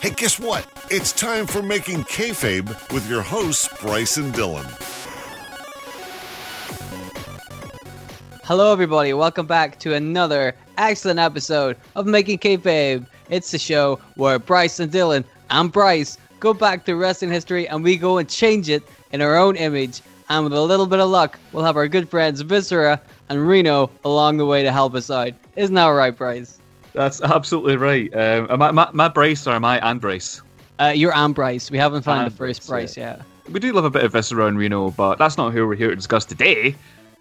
Hey, 0.00 0.08
guess 0.08 0.40
what? 0.40 0.66
It's 0.90 1.12
time 1.12 1.46
for 1.46 1.62
Making 1.62 2.04
Kayfabe 2.04 2.68
with 2.90 3.06
your 3.06 3.20
hosts, 3.20 3.68
Bryce 3.82 4.16
and 4.16 4.32
Dylan. 4.32 4.64
Hello, 8.44 8.72
everybody. 8.72 9.12
Welcome 9.12 9.46
back 9.46 9.78
to 9.80 9.92
another 9.92 10.54
excellent 10.78 11.18
episode 11.18 11.76
of 11.96 12.06
Making 12.06 12.38
Kayfabe. 12.38 13.06
It's 13.28 13.50
the 13.50 13.58
show 13.58 14.00
where 14.14 14.38
Bryce 14.38 14.80
and 14.80 14.90
Dylan 14.90 15.22
and 15.50 15.70
Bryce 15.70 16.16
go 16.38 16.54
back 16.54 16.86
to 16.86 16.96
wrestling 16.96 17.30
history 17.30 17.68
and 17.68 17.84
we 17.84 17.98
go 17.98 18.16
and 18.16 18.26
change 18.26 18.70
it 18.70 18.82
in 19.12 19.20
our 19.20 19.36
own 19.36 19.54
image. 19.56 20.00
And 20.30 20.44
with 20.44 20.54
a 20.54 20.62
little 20.62 20.86
bit 20.86 21.00
of 21.00 21.10
luck, 21.10 21.38
we'll 21.52 21.64
have 21.64 21.76
our 21.76 21.88
good 21.88 22.08
friends 22.08 22.40
Viscera 22.40 22.98
and 23.28 23.46
Reno 23.46 23.90
along 24.06 24.38
the 24.38 24.46
way 24.46 24.62
to 24.62 24.72
help 24.72 24.94
us 24.94 25.10
out. 25.10 25.34
Isn't 25.56 25.74
that 25.74 25.88
right, 25.88 26.16
Bryce? 26.16 26.59
That's 26.92 27.20
absolutely 27.22 27.76
right. 27.76 28.14
Um, 28.14 28.46
am 28.50 28.62
I, 28.62 28.70
my, 28.70 28.88
my 28.92 29.08
Bryce 29.08 29.46
or 29.46 29.52
am 29.52 29.64
I 29.64 29.78
and 29.88 30.00
brace? 30.00 30.42
Uh, 30.78 30.92
you're 30.94 31.14
and 31.14 31.34
brace. 31.34 31.70
We 31.70 31.78
haven't 31.78 32.02
found 32.02 32.22
And 32.22 32.32
the 32.32 32.36
first 32.36 32.66
brace 32.66 32.94
Bryce 32.94 32.96
yet. 32.96 33.22
We 33.50 33.60
do 33.60 33.72
love 33.72 33.84
a 33.84 33.90
bit 33.90 34.04
of 34.04 34.12
Viscera 34.12 34.46
and 34.46 34.56
Reno, 34.58 34.90
but 34.90 35.16
that's 35.18 35.36
not 35.36 35.52
who 35.52 35.66
we're 35.66 35.74
here 35.74 35.90
to 35.90 35.96
discuss 35.96 36.24
today. 36.24 36.74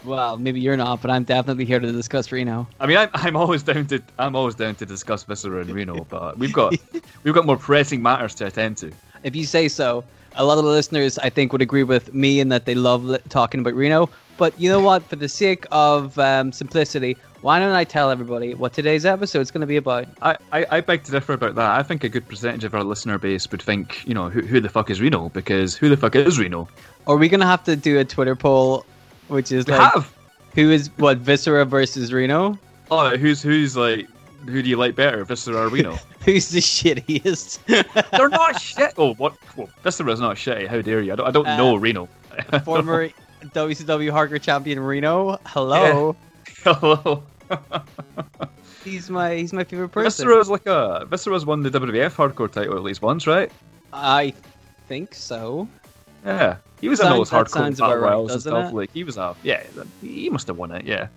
Well, 0.05 0.38
maybe 0.38 0.62
you're 0.62 0.78
not, 0.78 1.02
but 1.02 1.12
I'm 1.12 1.23
definitely 1.26 1.66
here 1.66 1.80
to 1.80 1.92
discuss 1.92 2.32
Reno. 2.32 2.68
I 2.80 2.88
mean, 2.88 2.98
I'm, 2.98 3.09
I'm 3.14 3.36
always 3.36 3.64
down 3.64 3.86
to 3.88 4.02
I'm 4.18 4.36
always 4.36 4.55
down 4.55 4.76
to 4.76 4.86
discuss 4.86 5.23
Viscera 5.23 5.62
and 5.62 5.72
Reno, 5.72 6.06
but 6.09 6.38
we've 6.38 6.54
got 6.54 6.73
we've 7.23 7.34
got 7.34 7.45
more 7.45 7.58
pressing 7.58 8.02
matters 8.02 8.34
to 8.36 8.45
attend 8.48 8.78
to. 8.78 8.92
if 9.23 9.36
you 9.36 9.45
say 9.45 9.67
so. 9.67 10.04
A 10.36 10.45
lot 10.45 10.58
of 10.59 10.64
the 10.64 10.70
listeners, 10.70 11.17
I 11.17 11.30
think, 11.30 11.52
would 11.52 11.62
agree 11.62 11.84
with 11.84 12.14
me 12.14 12.40
in 12.40 12.48
that 12.50 12.66
they 12.66 12.76
love 12.76 13.04
li- 13.04 13.17
talking 13.30 13.59
about 13.59 13.73
Reno. 13.73 14.09
But 14.40 14.58
you 14.60 14.70
know 14.70 14.80
what? 14.80 15.04
For 15.04 15.18
the 15.18 15.28
sake 15.28 15.66
of 15.70 16.18
um, 16.18 16.52
simplicity, 16.54 17.18
why 17.42 17.60
don't 17.60 17.74
I 17.76 17.84
tell 17.84 18.10
everybody 18.10 18.54
what 18.54 18.72
today's 18.72 19.06
episode 19.06 19.42
is 19.42 19.52
going 19.52 19.62
to 19.62 19.68
be 19.68 19.76
about? 19.76 20.08
I, 20.22 20.38
I, 20.54 20.66
I 20.72 20.81
beg 20.81 21.04
to 21.04 21.12
differ 21.12 21.34
about 21.34 21.56
that. 21.56 21.72
I 21.72 21.84
think 21.84 22.06
a 22.06 22.09
good 22.09 22.26
percentage 22.28 22.64
of 22.64 22.73
our 22.73 22.84
listener 22.86 23.18
base 23.18 23.52
would 23.52 23.62
think, 23.62 24.02
you 24.08 24.14
know, 24.14 24.30
who, 24.30 24.40
who 24.42 24.62
the 24.62 24.70
fuck 24.70 24.90
is 24.90 25.02
Reno? 25.02 25.28
Because 25.30 25.76
who 25.76 25.90
the 25.90 25.98
fuck 25.98 26.16
is 26.16 26.40
Reno? 26.40 26.70
Are 27.06 27.18
we 27.18 27.28
going 27.28 27.42
to 27.42 27.46
have 27.46 27.66
to 27.66 27.76
do 27.76 28.00
a 28.00 28.06
Twitter 28.06 28.36
poll, 28.36 28.86
which 29.28 29.52
is 29.52 29.66
We 29.68 29.73
like, 29.73 29.94
have. 29.94 30.16
who 30.56 30.72
is 30.72 30.90
what 30.98 31.18
Viscera 31.18 31.66
versus 31.66 32.14
Reno? 32.14 32.58
Oh, 32.92 33.18
who's 33.18 33.42
who's 33.42 33.76
like 33.78 34.08
who 34.46 34.64
do 34.64 34.70
you 34.70 34.78
like 34.78 34.96
better, 34.96 35.26
Viscera 35.26 35.66
or 35.66 35.70
Reno? 35.70 35.98
Who's 36.26 36.50
the 36.50 36.59
shittiest? 36.59 37.59
They're 38.18 38.30
not 38.30 38.62
shit. 38.62 38.94
Oh, 38.98 39.14
what? 39.16 39.36
Well, 39.56 39.70
Viscera's 39.84 40.20
not 40.20 40.36
shitty. 40.38 40.68
How 40.68 40.81
dare 40.81 41.02
you? 41.02 41.14
I 41.14 41.16
don't, 41.16 41.28
I 41.28 41.31
don't 41.31 41.48
Uh, 41.48 41.58
know 41.58 41.76
Reno. 41.76 42.08
Former 42.66 43.09
WCW 43.42 44.12
Hardcore 44.12 44.42
Champion 44.42 44.80
Reno. 44.80 45.40
Hello. 45.45 46.16
Hello. 46.64 47.23
He's 48.84 49.09
my 49.09 49.36
he's 49.36 49.54
my 49.54 49.64
favorite 49.64 49.90
person. 49.90 50.28
Viscera's 50.28 50.50
like 50.50 50.66
a 50.66 51.06
Viscera's 51.09 51.46
won 51.46 51.64
the 51.64 51.70
WWF 51.70 52.12
Hardcore 52.16 52.52
title 52.52 52.76
at 52.76 52.84
least 52.84 53.02
once, 53.02 53.28
right? 53.28 53.52
I 53.94 54.34
think 54.88 55.14
so. 55.14 55.68
Yeah, 56.26 56.58
he 56.81 56.90
was 56.90 57.00
in 57.00 57.06
Sounds- 57.06 57.18
those 57.18 57.30
hardcore 57.30 57.50
sounds 57.50 57.80
battle 57.80 57.98
about 57.98 58.04
right, 58.04 58.12
royals 58.12 58.31
and 58.31 58.38
doesn't 58.44 58.52
stuff. 58.52 58.72
it? 58.72 58.76
Like 58.76 58.94
he 58.94 59.04
was 59.04 59.18
a 59.18 59.36
yeah, 59.44 59.64
he 60.02 60.30
must 60.30 60.48
have 60.48 60.58
won 60.58 60.72
it. 60.72 60.86
Yeah, 60.86 61.08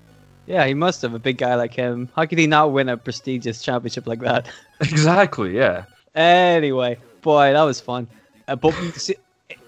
Yeah, 0.47 0.67
he 0.67 0.75
must 0.75 1.03
have 1.03 1.15
a 1.15 1.19
big 1.19 1.39
guy 1.39 1.55
like 1.57 1.75
him. 1.75 2.09
How 2.17 2.25
could 2.27 2.39
he 2.39 2.47
not 2.47 2.73
win 2.73 2.89
a 2.89 2.97
prestigious 2.97 3.63
championship 3.63 4.07
like 4.07 4.21
that? 4.21 4.49
exactly. 4.81 5.57
Yeah. 5.57 5.85
Anyway, 6.15 6.99
boy, 7.23 7.53
that 7.53 7.63
was 7.63 7.81
fun. 7.81 8.07
Uh, 8.49 8.57
but 8.57 8.73
se- 8.95 9.17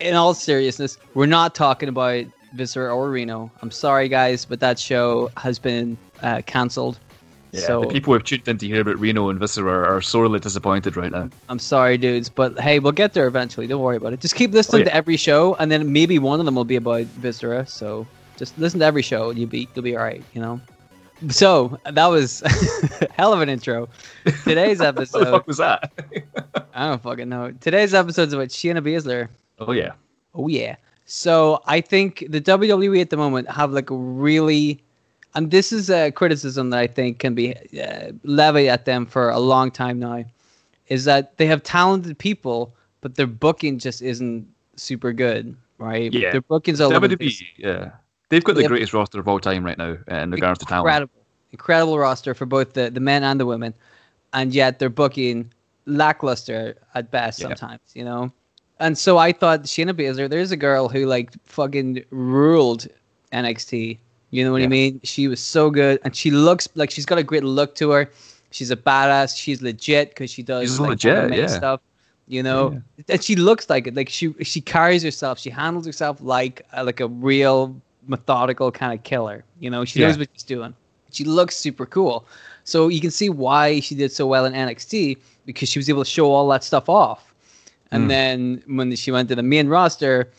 in 0.00 0.14
all 0.14 0.34
seriousness, 0.34 0.98
we're 1.14 1.26
not 1.26 1.54
talking 1.54 1.88
about 1.88 2.24
Viscera 2.54 2.94
or 2.94 3.10
Reno. 3.10 3.50
I'm 3.62 3.70
sorry, 3.70 4.08
guys, 4.08 4.44
but 4.44 4.60
that 4.60 4.78
show 4.78 5.30
has 5.36 5.58
been 5.58 5.96
uh, 6.22 6.42
cancelled. 6.46 6.98
Yeah, 7.52 7.60
so 7.60 7.80
the 7.82 7.86
people 7.88 8.10
who 8.12 8.14
have 8.14 8.24
tuned 8.24 8.48
in 8.48 8.58
to 8.58 8.66
hear 8.66 8.80
about 8.80 8.98
Reno 8.98 9.28
and 9.28 9.38
Viscera 9.38 9.84
are 9.88 10.00
sorely 10.00 10.40
disappointed 10.40 10.96
right 10.96 11.12
now. 11.12 11.30
I'm 11.48 11.60
sorry, 11.60 11.96
dudes, 11.96 12.28
but 12.28 12.58
hey, 12.58 12.80
we'll 12.80 12.90
get 12.92 13.12
there 13.12 13.28
eventually. 13.28 13.66
Don't 13.68 13.80
worry 13.80 13.96
about 13.96 14.12
it. 14.12 14.20
Just 14.20 14.34
keep 14.34 14.50
listening 14.52 14.82
Oh, 14.82 14.84
yeah. 14.86 14.90
to 14.90 14.94
every 14.96 15.16
show, 15.16 15.54
and 15.56 15.70
then 15.70 15.92
maybe 15.92 16.18
one 16.18 16.40
of 16.40 16.46
them 16.46 16.56
will 16.56 16.64
be 16.64 16.74
about 16.76 17.04
Viscera. 17.04 17.64
So 17.66 18.06
just 18.36 18.58
listen 18.58 18.80
to 18.80 18.86
every 18.86 19.02
show, 19.02 19.30
and 19.30 19.38
you'll 19.38 19.48
be 19.48 19.68
you'll 19.74 19.84
be 19.84 19.96
all 19.96 20.02
right. 20.02 20.22
You 20.34 20.40
know. 20.40 20.60
So 21.28 21.78
that 21.84 22.06
was 22.06 22.40
hell 23.12 23.32
of 23.32 23.40
an 23.40 23.48
intro. 23.48 23.88
Today's 24.42 24.80
episode. 24.80 25.28
What 25.30 25.30
the 25.30 25.30
episode, 25.30 25.30
fuck 25.30 25.46
was 25.46 25.56
that? 25.58 25.92
I 26.74 26.88
don't 26.88 27.00
fucking 27.02 27.28
know. 27.28 27.52
Today's 27.60 27.94
episode's 27.94 28.32
about 28.32 28.48
Shayna 28.48 28.82
Baszler. 28.82 29.28
oh 29.60 29.70
yeah. 29.70 29.92
Oh 30.34 30.48
yeah. 30.48 30.74
So 31.06 31.62
I 31.66 31.80
think 31.80 32.24
the 32.28 32.40
WWE 32.40 33.00
at 33.00 33.10
the 33.10 33.16
moment 33.16 33.50
have 33.50 33.72
like 33.72 33.88
really, 33.90 34.82
and 35.34 35.50
this 35.50 35.72
is 35.72 35.90
a 35.90 36.10
criticism 36.10 36.70
that 36.70 36.80
I 36.80 36.86
think 36.86 37.18
can 37.18 37.34
be 37.34 37.54
uh, 37.78 38.12
levied 38.22 38.68
at 38.68 38.84
them 38.84 39.06
for 39.06 39.30
a 39.30 39.38
long 39.38 39.70
time 39.70 39.98
now, 39.98 40.24
is 40.88 41.04
that 41.04 41.36
they 41.36 41.46
have 41.46 41.62
talented 41.62 42.18
people, 42.18 42.74
but 43.00 43.16
their 43.16 43.26
booking 43.26 43.78
just 43.78 44.00
isn't 44.00 44.46
super 44.76 45.12
good, 45.12 45.56
right? 45.78 46.12
Yeah. 46.12 46.32
Their 46.32 46.40
booking's 46.40 46.78
the 46.78 46.88
WWE. 46.88 47.42
Yeah, 47.56 47.90
they've 48.30 48.42
got 48.44 48.56
the 48.56 48.66
greatest 48.66 48.94
roster 48.94 49.20
of 49.20 49.28
all 49.28 49.40
time 49.40 49.64
right 49.64 49.78
now 49.78 49.96
uh, 50.10 50.14
in 50.16 50.30
regards 50.30 50.58
to 50.60 50.64
talent. 50.66 50.86
incredible, 50.86 51.22
incredible 51.52 51.98
roster 51.98 52.34
for 52.34 52.46
both 52.46 52.72
the, 52.72 52.90
the 52.90 53.00
men 53.00 53.22
and 53.22 53.38
the 53.38 53.46
women, 53.46 53.74
and 54.32 54.54
yet 54.54 54.78
they're 54.78 54.88
booking 54.88 55.52
lackluster 55.86 56.76
at 56.94 57.10
best 57.10 57.40
Yeah. 57.40 57.48
sometimes, 57.48 57.80
you 57.94 58.04
know. 58.04 58.32
And 58.80 58.98
so 58.98 59.18
I 59.18 59.32
thought 59.32 59.62
Shayna 59.62 59.92
Baszler, 59.92 60.28
there's 60.28 60.50
a 60.50 60.56
girl 60.56 60.88
who 60.88 61.06
like 61.06 61.30
fucking 61.44 62.04
ruled 62.10 62.86
NXT. 63.32 63.98
You 64.30 64.44
know 64.44 64.50
what 64.52 64.62
I 64.62 64.66
mean? 64.66 65.00
She 65.04 65.28
was 65.28 65.38
so 65.40 65.70
good, 65.70 66.00
and 66.04 66.14
she 66.16 66.32
looks 66.32 66.68
like 66.74 66.90
she's 66.90 67.06
got 67.06 67.18
a 67.18 67.22
great 67.22 67.44
look 67.44 67.76
to 67.76 67.90
her. 67.90 68.10
She's 68.50 68.70
a 68.72 68.76
badass. 68.76 69.36
She's 69.36 69.62
legit 69.62 70.08
because 70.10 70.28
she 70.30 70.42
does 70.42 70.62
She's 70.70 70.80
like, 70.80 70.90
legit, 70.90 71.34
yeah. 71.36 71.46
stuff. 71.46 71.80
You 72.26 72.42
know, 72.42 72.80
and 73.08 73.22
she 73.22 73.36
looks 73.36 73.68
like 73.70 73.86
it. 73.86 73.94
Like 73.94 74.08
she 74.08 74.32
she 74.42 74.60
carries 74.60 75.02
herself. 75.04 75.38
She 75.38 75.50
handles 75.50 75.86
herself 75.86 76.18
like 76.20 76.66
a, 76.72 76.82
like 76.82 76.98
a 77.00 77.06
real 77.06 77.80
methodical 78.08 78.72
kind 78.72 78.92
of 78.98 79.04
killer. 79.04 79.44
You 79.60 79.70
know, 79.70 79.84
she 79.84 80.00
Yeah. 80.00 80.08
knows 80.08 80.18
what 80.18 80.28
she's 80.32 80.42
doing. 80.42 80.74
She 81.12 81.22
looks 81.24 81.54
super 81.56 81.86
cool. 81.86 82.26
So 82.64 82.88
you 82.88 83.00
can 83.00 83.10
see 83.12 83.28
why 83.28 83.78
she 83.80 83.94
did 83.94 84.10
so 84.10 84.26
well 84.26 84.46
in 84.46 84.52
NXT 84.52 85.18
because 85.46 85.68
she 85.68 85.78
was 85.78 85.88
able 85.88 86.02
to 86.02 86.10
show 86.10 86.32
all 86.32 86.48
that 86.48 86.64
stuff 86.64 86.88
off. 86.88 87.33
And 87.90 88.04
Mm. 88.04 88.08
then 88.08 88.62
when 88.66 88.96
she 88.96 89.10
went 89.12 89.28
to 89.28 89.34
the 89.34 89.42
main 89.42 89.68
roster, 89.68 90.30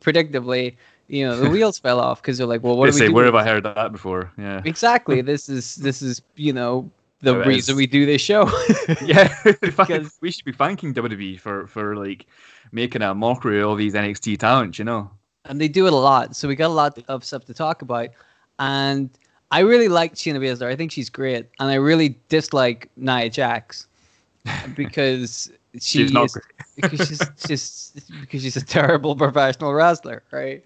predictably, 0.00 0.76
you 1.08 1.26
know, 1.26 1.36
the 1.38 1.50
wheels 1.50 1.78
fell 1.84 2.00
off 2.00 2.22
because 2.22 2.38
they're 2.38 2.46
like, 2.46 2.62
well, 2.62 2.76
what 2.76 2.86
They 2.86 2.90
do 2.92 2.94
we 2.94 2.98
say, 3.00 3.06
do? 3.08 3.14
where 3.14 3.24
have 3.26 3.34
I 3.34 3.44
heard 3.44 3.64
that 3.64 3.92
before? 3.92 4.30
Yeah. 4.38 4.62
Exactly. 4.64 5.20
This 5.32 5.48
is 5.48 5.76
this 5.76 6.02
is 6.02 6.22
you 6.36 6.52
know 6.52 6.90
the 7.20 7.38
It 7.40 7.46
reason 7.46 7.72
is. 7.74 7.76
we 7.76 7.86
do 7.86 8.06
this 8.06 8.20
show. 8.22 8.50
Yeah, 9.04 9.32
Because- 9.60 10.18
we 10.20 10.30
should 10.30 10.44
be 10.44 10.52
thanking 10.52 10.92
WWE 10.94 11.38
for 11.38 11.66
for 11.66 11.96
like 11.96 12.26
making 12.72 13.02
a 13.02 13.14
mockery 13.14 13.60
of 13.60 13.68
all 13.68 13.76
these 13.76 13.94
NXT 13.94 14.38
talents. 14.38 14.78
You 14.78 14.84
know. 14.84 15.10
and 15.44 15.60
they 15.60 15.68
do 15.68 15.86
it 15.86 15.92
a 15.92 15.96
lot. 15.96 16.36
So 16.36 16.46
we 16.48 16.54
got 16.56 16.68
a 16.70 16.74
lot 16.82 16.98
of 17.08 17.24
stuff 17.24 17.44
to 17.46 17.54
talk 17.54 17.82
about. 17.82 18.08
And 18.58 19.10
I 19.50 19.60
really 19.60 19.88
like 19.88 20.14
Shayna 20.14 20.38
Baszler. 20.40 20.68
I 20.72 20.76
think 20.76 20.92
she's 20.92 21.10
great, 21.10 21.46
and 21.58 21.68
I 21.68 21.74
really 21.74 22.16
dislike 22.28 22.88
Nia 22.96 23.28
Jax 23.28 23.86
because 24.74 25.50
she 25.74 25.80
She's 25.80 26.12
not 26.12 26.26
is, 26.26 26.38
because 26.76 27.08
she's 27.08 27.18
just 27.46 28.10
because 28.20 28.42
she's 28.42 28.56
a 28.56 28.64
terrible 28.64 29.16
professional 29.16 29.72
wrestler, 29.72 30.22
right? 30.30 30.64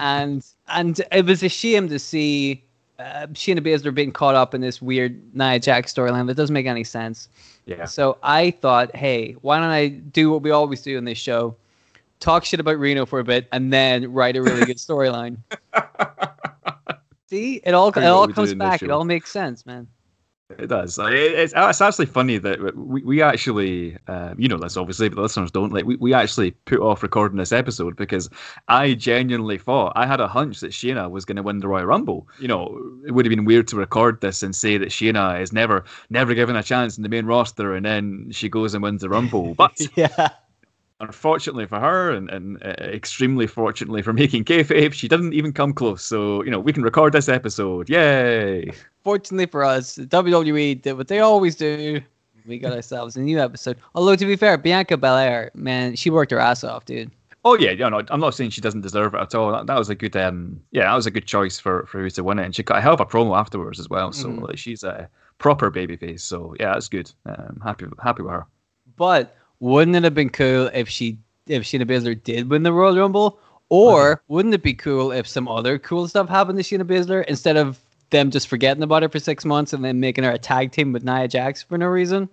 and 0.00 0.44
and 0.68 1.00
it 1.12 1.26
was 1.26 1.42
a 1.42 1.48
shame 1.48 1.88
to 1.88 1.98
see 1.98 2.62
uh, 2.98 3.26
Shayna 3.28 3.60
Baszler 3.60 3.94
being 3.94 4.12
caught 4.12 4.34
up 4.34 4.54
in 4.54 4.60
this 4.60 4.82
weird 4.82 5.20
Nia 5.34 5.58
Jax 5.58 5.92
storyline 5.92 6.26
that 6.26 6.34
doesn't 6.34 6.54
make 6.54 6.66
any 6.66 6.84
sense. 6.84 7.28
Yeah. 7.66 7.84
So 7.84 8.18
I 8.22 8.52
thought, 8.52 8.94
hey, 8.94 9.32
why 9.42 9.58
don't 9.58 9.70
I 9.70 9.88
do 9.88 10.30
what 10.30 10.42
we 10.42 10.50
always 10.50 10.82
do 10.82 10.96
in 10.96 11.04
this 11.04 11.18
show? 11.18 11.56
Talk 12.20 12.44
shit 12.44 12.60
about 12.60 12.78
Reno 12.78 13.06
for 13.06 13.20
a 13.20 13.24
bit 13.24 13.46
and 13.52 13.72
then 13.72 14.12
write 14.12 14.36
a 14.36 14.42
really 14.42 14.64
good 14.64 14.76
storyline. 14.78 15.38
See, 17.28 17.60
it 17.64 17.74
all 17.74 17.88
it 17.88 18.04
all 18.04 18.20
what 18.20 18.28
we 18.28 18.32
do 18.32 18.36
comes 18.36 18.54
back. 18.54 18.82
It 18.82 18.90
all 18.90 19.04
makes 19.04 19.30
sense, 19.30 19.66
man. 19.66 19.86
It 20.56 20.68
does. 20.68 20.96
Like, 20.96 21.12
It's, 21.12 21.52
it's 21.54 21.80
actually 21.80 22.06
funny 22.06 22.38
that 22.38 22.74
we, 22.74 23.02
we 23.02 23.20
actually, 23.22 23.98
uh, 24.06 24.34
you 24.38 24.48
know 24.48 24.56
this 24.56 24.78
obviously, 24.78 25.08
but 25.10 25.16
the 25.16 25.22
listeners 25.22 25.50
don't. 25.50 25.72
Like, 25.72 25.84
we, 25.84 25.96
we 25.96 26.14
actually 26.14 26.52
put 26.52 26.80
off 26.80 27.02
recording 27.02 27.36
this 27.36 27.52
episode 27.52 27.96
because 27.96 28.30
I 28.66 28.94
genuinely 28.94 29.58
thought 29.58 29.92
I 29.94 30.06
had 30.06 30.20
a 30.20 30.28
hunch 30.28 30.60
that 30.60 30.70
Shayna 30.70 31.10
was 31.10 31.26
going 31.26 31.36
to 31.36 31.42
win 31.42 31.58
the 31.58 31.68
Royal 31.68 31.84
Rumble. 31.84 32.28
You 32.40 32.48
know, 32.48 32.80
it 33.06 33.10
would 33.12 33.26
have 33.26 33.30
been 33.30 33.44
weird 33.44 33.68
to 33.68 33.76
record 33.76 34.22
this 34.22 34.42
and 34.42 34.56
say 34.56 34.78
that 34.78 34.88
Shayna 34.88 35.40
is 35.42 35.52
never, 35.52 35.84
never 36.08 36.32
given 36.32 36.56
a 36.56 36.62
chance 36.62 36.96
in 36.96 37.02
the 37.02 37.10
main 37.10 37.26
roster, 37.26 37.74
and 37.74 37.84
then 37.84 38.28
she 38.30 38.48
goes 38.48 38.72
and 38.72 38.82
wins 38.82 39.02
the 39.02 39.10
Rumble. 39.10 39.54
But 39.58 39.78
yeah. 39.96 40.30
Unfortunately 41.00 41.66
for 41.66 41.78
her, 41.78 42.10
and, 42.10 42.28
and 42.30 42.62
uh, 42.62 42.74
extremely 42.80 43.46
fortunately 43.46 44.02
for 44.02 44.12
making 44.22 44.44
kayfabe, 44.44 44.92
she 44.92 45.08
didn't 45.08 45.32
even 45.32 45.52
come 45.52 45.72
close. 45.72 46.02
So 46.04 46.42
you 46.44 46.50
know, 46.50 46.60
we 46.60 46.72
can 46.72 46.82
record 46.82 47.12
this 47.12 47.28
episode. 47.28 47.88
Yay! 47.88 48.72
Fortunately 49.04 49.46
for 49.46 49.64
us, 49.64 49.96
WWE 49.96 50.82
did 50.82 50.92
what 50.94 51.08
they 51.08 51.20
always 51.20 51.56
do. 51.56 52.00
We 52.46 52.58
got 52.58 52.72
ourselves 52.72 53.16
a 53.16 53.20
new 53.20 53.38
episode. 53.38 53.76
Although 53.94 54.16
to 54.16 54.24
be 54.26 54.34
fair, 54.36 54.56
Bianca 54.56 54.96
Belair, 54.96 55.50
man, 55.54 55.94
she 55.96 56.08
worked 56.08 56.30
her 56.30 56.38
ass 56.38 56.64
off, 56.64 56.84
dude. 56.86 57.10
Oh 57.44 57.56
yeah, 57.58 57.70
yeah. 57.70 57.88
No, 57.88 58.02
I'm 58.08 58.20
not 58.20 58.34
saying 58.34 58.50
she 58.50 58.60
doesn't 58.60 58.80
deserve 58.80 59.14
it 59.14 59.20
at 59.20 59.34
all. 59.34 59.52
That, 59.52 59.66
that 59.66 59.78
was 59.78 59.88
a 59.90 59.94
good, 59.94 60.16
um, 60.16 60.60
yeah, 60.72 60.84
that 60.84 60.94
was 60.94 61.06
a 61.06 61.10
good 61.10 61.26
choice 61.26 61.58
for 61.60 61.86
for 61.86 62.00
her 62.00 62.10
to 62.10 62.24
win 62.24 62.38
it, 62.38 62.44
and 62.44 62.54
she 62.56 62.62
got 62.62 62.78
a 62.78 62.80
hell 62.80 62.94
of 62.94 63.00
a 63.00 63.06
promo 63.06 63.38
afterwards 63.38 63.78
as 63.78 63.88
well. 63.88 64.12
So 64.12 64.28
Mhm. 64.28 64.48
like, 64.48 64.58
she's 64.58 64.82
a 64.82 65.08
proper 65.38 65.70
babyface. 65.70 66.20
So 66.20 66.54
yeah, 66.58 66.72
that's 66.72 66.88
good. 66.88 67.10
Um, 67.26 67.60
happy 67.62 67.86
happy 68.02 68.22
with 68.22 68.32
her. 68.32 68.46
But 68.96 69.36
wouldn't 69.60 69.96
it 69.96 70.04
have 70.04 70.14
been 70.14 70.30
cool 70.30 70.70
if 70.72 70.88
she 70.88 71.18
if 71.46 71.62
Shayna 71.62 71.86
Baszler 71.86 72.22
did 72.22 72.50
win 72.50 72.62
the 72.62 72.72
Royal 72.72 72.96
Rumble? 72.96 73.40
Or 73.70 74.22
wouldn't 74.28 74.54
it 74.54 74.62
be 74.62 74.72
cool 74.74 75.12
if 75.12 75.28
some 75.28 75.46
other 75.46 75.78
cool 75.78 76.08
stuff 76.08 76.28
happened 76.28 76.58
to 76.58 76.64
Shayna 76.64 76.84
Baszler 76.84 77.24
instead 77.26 77.56
of 77.56 77.78
them 78.10 78.30
just 78.30 78.48
forgetting 78.48 78.82
about 78.82 79.02
her 79.02 79.08
for 79.08 79.18
six 79.18 79.44
months 79.44 79.72
and 79.72 79.84
then 79.84 80.00
making 80.00 80.24
her 80.24 80.30
a 80.30 80.38
tag 80.38 80.72
team 80.72 80.92
with 80.92 81.04
Nia 81.04 81.28
Jax 81.28 81.62
for 81.62 81.76
no 81.76 81.86
reason? 81.86 82.28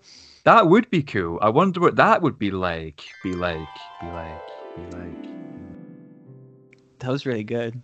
That 0.46 0.68
would 0.68 0.90
be 0.90 1.02
cool. 1.04 1.40
I 1.42 1.50
wonder 1.50 1.80
what 1.80 1.96
that 1.98 2.22
would 2.22 2.38
be 2.40 2.52
like. 2.52 3.04
Be 3.24 3.34
like. 3.34 3.68
Be 4.00 4.08
like. 4.08 4.48
Be 4.78 4.98
like. 4.98 5.30
That 7.00 7.10
was 7.10 7.26
really 7.26 7.44
good. 7.44 7.82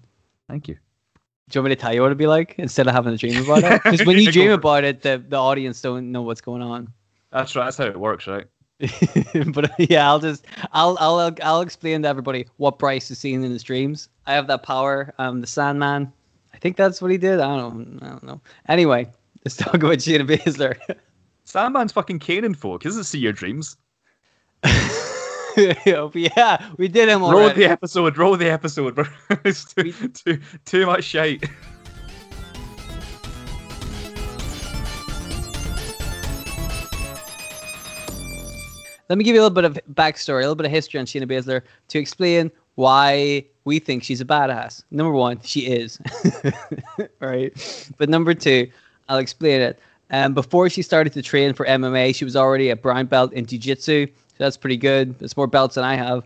Thank 0.48 0.68
you. 0.68 0.76
Do 1.50 1.58
you 1.58 1.62
want 1.62 1.72
me 1.72 1.76
to 1.76 1.82
tell 1.82 1.94
you 1.94 2.02
what 2.02 2.08
it'd 2.08 2.18
be 2.18 2.28
like 2.28 2.56
instead 2.58 2.88
of 2.88 2.94
having 2.94 3.18
to 3.18 3.18
dream 3.18 3.44
about 3.44 3.64
it? 3.64 3.82
Because 3.84 4.06
when 4.06 4.18
you 4.18 4.32
dream 4.32 4.52
about 4.52 4.86
it, 4.86 5.02
the, 5.02 5.22
the 5.28 5.36
audience 5.36 5.82
don't 5.82 6.12
know 6.12 6.22
what's 6.22 6.40
going 6.40 6.62
on. 6.62 6.94
That's 7.32 7.56
right. 7.56 7.66
That's 7.66 7.78
how 7.78 7.86
it 7.86 8.00
works, 8.00 8.28
right? 8.28 8.46
but 9.54 9.72
yeah, 9.90 10.10
I'll 10.10 10.20
just 10.20 10.46
I'll 10.74 10.98
I'll 11.00 11.36
I'll 11.44 11.62
explain 11.62 12.02
to 12.04 12.08
everybody 12.08 12.48
what 12.58 12.80
Bryce 12.80 13.12
is 13.12 13.20
seeing 13.20 13.44
in 13.44 13.52
his 13.52 13.64
dreams. 13.64 14.10
I 14.26 14.34
have 14.34 14.48
that 14.48 14.64
power. 14.64 15.14
I'm 15.18 15.42
the 15.42 15.48
Sandman. 15.48 16.12
I 16.54 16.58
think 16.58 16.78
that's 16.78 17.02
what 17.02 17.12
he 17.12 17.18
did. 17.18 17.40
I 17.40 17.58
don't 17.58 18.00
I 18.02 18.10
don't 18.10 18.24
know. 18.24 18.42
Anyway, 18.68 19.08
let's 19.46 19.56
talk 19.58 19.76
about 19.76 19.98
Shayna 19.98 20.28
Baszler. 20.28 20.78
Sandman's 21.46 21.92
fucking 21.92 22.20
caning 22.20 22.56
folk. 22.56 22.84
He 22.84 22.90
doesn't 22.90 23.04
see 23.06 23.20
your 23.20 23.34
dreams. 23.34 23.78
yeah, 25.58 26.68
we 26.78 26.88
did 26.88 27.10
him 27.10 27.22
Roll 27.22 27.50
the 27.50 27.66
episode. 27.66 28.18
Roll 28.18 28.38
the 28.38 28.50
episode. 28.50 28.98
it's 29.44 29.74
too, 29.74 29.84
We- 29.84 30.08
too, 30.10 30.40
too 30.66 30.86
much 30.86 31.04
shite. 31.04 31.44
Let 39.12 39.18
me 39.18 39.26
give 39.26 39.36
you 39.36 39.42
a 39.42 39.44
little 39.44 39.54
bit 39.54 39.66
of 39.66 39.78
backstory, 39.94 40.38
a 40.38 40.44
little 40.44 40.56
bit 40.56 40.66
of 40.66 40.72
history 40.72 40.98
on 40.98 41.06
Shayna 41.06 41.30
Baszler 41.30 41.64
to 41.90 42.00
explain 42.00 42.50
why 42.76 43.44
we 43.66 43.78
think 43.78 44.04
she's 44.04 44.22
a 44.22 44.26
badass. 44.26 44.86
Number 44.90 45.12
one, 45.12 45.42
she 45.42 45.68
is. 45.68 46.00
right? 47.20 47.92
But 47.98 48.08
number 48.08 48.34
two, 48.34 48.72
I'll 49.10 49.18
explain 49.18 49.60
it. 49.60 49.82
Um, 50.12 50.34
before 50.34 50.70
she 50.70 50.82
started 50.82 51.12
to 51.12 51.22
train 51.22 51.54
for 51.54 51.66
MMA, 51.66 52.16
she 52.16 52.24
was 52.24 52.38
already 52.38 52.70
a 52.70 52.78
brown 52.78 53.08
belt 53.08 53.34
in 53.34 53.46
Jiu 53.46 53.60
Jitsu. 53.60 54.08
So 54.08 54.14
that's 54.38 54.56
pretty 54.56 54.78
good. 54.78 55.20
That's 55.20 55.36
more 55.36 55.46
belts 55.46 55.76
than 55.76 55.84
I 55.84 55.96
have. 55.96 56.26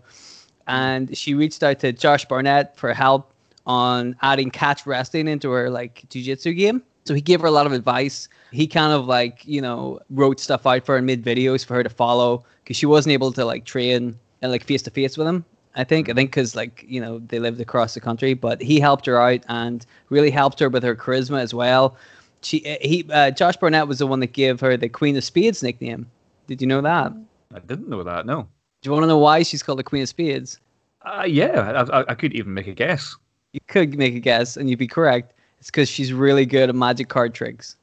And 0.68 1.18
she 1.18 1.34
reached 1.34 1.64
out 1.64 1.80
to 1.80 1.92
Josh 1.92 2.24
Barnett 2.26 2.76
for 2.76 2.94
help 2.94 3.32
on 3.66 4.14
adding 4.22 4.48
catch 4.48 4.86
wrestling 4.86 5.26
into 5.26 5.50
her 5.50 5.70
like 5.70 6.04
jiu-jitsu 6.08 6.54
game. 6.54 6.84
So 7.04 7.14
he 7.14 7.20
gave 7.20 7.40
her 7.40 7.48
a 7.48 7.50
lot 7.50 7.66
of 7.66 7.72
advice. 7.72 8.28
He 8.56 8.66
kind 8.66 8.94
of 8.94 9.06
like, 9.06 9.46
you 9.46 9.60
know, 9.60 10.00
wrote 10.08 10.40
stuff 10.40 10.66
out 10.66 10.86
for 10.86 10.92
her 10.92 10.96
and 10.96 11.06
made 11.06 11.22
videos 11.22 11.62
for 11.62 11.74
her 11.74 11.82
to 11.82 11.90
follow 11.90 12.42
because 12.64 12.76
she 12.76 12.86
wasn't 12.86 13.12
able 13.12 13.30
to 13.32 13.44
like 13.44 13.66
train 13.66 14.18
and 14.40 14.50
like 14.50 14.64
face 14.64 14.82
to 14.82 14.90
face 14.90 15.18
with 15.18 15.26
him. 15.26 15.44
I 15.74 15.84
think 15.84 16.08
I 16.08 16.14
think 16.14 16.30
because 16.30 16.56
like 16.56 16.82
you 16.88 16.98
know 16.98 17.18
they 17.18 17.38
lived 17.38 17.60
across 17.60 17.92
the 17.92 18.00
country, 18.00 18.32
but 18.32 18.62
he 18.62 18.80
helped 18.80 19.04
her 19.04 19.20
out 19.20 19.44
and 19.50 19.84
really 20.08 20.30
helped 20.30 20.58
her 20.60 20.70
with 20.70 20.82
her 20.82 20.96
charisma 20.96 21.38
as 21.40 21.52
well. 21.52 21.96
She 22.40 22.60
he 22.80 23.04
uh, 23.12 23.30
Josh 23.30 23.58
Barnett 23.58 23.88
was 23.88 23.98
the 23.98 24.06
one 24.06 24.20
that 24.20 24.32
gave 24.32 24.58
her 24.60 24.76
the 24.78 24.88
Queen 24.88 25.16
of 25.18 25.24
Spades 25.24 25.62
nickname. 25.62 26.10
Did 26.46 26.62
you 26.62 26.66
know 26.66 26.80
that? 26.80 27.12
I 27.54 27.58
didn't 27.58 27.90
know 27.90 28.02
that. 28.02 28.24
No. 28.24 28.48
Do 28.80 28.88
you 28.88 28.92
want 28.92 29.02
to 29.02 29.08
know 29.08 29.18
why 29.18 29.42
she's 29.42 29.62
called 29.62 29.78
the 29.78 29.84
Queen 29.84 30.02
of 30.02 30.08
Spades? 30.08 30.58
Uh, 31.02 31.24
yeah, 31.26 31.84
I, 31.90 32.00
I, 32.00 32.04
I 32.08 32.14
could 32.14 32.32
even 32.32 32.54
make 32.54 32.66
a 32.66 32.74
guess. 32.74 33.14
You 33.52 33.60
could 33.68 33.96
make 33.98 34.14
a 34.14 34.20
guess 34.20 34.56
and 34.56 34.70
you'd 34.70 34.78
be 34.78 34.88
correct. 34.88 35.34
It's 35.58 35.70
because 35.70 35.88
she's 35.88 36.12
really 36.12 36.46
good 36.46 36.68
at 36.68 36.74
magic 36.74 37.08
card 37.08 37.34
tricks. 37.34 37.76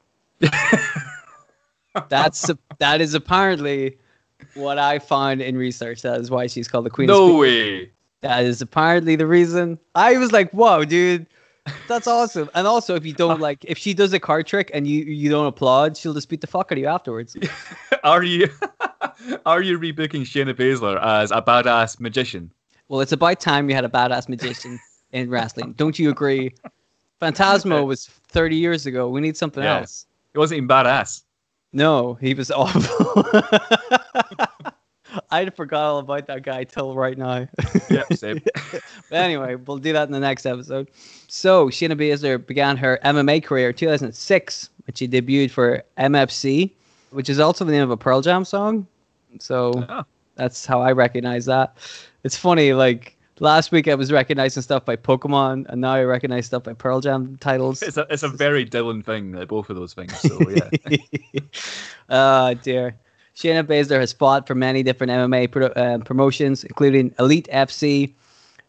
That's 2.08 2.50
that 2.78 3.00
is 3.00 3.14
apparently 3.14 3.98
what 4.54 4.78
I 4.78 4.98
found 4.98 5.40
in 5.42 5.56
research. 5.56 6.02
That 6.02 6.20
is 6.20 6.30
why 6.30 6.46
she's 6.48 6.66
called 6.68 6.86
the 6.86 6.90
Queen. 6.90 7.08
of 7.08 7.14
No 7.16 7.36
way. 7.36 7.90
That 8.20 8.44
is 8.44 8.60
apparently 8.62 9.16
the 9.16 9.26
reason. 9.26 9.78
I 9.94 10.16
was 10.18 10.32
like, 10.32 10.50
"Whoa, 10.50 10.84
dude, 10.84 11.26
that's 11.88 12.06
awesome!" 12.06 12.50
And 12.54 12.66
also, 12.66 12.94
if 12.96 13.04
you 13.06 13.12
don't 13.12 13.38
like, 13.38 13.64
if 13.64 13.78
she 13.78 13.94
does 13.94 14.12
a 14.12 14.18
card 14.18 14.46
trick 14.46 14.70
and 14.74 14.88
you 14.88 15.04
you 15.04 15.30
don't 15.30 15.46
applaud, 15.46 15.96
she'll 15.96 16.14
just 16.14 16.28
beat 16.28 16.40
the 16.40 16.46
fuck 16.46 16.72
out 16.72 16.72
of 16.72 16.78
you 16.78 16.86
afterwards. 16.86 17.36
Are 18.04 18.22
you 18.22 18.48
are 19.46 19.62
you 19.62 19.78
rebooking 19.78 20.22
Shayna 20.22 20.52
Baszler 20.54 21.00
as 21.02 21.30
a 21.30 21.40
badass 21.40 22.00
magician? 22.00 22.50
Well, 22.88 23.00
it's 23.00 23.12
about 23.12 23.40
time 23.40 23.68
you 23.70 23.74
had 23.74 23.84
a 23.84 23.88
badass 23.88 24.28
magician 24.28 24.78
in 25.12 25.30
wrestling. 25.30 25.72
Don't 25.72 25.98
you 25.98 26.10
agree? 26.10 26.54
Phantasio 27.20 27.82
was 27.86 28.06
30 28.06 28.56
years 28.56 28.84
ago. 28.84 29.08
We 29.08 29.22
need 29.22 29.36
something 29.38 29.62
Yeah. 29.62 29.78
else. 29.78 30.04
It 30.34 30.38
wasn't 30.38 30.58
even 30.58 30.68
badass. 30.68 31.22
No, 31.72 32.14
he 32.14 32.34
was 32.34 32.50
awful. 32.50 33.24
I'd 35.30 35.54
forgot 35.54 35.84
all 35.84 35.98
about 35.98 36.26
that 36.26 36.42
guy 36.42 36.64
till 36.64 36.94
right 36.94 37.16
now. 37.16 37.46
Yeah, 37.88 38.02
same. 38.14 38.40
but 38.72 38.82
anyway, 39.12 39.54
we'll 39.54 39.78
do 39.78 39.92
that 39.92 40.06
in 40.08 40.12
the 40.12 40.18
next 40.20 40.44
episode. 40.46 40.88
So 41.28 41.68
Shayna 41.68 41.92
Baszler 41.98 42.44
began 42.44 42.76
her 42.76 42.98
MMA 43.04 43.44
career 43.44 43.68
in 43.70 43.74
2006 43.76 44.70
when 44.86 44.94
she 44.94 45.06
debuted 45.06 45.50
for 45.50 45.82
MFC, 45.98 46.72
which 47.10 47.28
is 47.28 47.38
also 47.38 47.64
the 47.64 47.70
name 47.72 47.82
of 47.82 47.90
a 47.90 47.96
Pearl 47.96 48.22
Jam 48.22 48.44
song. 48.44 48.86
So 49.38 49.84
Oh. 49.88 50.02
that's 50.36 50.66
how 50.66 50.80
I 50.80 50.92
recognize 50.92 51.44
that. 51.46 51.76
It's 52.24 52.36
funny, 52.36 52.72
like 52.72 53.16
last 53.40 53.72
week 53.72 53.88
I 53.88 53.94
was 53.94 54.12
recognizing 54.12 54.62
stuff 54.62 54.84
by 54.84 54.96
Pokemon, 54.96 55.66
and 55.68 55.80
now 55.80 55.94
I 55.94 56.02
recognize 56.02 56.46
stuff 56.46 56.64
by 56.64 56.74
Pearl 56.74 57.00
Jam 57.00 57.36
titles. 57.38 57.82
It's 57.82 57.96
a 57.96 58.06
it's 58.10 58.22
a 58.22 58.28
very 58.28 58.64
Dylan 58.64 59.04
thing, 59.04 59.32
like, 59.32 59.48
both 59.48 59.70
of 59.70 59.76
those 59.76 59.94
things. 59.94 60.18
So 60.20 60.38
yeah. 60.50 61.40
oh 62.08 62.54
dear. 62.62 62.96
Shayna 63.36 63.64
Baszler 63.64 63.98
has 63.98 64.12
fought 64.12 64.46
for 64.46 64.54
many 64.54 64.84
different 64.84 65.10
MMA 65.10 65.50
pro- 65.50 65.66
uh, 65.66 65.98
promotions, 65.98 66.62
including 66.62 67.12
Elite 67.18 67.48
FC, 67.52 68.12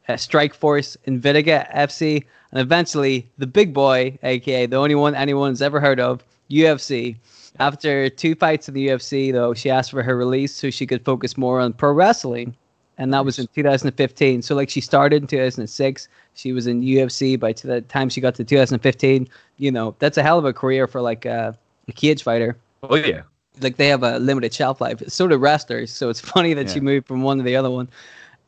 uh, 0.10 0.14
Strikeforce, 0.14 0.98
Invicta 1.06 1.72
FC, 1.72 2.26
and 2.52 2.60
eventually 2.60 3.30
the 3.38 3.46
big 3.46 3.76
boy, 3.76 4.18
aka 4.24 4.66
the 4.66 4.76
only 4.76 4.96
one 4.96 5.14
anyone's 5.14 5.62
ever 5.62 5.80
heard 5.80 6.00
of, 6.00 6.24
UFC. 6.50 7.16
After 7.60 8.10
two 8.10 8.36
fights 8.36 8.68
in 8.68 8.74
the 8.74 8.88
UFC, 8.88 9.32
though, 9.32 9.54
she 9.54 9.70
asked 9.70 9.92
for 9.92 10.04
her 10.04 10.18
release 10.18 10.54
so 10.54 10.70
she 10.70 10.86
could 10.88 11.06
focus 11.06 11.38
more 11.38 11.60
on 11.60 11.72
pro 11.74 11.92
wrestling. 11.92 12.56
And 12.98 13.14
that 13.14 13.26
was 13.26 13.40
in 13.40 13.48
2015. 13.54 14.42
So, 14.42 14.56
like, 14.56 14.70
she 14.70 14.80
started 14.82 15.22
in 15.24 15.28
2006. 15.28 16.08
She 16.36 16.54
was 16.54 16.66
in 16.68 16.82
UFC 16.82 17.38
by 17.38 17.52
the 17.54 17.82
time 17.82 18.08
she 18.10 18.22
got 18.22 18.36
to 18.36 18.44
2015. 18.44 19.28
You 19.58 19.72
know, 19.72 19.96
that's 20.00 20.18
a 20.18 20.24
hell 20.24 20.38
of 20.40 20.46
a 20.46 20.54
career 20.54 20.88
for, 20.88 21.02
like, 21.02 21.26
uh, 21.26 21.52
a 21.88 21.92
cage 21.92 22.24
fighter 22.24 22.58
Oh 22.84 22.96
yeah. 22.96 23.22
like 23.62 23.78
they 23.78 23.88
have 23.88 24.04
a 24.04 24.18
limited 24.20 24.54
shelf 24.54 24.82
life. 24.82 25.02
So 25.08 25.28
do 25.28 25.38
wrestlers. 25.38 25.92
So 25.92 26.10
it's 26.10 26.20
funny 26.34 26.54
that 26.54 26.70
she 26.70 26.80
moved 26.80 27.08
from 27.08 27.22
one 27.22 27.38
to 27.38 27.44
the 27.44 27.56
other 27.56 27.70
one. 27.70 27.88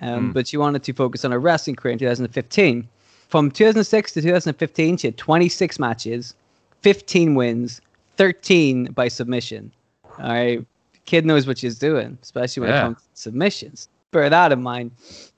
Um, 0.01 0.29
Mm. 0.29 0.33
But 0.33 0.48
she 0.48 0.57
wanted 0.57 0.83
to 0.83 0.93
focus 0.93 1.25
on 1.25 1.31
her 1.31 1.39
wrestling 1.39 1.75
career 1.75 1.93
in 1.93 2.00
2015. 2.00 2.88
From 3.29 3.50
2006 3.51 4.13
to 4.13 4.22
2015, 4.22 4.98
she 4.98 5.07
had 5.07 5.17
26 5.17 5.79
matches, 5.79 6.36
15 6.81 7.33
wins, 7.36 7.81
13 8.17 8.86
by 8.93 9.07
submission. 9.07 9.72
All 10.19 10.29
right. 10.29 10.65
Kid 11.05 11.25
knows 11.25 11.48
what 11.48 11.57
she's 11.57 11.77
doing, 11.79 12.17
especially 12.22 12.62
when 12.62 12.69
it 12.69 12.79
comes 12.79 12.98
to 12.98 13.03
submissions. 13.13 13.89
Bear 14.11 14.29
that 14.29 14.51
in 14.51 14.61
mind. 14.61 14.91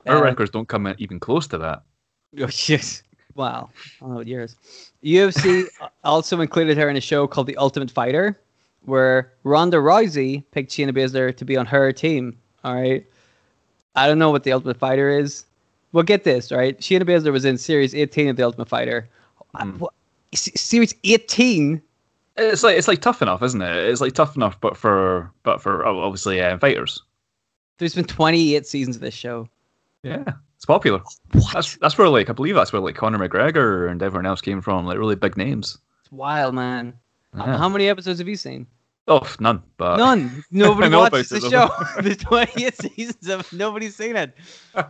Our 0.08 0.18
Uh, 0.18 0.22
records 0.22 0.52
don't 0.52 0.68
come 0.68 0.94
even 0.98 1.20
close 1.20 1.48
to 1.48 1.58
that. 1.60 1.84
Oh, 2.40 2.48
yes. 2.68 3.02
Wow. 3.34 3.70
I 3.76 4.02
don't 4.02 4.10
know 4.12 4.16
what 4.18 4.28
yours. 4.28 4.56
UFC 5.04 5.66
also 6.04 6.42
included 6.42 6.78
her 6.78 6.88
in 6.88 6.96
a 6.96 7.02
show 7.02 7.26
called 7.26 7.48
The 7.48 7.58
Ultimate 7.58 7.90
Fighter, 7.90 8.40
where 8.86 9.32
Ronda 9.44 9.78
Rousey 9.78 10.44
picked 10.52 10.72
Shayna 10.72 10.92
Baszler 10.92 11.36
to 11.36 11.44
be 11.46 11.58
on 11.58 11.66
her 11.66 11.92
team. 11.92 12.38
All 12.64 12.76
right. 12.76 13.04
I 13.96 14.08
don't 14.08 14.20
know 14.20 14.30
what 14.30 14.44
The 14.44 14.52
Ultimate 14.52 14.78
Fighter 14.78 15.10
is. 15.10 15.46
Well, 15.92 16.04
get 16.04 16.24
this, 16.24 16.52
right? 16.52 16.80
Shayna 16.80 17.02
Baszler 17.02 17.32
was 17.32 17.46
in 17.46 17.58
Series 17.58 17.96
18 17.96 18.28
of 18.30 18.36
The 18.36 18.44
Ultimate 18.44 18.70
Fighter. 18.70 19.10
Hmm. 19.56 19.80
what- 19.80 19.94
Series 20.36 20.94
18? 21.04 21.82
It's 22.38 22.62
like 22.62 22.78
it's 22.78 22.88
like 22.88 23.02
tough 23.02 23.24
enough, 23.24 23.42
isn't 23.42 23.62
it? 23.62 23.76
It's 23.76 24.02
like 24.02 24.14
tough 24.14 24.36
enough, 24.36 24.62
but 24.62 24.78
for 24.78 25.32
but 25.42 25.62
for 25.64 25.84
oh, 25.88 26.00
obviously 26.02 26.40
uh, 26.40 26.60
fighters. 26.60 27.02
There's 27.80 27.96
been 27.96 28.06
28 28.06 28.68
seasons 28.68 28.96
of 28.98 29.02
this 29.02 29.14
show. 29.14 29.50
Yeah, 30.04 30.24
it's 30.56 30.66
popular. 30.66 31.02
That's 31.54 31.78
that's 31.78 31.98
where 31.98 32.10
like 32.10 32.30
I 32.30 32.34
believe 32.34 32.56
that's 32.56 32.72
where 32.72 32.82
like 32.82 32.96
Conor 32.96 33.18
McGregor 33.18 33.90
and 33.90 34.04
everyone 34.04 34.26
else 34.26 34.42
came 34.42 34.62
from, 34.62 34.86
like 34.86 34.98
really 34.98 35.16
big 35.16 35.38
names. 35.38 35.78
It's 36.02 36.12
wild, 36.12 36.54
man. 36.56 36.94
Yeah. 37.36 37.58
How 37.58 37.70
many 37.70 37.90
episodes 37.90 38.20
have 38.20 38.28
you 38.28 38.36
seen? 38.36 38.68
Oh, 39.08 39.28
none. 39.40 39.64
But 39.78 39.98
None. 39.98 40.44
Nobody 40.52 40.96
watches 40.96 41.30
the 41.30 41.42
show. 41.42 41.70
the 41.96 42.04
There's 42.04 42.18
28 42.18 42.76
seasons 42.76 43.28
of 43.28 43.52
nobody's 43.52 43.96
seen 43.96 44.16
it. 44.16 44.36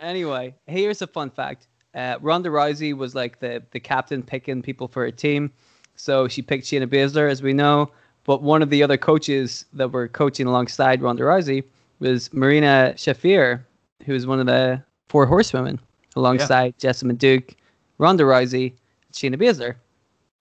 anyway, 0.00 0.54
here's 0.66 1.02
a 1.02 1.08
fun 1.08 1.30
fact. 1.30 1.66
Uh, 1.94 2.16
Ronda 2.20 2.50
Rousey 2.50 2.96
was 2.96 3.14
like 3.14 3.40
the, 3.40 3.62
the 3.72 3.80
captain 3.80 4.22
picking 4.22 4.62
people 4.62 4.86
for 4.86 5.06
a 5.06 5.12
team. 5.12 5.50
So 5.96 6.28
she 6.28 6.40
picked 6.40 6.66
Shayna 6.66 6.86
Baszler, 6.86 7.28
as 7.28 7.42
we 7.42 7.52
know. 7.52 7.90
But 8.24 8.42
one 8.42 8.62
of 8.62 8.70
the 8.70 8.82
other 8.82 8.96
coaches 8.96 9.64
that 9.72 9.88
were 9.88 10.06
coaching 10.06 10.46
alongside 10.46 11.02
Ronda 11.02 11.24
Rousey 11.24 11.64
was 11.98 12.32
Marina 12.32 12.94
Shafir, 12.96 13.60
who 14.04 14.12
was 14.12 14.26
one 14.26 14.40
of 14.40 14.46
the 14.46 14.82
four 15.08 15.26
horsewomen 15.26 15.78
alongside 16.14 16.76
Jessamyn 16.78 17.18
Duke, 17.18 17.54
Ronda 17.98 18.24
Rousey, 18.24 18.72
Shayna 19.12 19.36
Baszler. 19.36 19.74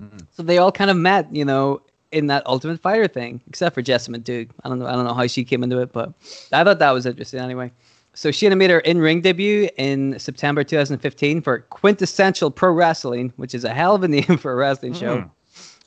Mhm. 0.02 0.26
So 0.32 0.44
they 0.44 0.58
all 0.58 0.72
kind 0.72 0.90
of 0.90 0.98
met, 0.98 1.34
you 1.34 1.46
know, 1.46 1.82
in 2.12 2.28
that 2.28 2.46
Ultimate 2.46 2.80
Fighter 2.80 3.08
thing, 3.08 3.42
except 3.48 3.76
for 3.76 3.82
Jessamyn 3.82 4.24
Duke. 4.24 4.50
I 4.64 4.70
don't 4.70 4.80
know. 4.80 4.86
I 4.86 4.94
don't 4.94 5.06
know 5.06 5.14
how 5.14 5.28
she 5.28 5.44
came 5.44 5.64
into 5.64 5.80
it, 5.80 5.92
but 5.92 6.14
I 6.52 6.64
thought 6.64 6.80
that 6.80 6.92
was 6.92 7.06
interesting 7.06 7.40
anyway. 7.40 7.72
So 8.14 8.30
Shayna 8.30 8.58
made 8.58 8.70
her 8.70 8.80
in-ring 8.80 9.20
debut 9.22 9.70
in 9.78 10.18
September 10.20 10.64
2015 10.64 11.42
for 11.42 11.60
Quintessential 11.60 12.50
Pro 12.50 12.72
Wrestling, 12.72 13.34
which 13.36 13.54
is 13.54 13.66
a 13.66 13.74
hell 13.74 13.96
of 13.96 14.04
a 14.04 14.08
name 14.18 14.38
for 14.38 14.54
a 14.54 14.56
wrestling 14.56 14.94
show. 14.94 15.18
Mm. 15.18 15.30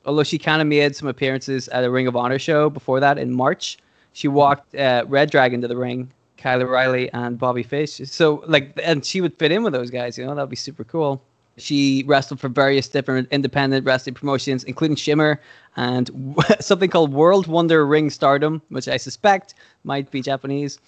Although 0.05 0.25
she 0.25 0.39
kind 0.39 0.61
of 0.61 0.69
made 0.69 0.95
some 0.95 1.09
appearances 1.09 1.69
at 1.69 1.85
a 1.85 1.91
Ring 1.91 2.07
of 2.07 2.17
Honor 2.17 2.39
show 2.39 2.69
before 2.69 3.01
that 3.01 3.19
in 3.19 3.33
March. 3.33 3.79
She 4.19 4.27
walked 4.27 4.75
uh, 4.75 5.05
Red 5.07 5.31
Dragon 5.31 5.61
to 5.61 5.69
the 5.69 5.77
ring, 5.77 6.11
Kyle 6.39 6.61
O'Reilly 6.61 7.09
and 7.13 7.39
Bobby 7.39 7.63
Fish. 7.63 8.01
So 8.11 8.43
like, 8.49 8.77
and 8.83 9.05
she 9.05 9.21
would 9.21 9.33
fit 9.39 9.53
in 9.53 9.63
with 9.63 9.73
those 9.73 9.93
guys. 9.93 10.19
You 10.19 10.27
know, 10.27 10.35
that'd 10.35 10.51
be 10.51 10.57
super 10.57 10.83
cool. 10.83 11.23
She 11.57 12.03
wrestled 12.05 12.41
for 12.41 12.49
various 12.49 12.89
different 12.89 13.29
independent 13.31 13.87
wrestling 13.87 14.17
promotions, 14.17 14.65
including 14.65 14.97
Shimmer 14.97 15.41
and 15.77 16.35
something 16.61 16.91
called 16.91 17.13
World 17.13 17.47
Wonder 17.47 17.87
Ring 17.87 18.11
Stardom, 18.11 18.61
which 18.71 18.89
I 18.89 18.97
suspect 18.97 19.55
might 19.85 20.11
be 20.11 20.21
Japanese 20.21 20.81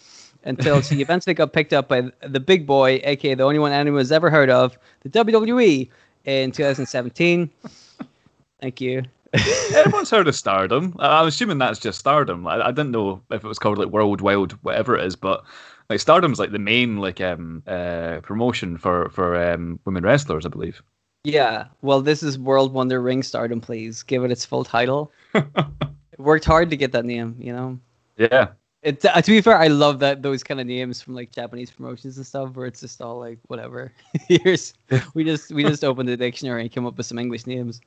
until 0.43 0.83
she 0.83 1.01
eventually 1.01 1.35
got 1.35 1.53
picked 1.53 1.73
up 1.73 1.87
by 1.87 2.11
the 2.27 2.41
big 2.41 2.67
boy, 2.67 3.01
aka 3.05 3.35
the 3.35 3.45
only 3.45 3.61
one 3.61 3.71
anyone 3.71 4.01
has 4.01 4.11
ever 4.11 4.29
heard 4.29 4.51
of, 4.51 4.77
the 5.03 5.09
WWE, 5.09 5.89
in 6.25 6.51
2017. 6.51 7.49
Thank 8.61 8.81
you. 8.81 9.05
Everyone's 9.75 10.11
heard 10.11 10.27
of 10.27 10.35
Stardom. 10.35 10.97
I'm 10.99 11.29
assuming 11.29 11.59
that's 11.59 11.79
just 11.79 12.01
Stardom. 12.01 12.47
I, 12.47 12.67
I 12.67 12.71
didn't 12.71 12.91
know 12.91 13.23
if 13.31 13.45
it 13.45 13.49
was 13.49 13.59
called 13.59 13.79
like 13.79 13.89
World 13.89 14.21
Wild, 14.21 14.53
whatever 14.63 14.97
it 14.97 15.07
is, 15.07 15.15
but 15.15 15.45
like 15.89 16.01
Stardom's 16.01 16.39
like 16.39 16.53
the 16.53 16.59
main 16.59 16.97
like 16.97 17.21
um 17.21 17.63
uh 17.67 18.21
promotion 18.23 18.77
for 18.77 19.09
for 19.11 19.37
um 19.53 19.79
women 19.85 20.03
wrestlers, 20.03 20.47
I 20.47 20.49
believe. 20.49 20.83
Yeah, 21.23 21.67
well, 21.83 22.01
this 22.01 22.23
is 22.23 22.39
World 22.39 22.73
Wonder 22.73 23.01
Ring 23.01 23.23
Stardom. 23.23 23.61
Please 23.61 24.03
give 24.03 24.25
it 24.25 24.31
its 24.31 24.45
full 24.45 24.65
title. 24.65 25.13
Worked 26.19 26.45
hard 26.45 26.71
to 26.71 26.77
get 26.77 26.93
that 26.93 27.05
name, 27.05 27.37
you 27.39 27.53
know. 27.53 27.79
Yeah. 28.17 28.49
It, 28.83 29.05
uh, 29.05 29.21
to 29.21 29.31
be 29.31 29.43
fair, 29.43 29.59
I 29.59 29.67
love 29.67 29.99
that 29.99 30.23
those 30.23 30.43
kind 30.43 30.59
of 30.59 30.67
names 30.67 31.03
from 31.03 31.15
like 31.15 31.31
Japanese 31.31 31.71
promotions 31.71 32.17
and 32.17 32.27
stuff, 32.27 32.55
where 32.55 32.67
it's 32.67 32.81
just 32.81 33.03
all 33.03 33.19
like 33.19 33.39
whatever. 33.49 33.93
Here's 34.29 34.73
we 35.13 35.23
just 35.23 35.53
we 35.53 35.63
just 35.63 35.85
opened 35.85 36.09
the 36.09 36.17
dictionary 36.17 36.63
and 36.63 36.73
came 36.73 36.87
up 36.87 36.97
with 36.97 37.07
some 37.07 37.19
English 37.19 37.47
names. 37.47 37.81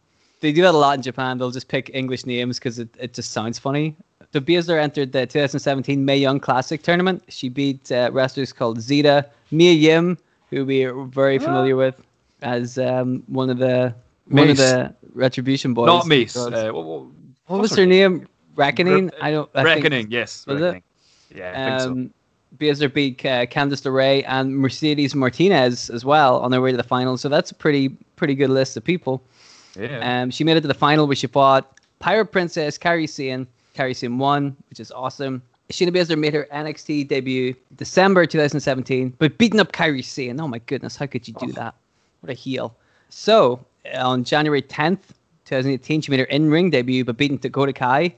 They 0.43 0.51
do 0.51 0.62
that 0.63 0.73
a 0.75 0.77
lot 0.77 0.97
in 0.97 1.01
Japan. 1.01 1.38
They'll 1.38 1.51
just 1.51 1.69
pick 1.69 1.89
English 1.93 2.25
names 2.25 2.59
because 2.59 2.77
it, 2.77 2.89
it 3.00 3.13
just 3.13 3.31
sounds 3.31 3.57
funny. 3.57 3.95
So 4.33 4.41
Baszler 4.41 4.77
entered 4.77 5.13
the 5.13 5.21
2017 5.25 6.03
Mae 6.03 6.17
Young 6.17 6.38
Classic 6.38 6.83
tournament. 6.83 7.23
She 7.29 7.47
beat 7.47 7.89
uh, 7.93 8.09
wrestlers 8.12 8.51
called 8.51 8.77
Zeda, 8.79 9.23
Mia 9.51 9.71
Yim, 9.71 10.17
who 10.50 10.65
we 10.65 10.83
are 10.83 11.05
very 11.05 11.39
familiar 11.39 11.77
with 11.77 11.95
as 12.41 12.77
um, 12.77 13.23
one 13.27 13.50
of 13.50 13.57
the 13.57 13.95
one 14.25 14.50
of 14.50 14.57
the 14.57 14.93
Retribution 15.13 15.73
boys. 15.73 15.85
Not 15.88 16.07
Mace. 16.07 16.35
Uh, 16.35 16.71
what, 16.73 16.83
what, 16.83 17.05
what 17.47 17.62
was 17.62 17.73
her 17.77 17.85
name? 17.85 18.27
Reckoning. 18.57 19.12
I 19.21 19.31
don't. 19.31 19.50
I 19.55 19.63
think- 19.63 19.75
Reckoning, 19.83 20.12
yes. 20.12 20.45
Was 20.45 20.62
it? 20.62 20.83
Yeah, 21.33 21.51
I 21.55 21.69
think 21.69 21.81
so. 21.81 21.89
um, 21.91 22.13
Baszler 22.57 22.93
beat 22.93 23.25
uh, 23.25 23.45
Candice 23.45 23.83
LeRae 23.83 24.25
and 24.27 24.57
Mercedes 24.57 25.15
Martinez 25.15 25.89
as 25.89 26.03
well 26.03 26.39
on 26.39 26.51
their 26.51 26.59
way 26.62 26.71
to 26.71 26.77
the 26.77 26.83
final. 26.83 27.17
So 27.17 27.29
that's 27.29 27.51
a 27.51 27.55
pretty 27.55 27.89
pretty 28.17 28.35
good 28.35 28.50
list 28.50 28.75
of 28.75 28.83
people. 28.83 29.23
Yeah. 29.80 30.22
Um, 30.22 30.32
she 30.32 30.44
made 30.44 30.58
it 30.58 30.62
to 30.62 30.68
the 30.68 30.74
final 30.74 31.08
where 31.08 31.15
she 31.15 31.27
fought 31.27 31.80
Pirate 32.00 32.27
Princess 32.27 32.77
Kairi 32.77 33.10
Sane. 33.10 33.48
Kairi 33.75 33.96
Sane 33.96 34.18
won, 34.18 34.56
which 34.70 34.80
is 34.80 34.92
awesome. 34.92 35.42
Shayna 35.72 35.89
Baszler 35.96 36.18
made 36.18 36.34
her 36.34 36.48
NXT 36.53 37.08
debut 37.08 37.56
December 37.77 38.25
2017, 38.25 39.15
but 39.18 39.38
beating 39.38 39.60
up 39.60 39.72
Kairi 39.72 40.03
Sane. 40.03 40.39
Oh 40.39 40.48
my 40.48 40.60
goodness, 40.60 40.96
how 40.96 41.06
could 41.06 41.27
you 41.27 41.34
do 41.36 41.51
that? 41.53 41.74
What 42.22 42.30
a 42.30 42.34
heel. 42.34 42.75
So 43.10 43.63
on 43.96 44.24
January 44.24 44.62
10th, 44.62 45.00
2018, 45.46 46.01
she 46.01 46.12
made 46.12 46.20
her 46.20 46.25
in-ring 46.25 46.70
debut, 46.70 47.03
but 47.03 47.18
beating 47.18 47.38
Dakota 47.38 47.74
Kai, 47.74 48.13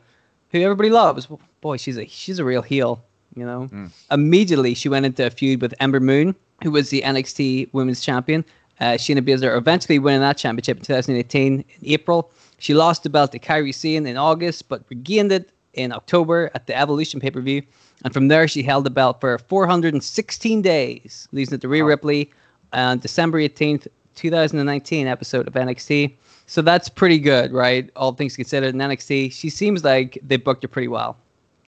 who 0.52 0.62
everybody 0.62 0.90
loves. 0.90 1.28
Boy, 1.62 1.78
she's 1.78 1.98
a 1.98 2.06
she's 2.06 2.40
a 2.40 2.46
real 2.46 2.62
heel. 2.62 3.04
You 3.36 3.46
know. 3.46 3.90
Immediately, 4.12 4.74
she 4.76 4.88
went 4.88 5.06
into 5.06 5.26
a 5.26 5.30
feud 5.30 5.62
with 5.62 5.74
Ember 5.80 6.00
Moon, 6.00 6.36
who 6.64 6.72
was 6.72 6.90
the 6.90 7.02
NXT 7.02 7.70
Women's 7.74 8.02
Champion. 8.02 8.46
Uh, 8.80 8.94
Shayna 8.94 9.22
Baszler 9.22 9.58
eventually 9.58 10.00
winning 10.00 10.22
that 10.22 10.38
championship 10.38 10.78
in 10.78 10.84
2018 10.84 11.54
in 11.54 11.66
April. 11.84 12.32
She 12.58 12.74
lost 12.74 13.04
the 13.04 13.10
belt 13.10 13.32
to 13.32 13.40
Kairi 13.40 13.74
Sane 13.74 14.06
in 14.06 14.18
August, 14.18 14.70
but 14.70 14.84
regained 14.90 15.32
it 15.32 15.52
in 15.74 15.92
October 15.92 16.52
at 16.56 16.68
the 16.68 16.78
Evolution 16.78 17.20
pay 17.20 17.32
per 17.32 17.42
view. 17.42 17.62
And 18.04 18.14
from 18.14 18.28
there, 18.28 18.48
she 18.48 18.64
held 18.64 18.86
the 18.86 18.90
belt 18.90 19.22
for 19.22 19.38
416 19.38 20.62
days, 20.62 21.28
losing 21.32 21.56
it 21.56 21.62
to 21.62 21.68
Rhea 21.68 21.84
Ripley 21.84 22.32
on 22.74 23.00
December 23.00 23.40
18th, 23.40 23.88
2019 24.16 25.08
episode 25.08 25.48
of 25.48 25.54
NXT. 25.54 26.14
So 26.48 26.62
that's 26.62 26.90
pretty 26.90 27.20
good, 27.20 27.52
right? 27.52 27.90
All 27.96 28.14
things 28.14 28.36
considered, 28.36 28.76
in 28.76 28.80
NXT, 28.80 29.32
she 29.34 29.50
seems 29.50 29.84
like 29.84 30.20
they 30.22 30.38
booked 30.38 30.64
her 30.64 30.68
pretty 30.68 30.88
well. 30.88 31.18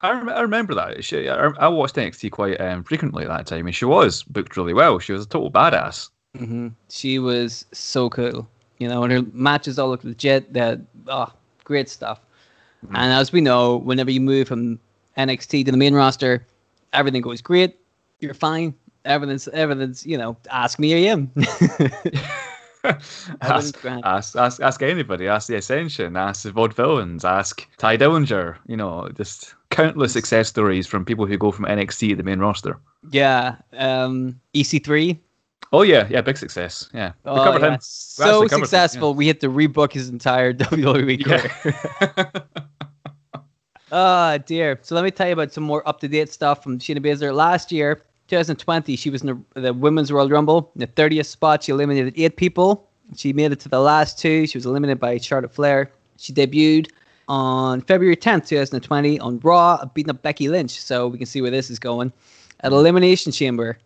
I, 0.00 0.12
rem- 0.12 0.28
I 0.30 0.40
remember 0.40 0.74
that. 0.74 1.04
She, 1.04 1.28
I, 1.28 1.48
I 1.58 1.68
watched 1.68 1.96
NXT 1.96 2.30
quite 2.30 2.60
um, 2.60 2.82
frequently 2.82 3.24
at 3.24 3.28
that 3.28 3.46
time, 3.46 3.66
and 3.66 3.74
she 3.74 3.84
was 3.84 4.22
booked 4.22 4.56
really 4.56 4.74
well. 4.74 4.98
She 4.98 5.12
was 5.12 5.24
a 5.24 5.28
total 5.28 5.50
badass. 5.50 6.08
Hmm 6.36 6.68
She 6.88 7.18
was 7.18 7.66
so 7.72 8.08
cool, 8.08 8.48
you 8.78 8.88
know, 8.88 9.02
and 9.02 9.12
her 9.12 9.22
matches 9.32 9.78
all 9.78 9.90
look 9.90 10.04
legit. 10.04 10.52
That 10.52 10.80
oh, 11.06 11.32
great 11.64 11.88
stuff. 11.88 12.20
And 12.94 13.12
as 13.12 13.32
we 13.32 13.40
know, 13.40 13.76
whenever 13.76 14.10
you 14.10 14.20
move 14.20 14.48
from 14.48 14.80
NXT 15.16 15.66
to 15.66 15.70
the 15.70 15.76
main 15.76 15.94
roster, 15.94 16.44
everything 16.92 17.22
goes 17.22 17.40
great. 17.40 17.78
You're 18.18 18.34
fine. 18.34 18.74
Everything's 19.04 19.46
everything's 19.48 20.06
you 20.06 20.18
know. 20.18 20.36
Ask 20.50 20.78
me, 20.78 21.06
am. 21.08 21.30
ask, 23.40 23.84
ask, 23.84 24.36
ask, 24.36 24.60
ask 24.60 24.82
anybody. 24.82 25.28
Ask 25.28 25.48
the 25.48 25.56
Ascension. 25.56 26.16
Ask 26.16 26.42
the 26.42 26.50
Vaudevillains. 26.50 27.24
Ask 27.24 27.68
Tye 27.78 27.96
Dillinger. 27.96 28.56
You 28.66 28.76
know, 28.76 29.08
just 29.16 29.54
countless 29.70 30.12
success 30.12 30.48
stories 30.48 30.86
from 30.86 31.04
people 31.04 31.26
who 31.26 31.38
go 31.38 31.52
from 31.52 31.66
NXT 31.66 32.10
to 32.10 32.16
the 32.16 32.22
main 32.22 32.40
roster. 32.40 32.78
yeah. 33.10 33.56
Um, 33.74 34.40
EC3. 34.54 35.18
Oh 35.72 35.82
yeah, 35.82 36.06
yeah, 36.10 36.20
big 36.20 36.36
success. 36.36 36.88
Yeah, 36.92 37.12
we 37.24 37.30
Oh, 37.30 37.44
covered 37.44 37.62
yeah. 37.62 37.72
him. 37.74 37.78
So 37.80 38.24
covered 38.24 38.52
him, 38.52 38.58
successful, 38.60 39.14
we 39.14 39.26
had 39.26 39.40
to 39.40 39.48
rebook 39.48 39.92
his 39.92 40.08
entire 40.08 40.52
WWE 40.54 41.24
career. 41.24 41.50
Yeah. 41.64 42.30
Oh 43.94 44.38
dear. 44.38 44.78
So 44.82 44.94
let 44.94 45.04
me 45.04 45.10
tell 45.10 45.26
you 45.26 45.34
about 45.34 45.52
some 45.52 45.64
more 45.64 45.86
up 45.86 46.00
to 46.00 46.08
date 46.08 46.32
stuff 46.32 46.62
from 46.62 46.78
Shayna 46.78 47.00
Baszler. 47.04 47.34
Last 47.34 47.70
year, 47.70 47.96
2020, 48.28 48.96
she 48.96 49.10
was 49.10 49.20
in 49.22 49.44
the, 49.54 49.60
the 49.60 49.74
Women's 49.74 50.10
Royal 50.10 50.30
Rumble. 50.30 50.72
In 50.74 50.80
the 50.80 50.86
30th 50.86 51.26
spot, 51.26 51.62
she 51.62 51.72
eliminated 51.72 52.14
eight 52.16 52.36
people. 52.36 52.88
She 53.16 53.34
made 53.34 53.52
it 53.52 53.60
to 53.60 53.68
the 53.68 53.80
last 53.80 54.18
two. 54.18 54.46
She 54.46 54.56
was 54.56 54.64
eliminated 54.64 54.98
by 54.98 55.18
Charlotte 55.18 55.52
Flair. 55.52 55.90
She 56.16 56.32
debuted 56.32 56.88
on 57.28 57.82
February 57.82 58.16
10th, 58.16 58.48
2020 58.48 59.20
on 59.20 59.38
Raw, 59.40 59.84
beating 59.92 60.08
up 60.10 60.22
Becky 60.22 60.48
Lynch. 60.48 60.80
So 60.80 61.08
we 61.08 61.18
can 61.18 61.26
see 61.26 61.42
where 61.42 61.50
this 61.50 61.68
is 61.68 61.78
going. 61.78 62.14
At 62.60 62.72
Elimination 62.72 63.30
Chamber, 63.30 63.76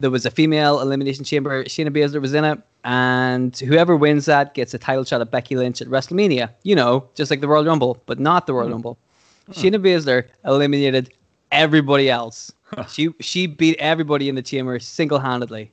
there 0.00 0.10
was 0.10 0.26
a 0.26 0.30
female 0.30 0.80
Elimination 0.80 1.24
Chamber. 1.24 1.64
Shayna 1.64 1.90
Baszler 1.90 2.20
was 2.20 2.34
in 2.34 2.44
it. 2.44 2.58
And 2.84 3.56
whoever 3.58 3.94
wins 3.94 4.24
that 4.24 4.54
gets 4.54 4.72
a 4.72 4.78
title 4.78 5.04
shot 5.04 5.20
at 5.20 5.30
Becky 5.30 5.56
Lynch 5.56 5.82
at 5.82 5.88
WrestleMania. 5.88 6.50
You 6.62 6.74
know, 6.74 7.06
just 7.14 7.30
like 7.30 7.40
the 7.40 7.48
Royal 7.48 7.64
Rumble, 7.64 8.02
but 8.06 8.18
not 8.18 8.46
the 8.46 8.54
Royal 8.54 8.66
hmm. 8.66 8.72
Rumble. 8.72 8.98
Hmm. 9.46 9.52
Shayna 9.52 9.76
Baszler 9.76 10.24
eliminated 10.44 11.12
everybody 11.52 12.10
else. 12.10 12.50
she 12.88 13.10
she 13.20 13.46
beat 13.46 13.76
everybody 13.78 14.28
in 14.28 14.34
the 14.34 14.42
chamber 14.42 14.78
single 14.78 15.18
handedly. 15.18 15.70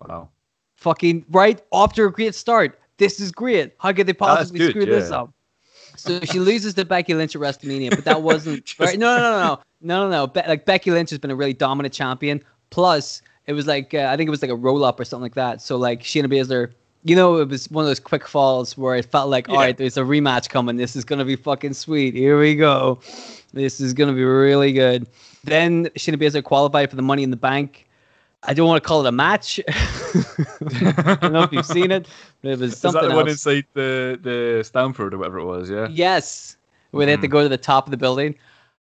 wow. 0.00 0.28
Fucking 0.76 1.24
right 1.30 1.60
after 1.72 2.06
a 2.06 2.12
great 2.12 2.34
start. 2.34 2.78
This 2.98 3.20
is 3.20 3.32
great. 3.32 3.74
How 3.78 3.92
could 3.92 4.06
they 4.06 4.12
possibly 4.12 4.58
good, 4.58 4.70
screw 4.70 4.86
this 4.86 5.10
up? 5.10 5.32
So 5.96 6.20
she 6.20 6.38
loses 6.38 6.74
to 6.74 6.84
Becky 6.84 7.14
Lynch 7.14 7.34
at 7.34 7.40
WrestleMania, 7.40 7.90
but 7.90 8.04
that 8.04 8.22
wasn't 8.22 8.64
Just- 8.64 8.78
right. 8.78 8.98
No, 8.98 9.16
no, 9.16 9.22
no, 9.22 9.38
no, 9.40 9.60
no, 9.80 10.04
no, 10.04 10.10
no. 10.10 10.26
Be- 10.26 10.46
like 10.46 10.64
Becky 10.64 10.90
Lynch 10.90 11.10
has 11.10 11.18
been 11.18 11.30
a 11.30 11.36
really 11.36 11.54
dominant 11.54 11.94
champion. 11.94 12.42
Plus, 12.70 13.22
it 13.46 13.52
was 13.52 13.66
like 13.66 13.94
uh, 13.94 14.08
I 14.10 14.16
think 14.16 14.28
it 14.28 14.30
was 14.30 14.42
like 14.42 14.50
a 14.50 14.56
roll 14.56 14.84
up 14.84 14.98
or 15.00 15.04
something 15.04 15.22
like 15.22 15.34
that. 15.34 15.62
So 15.62 15.76
like 15.76 16.02
Shayna 16.02 16.26
Baszler, 16.26 16.72
you 17.04 17.14
know, 17.16 17.36
it 17.38 17.48
was 17.48 17.70
one 17.70 17.84
of 17.84 17.88
those 17.88 18.00
quick 18.00 18.26
falls 18.26 18.76
where 18.76 18.96
it 18.96 19.04
felt 19.06 19.28
like, 19.30 19.48
all 19.48 19.56
Yeah. 19.56 19.60
right, 19.62 19.76
there's 19.76 19.96
a 19.96 20.02
rematch 20.02 20.48
coming. 20.48 20.76
This 20.76 20.96
is 20.96 21.04
gonna 21.04 21.24
be 21.24 21.36
fucking 21.36 21.74
sweet. 21.74 22.14
Here 22.14 22.38
we 22.38 22.54
go. 22.56 22.98
This 23.52 23.80
is 23.80 23.92
gonna 23.94 24.12
be 24.12 24.24
really 24.24 24.72
good. 24.72 25.06
Then 25.44 25.86
Shayna 25.96 26.16
Baszler 26.16 26.42
qualified 26.42 26.90
for 26.90 26.96
the 26.96 27.02
Money 27.02 27.22
in 27.22 27.30
the 27.30 27.36
Bank. 27.36 27.84
I 28.42 28.54
don't 28.54 28.68
want 28.68 28.82
to 28.82 28.86
call 28.86 29.04
it 29.04 29.08
a 29.08 29.12
match. 29.12 29.60
I 29.68 31.18
don't 31.20 31.32
know 31.32 31.42
if 31.42 31.52
you've 31.52 31.66
seen 31.66 31.90
it, 31.90 32.06
but 32.42 32.52
it 32.52 32.58
was 32.58 32.76
something. 32.76 33.00
Is 33.02 33.08
that 33.08 33.10
the 33.10 33.16
one 33.16 33.28
inside 33.28 33.64
the 33.74 34.18
the 34.22 34.62
Stamford 34.64 35.14
or 35.14 35.18
whatever 35.18 35.38
it 35.38 35.44
was? 35.44 35.70
Yeah. 35.70 35.88
Yes, 35.90 36.56
where 36.90 37.06
they 37.06 37.12
had 37.12 37.22
to 37.22 37.28
go 37.28 37.42
to 37.42 37.48
the 37.48 37.56
top 37.58 37.86
of 37.86 37.90
the 37.90 37.96
building. 37.96 38.34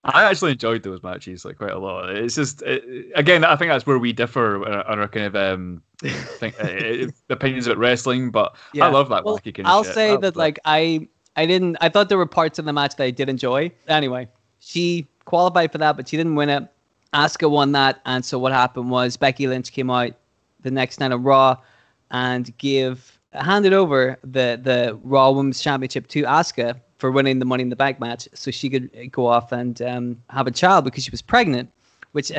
I 0.05 0.25
actually 0.25 0.53
enjoyed 0.53 0.83
those 0.83 1.03
matches 1.03 1.45
like 1.45 1.59
quite 1.59 1.71
a 1.71 1.79
lot. 1.79 2.11
It's 2.11 2.35
just 2.35 2.61
it, 2.63 3.13
again, 3.15 3.45
I 3.45 3.55
think 3.57 3.71
that's 3.71 3.87
where 3.87 3.99
we 3.99 4.13
differ 4.13 4.65
on 4.67 4.73
our- 4.73 5.01
our 5.03 5.09
kind 5.09 5.27
of 5.27 5.37
um 5.37 5.83
think, 6.03 6.57
uh, 6.63 7.07
opinions 7.31 7.67
about 7.67 7.79
wrestling. 7.79 8.31
But 8.31 8.57
yeah. 8.73 8.87
I 8.87 8.91
love 8.91 9.09
that 9.11 9.25
Well, 9.25 9.39
wacky 9.39 9.55
kind 9.55 9.69
I'll 9.69 9.85
shit. 9.85 9.95
say 9.95 10.09
I 10.09 10.13
love 10.13 10.23
that 10.23 10.37
like 10.37 10.59
I 10.65 11.07
I 11.37 11.47
didn't 11.47 11.77
I 11.81 11.89
thought 11.89 12.09
there 12.09 12.19
were 12.19 12.27
parts 12.27 12.59
in 12.59 12.65
the 12.65 12.73
match 12.73 12.97
that 12.97 13.05
I 13.05 13.11
did 13.11 13.29
enjoy. 13.29 13.71
Anyway, 13.87 14.29
she 14.59 15.07
qualified 15.25 15.71
for 15.71 15.79
that, 15.79 15.97
but 15.97 16.09
she 16.09 16.17
didn't 16.17 16.35
win 16.35 16.49
it. 16.49 16.65
Asuka 17.15 17.49
won 17.49 17.73
that, 17.73 18.01
and 18.07 18.25
so 18.25 18.39
what 18.39 18.53
happened 18.53 18.91
was 18.91 19.17
Becky 19.17 19.47
Lynch 19.47 19.71
came 19.71 19.91
out 19.91 20.13
the 20.63 20.71
next 20.71 20.99
night 20.99 21.13
on 21.13 21.23
Raw 21.23 21.57
and 22.11 22.57
gave 22.59 23.19
handed 23.33 23.73
over 23.73 24.19
the 24.25 24.59
the 24.61 24.99
Raw 25.05 25.31
Women's 25.31 25.61
Championship 25.61 26.09
to 26.09 26.23
Asuka 26.25 26.81
for 27.03 27.11
winning 27.11 27.41
the 27.41 27.45
Money 27.45 27.65
in 27.65 27.69
the 27.69 27.75
Bank 27.75 27.99
match, 27.99 28.29
so 28.33 28.53
she 28.53 28.71
could 28.71 29.11
go 29.11 29.27
off 29.27 29.51
and 29.51 29.83
um, 29.83 30.23
have 30.31 30.47
a 30.47 30.53
child 30.53 30.85
because 30.85 31.03
she 31.03 31.11
was 31.11 31.21
pregnant, 31.21 31.69
which 32.13 32.31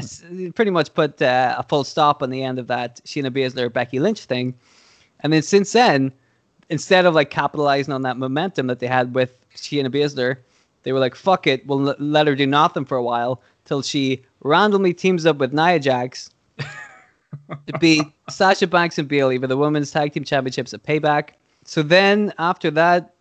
pretty 0.56 0.72
much 0.72 0.94
put 0.94 1.22
uh, 1.22 1.56
a 1.58 1.64
full 1.64 1.84
stop 1.84 2.24
on 2.24 2.30
the 2.30 2.42
end 2.42 2.58
of 2.58 2.68
that 2.68 3.02
Shayna 3.04 3.30
Baszler 3.30 3.72
Becky 3.72 4.00
Lynch 4.00 4.22
thing. 4.22 4.54
And 5.20 5.34
then 5.34 5.42
since 5.42 5.74
then, 5.74 6.14
instead 6.70 7.06
of 7.06 7.14
like 7.14 7.30
capitalizing 7.30 7.94
on 7.94 8.04
that 8.04 8.16
momentum 8.16 8.68
that 8.68 8.80
they 8.80 8.88
had 8.88 9.14
with 9.14 9.38
Shayna 9.54 9.90
Baszler, 9.94 10.38
they 10.84 10.94
were 10.94 11.00
like, 11.00 11.16
"Fuck 11.16 11.46
it, 11.46 11.68
we'll 11.68 11.90
l- 11.90 11.96
let 12.00 12.26
her 12.28 12.34
do 12.34 12.48
nothing 12.48 12.86
for 12.86 12.96
a 12.96 13.04
while." 13.04 13.42
Till 13.66 13.82
she 13.82 14.24
randomly 14.44 14.94
teams 14.94 15.26
up 15.26 15.40
with 15.40 15.52
Nia 15.52 15.78
Jax 15.78 16.30
to 16.58 17.78
beat 17.82 18.06
Sasha 18.30 18.68
Banks 18.68 18.98
and 18.98 19.10
Bayley 19.10 19.38
for 19.38 19.48
the 19.48 19.58
women's 19.58 19.92
tag 19.92 20.14
team 20.14 20.24
championships 20.24 20.74
at 20.74 20.84
Payback. 20.84 21.32
So 21.66 21.84
then 21.84 22.32
after 22.40 22.72
that, 22.72 23.14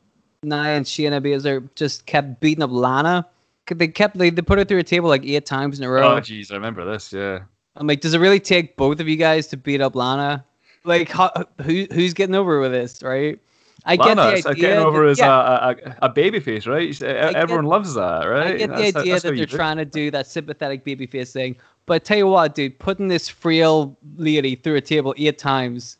Nia 0.43 0.77
and 0.77 0.85
Shayna 0.85 1.21
Baszler 1.21 1.69
just 1.75 2.07
kept 2.07 2.41
beating 2.41 2.63
up 2.63 2.71
Lana. 2.71 3.27
They 3.67 3.89
kept 3.89 4.19
they, 4.19 4.31
they 4.31 4.43
put 4.43 4.59
her 4.59 4.65
through 4.65 4.79
a 4.79 4.85
table 4.85 5.09
like 5.09 5.25
eight 5.25 5.47
times 5.47 5.79
in 5.79 5.85
a 5.85 5.91
row. 5.91 6.17
Oh, 6.17 6.21
jeez, 6.21 6.51
I 6.51 6.55
remember 6.55 6.85
this. 6.85 7.13
Yeah. 7.13 7.41
I'm 7.77 7.87
like, 7.87 8.01
does 8.01 8.13
it 8.13 8.19
really 8.19 8.41
take 8.41 8.77
both 8.77 9.01
of 9.01 9.09
you 9.09 9.17
guys 9.17 9.47
to 9.49 9.57
beat 9.57 9.81
up 9.81 9.95
Lana? 9.95 10.45
Like, 10.85 11.09
how, 11.09 11.31
who 11.63 11.87
who's 11.93 12.13
getting 12.13 12.35
over 12.35 12.61
with 12.61 12.73
this, 12.73 13.03
right? 13.03 13.39
I 13.85 13.97
get 13.97 14.15
the 14.15 14.23
uh, 14.23 14.27
idea. 14.27 14.55
getting 14.55 14.79
over 14.85 15.05
that- 15.05 15.11
as 15.11 15.19
yeah, 15.19 15.69
a, 15.69 15.71
a, 15.71 15.97
a 16.03 16.09
baby 16.09 16.39
face, 16.41 16.67
right? 16.67 17.01
Everyone 17.03 17.65
loves 17.65 17.95
that, 17.95 18.25
right? 18.27 18.55
I 18.55 18.57
get 18.57 18.71
That's 18.71 18.81
the 18.81 18.99
idea 19.01 19.13
how 19.15 19.19
that 19.21 19.37
they're 19.37 19.47
trying 19.47 19.77
to 19.77 19.85
do 19.85 20.11
that 20.11 20.27
sympathetic 20.27 20.85
baby 20.85 21.07
face 21.07 21.33
thing. 21.33 21.57
But 21.87 21.95
I 21.95 21.99
tell 21.99 22.19
you 22.19 22.27
what, 22.29 22.55
dude, 22.55 22.79
putting 22.79 23.09
this 23.09 23.29
frail 23.29 23.97
lady 24.17 24.55
through 24.55 24.77
a 24.77 24.81
table 24.81 25.15
eight 25.17 25.39
times, 25.39 25.97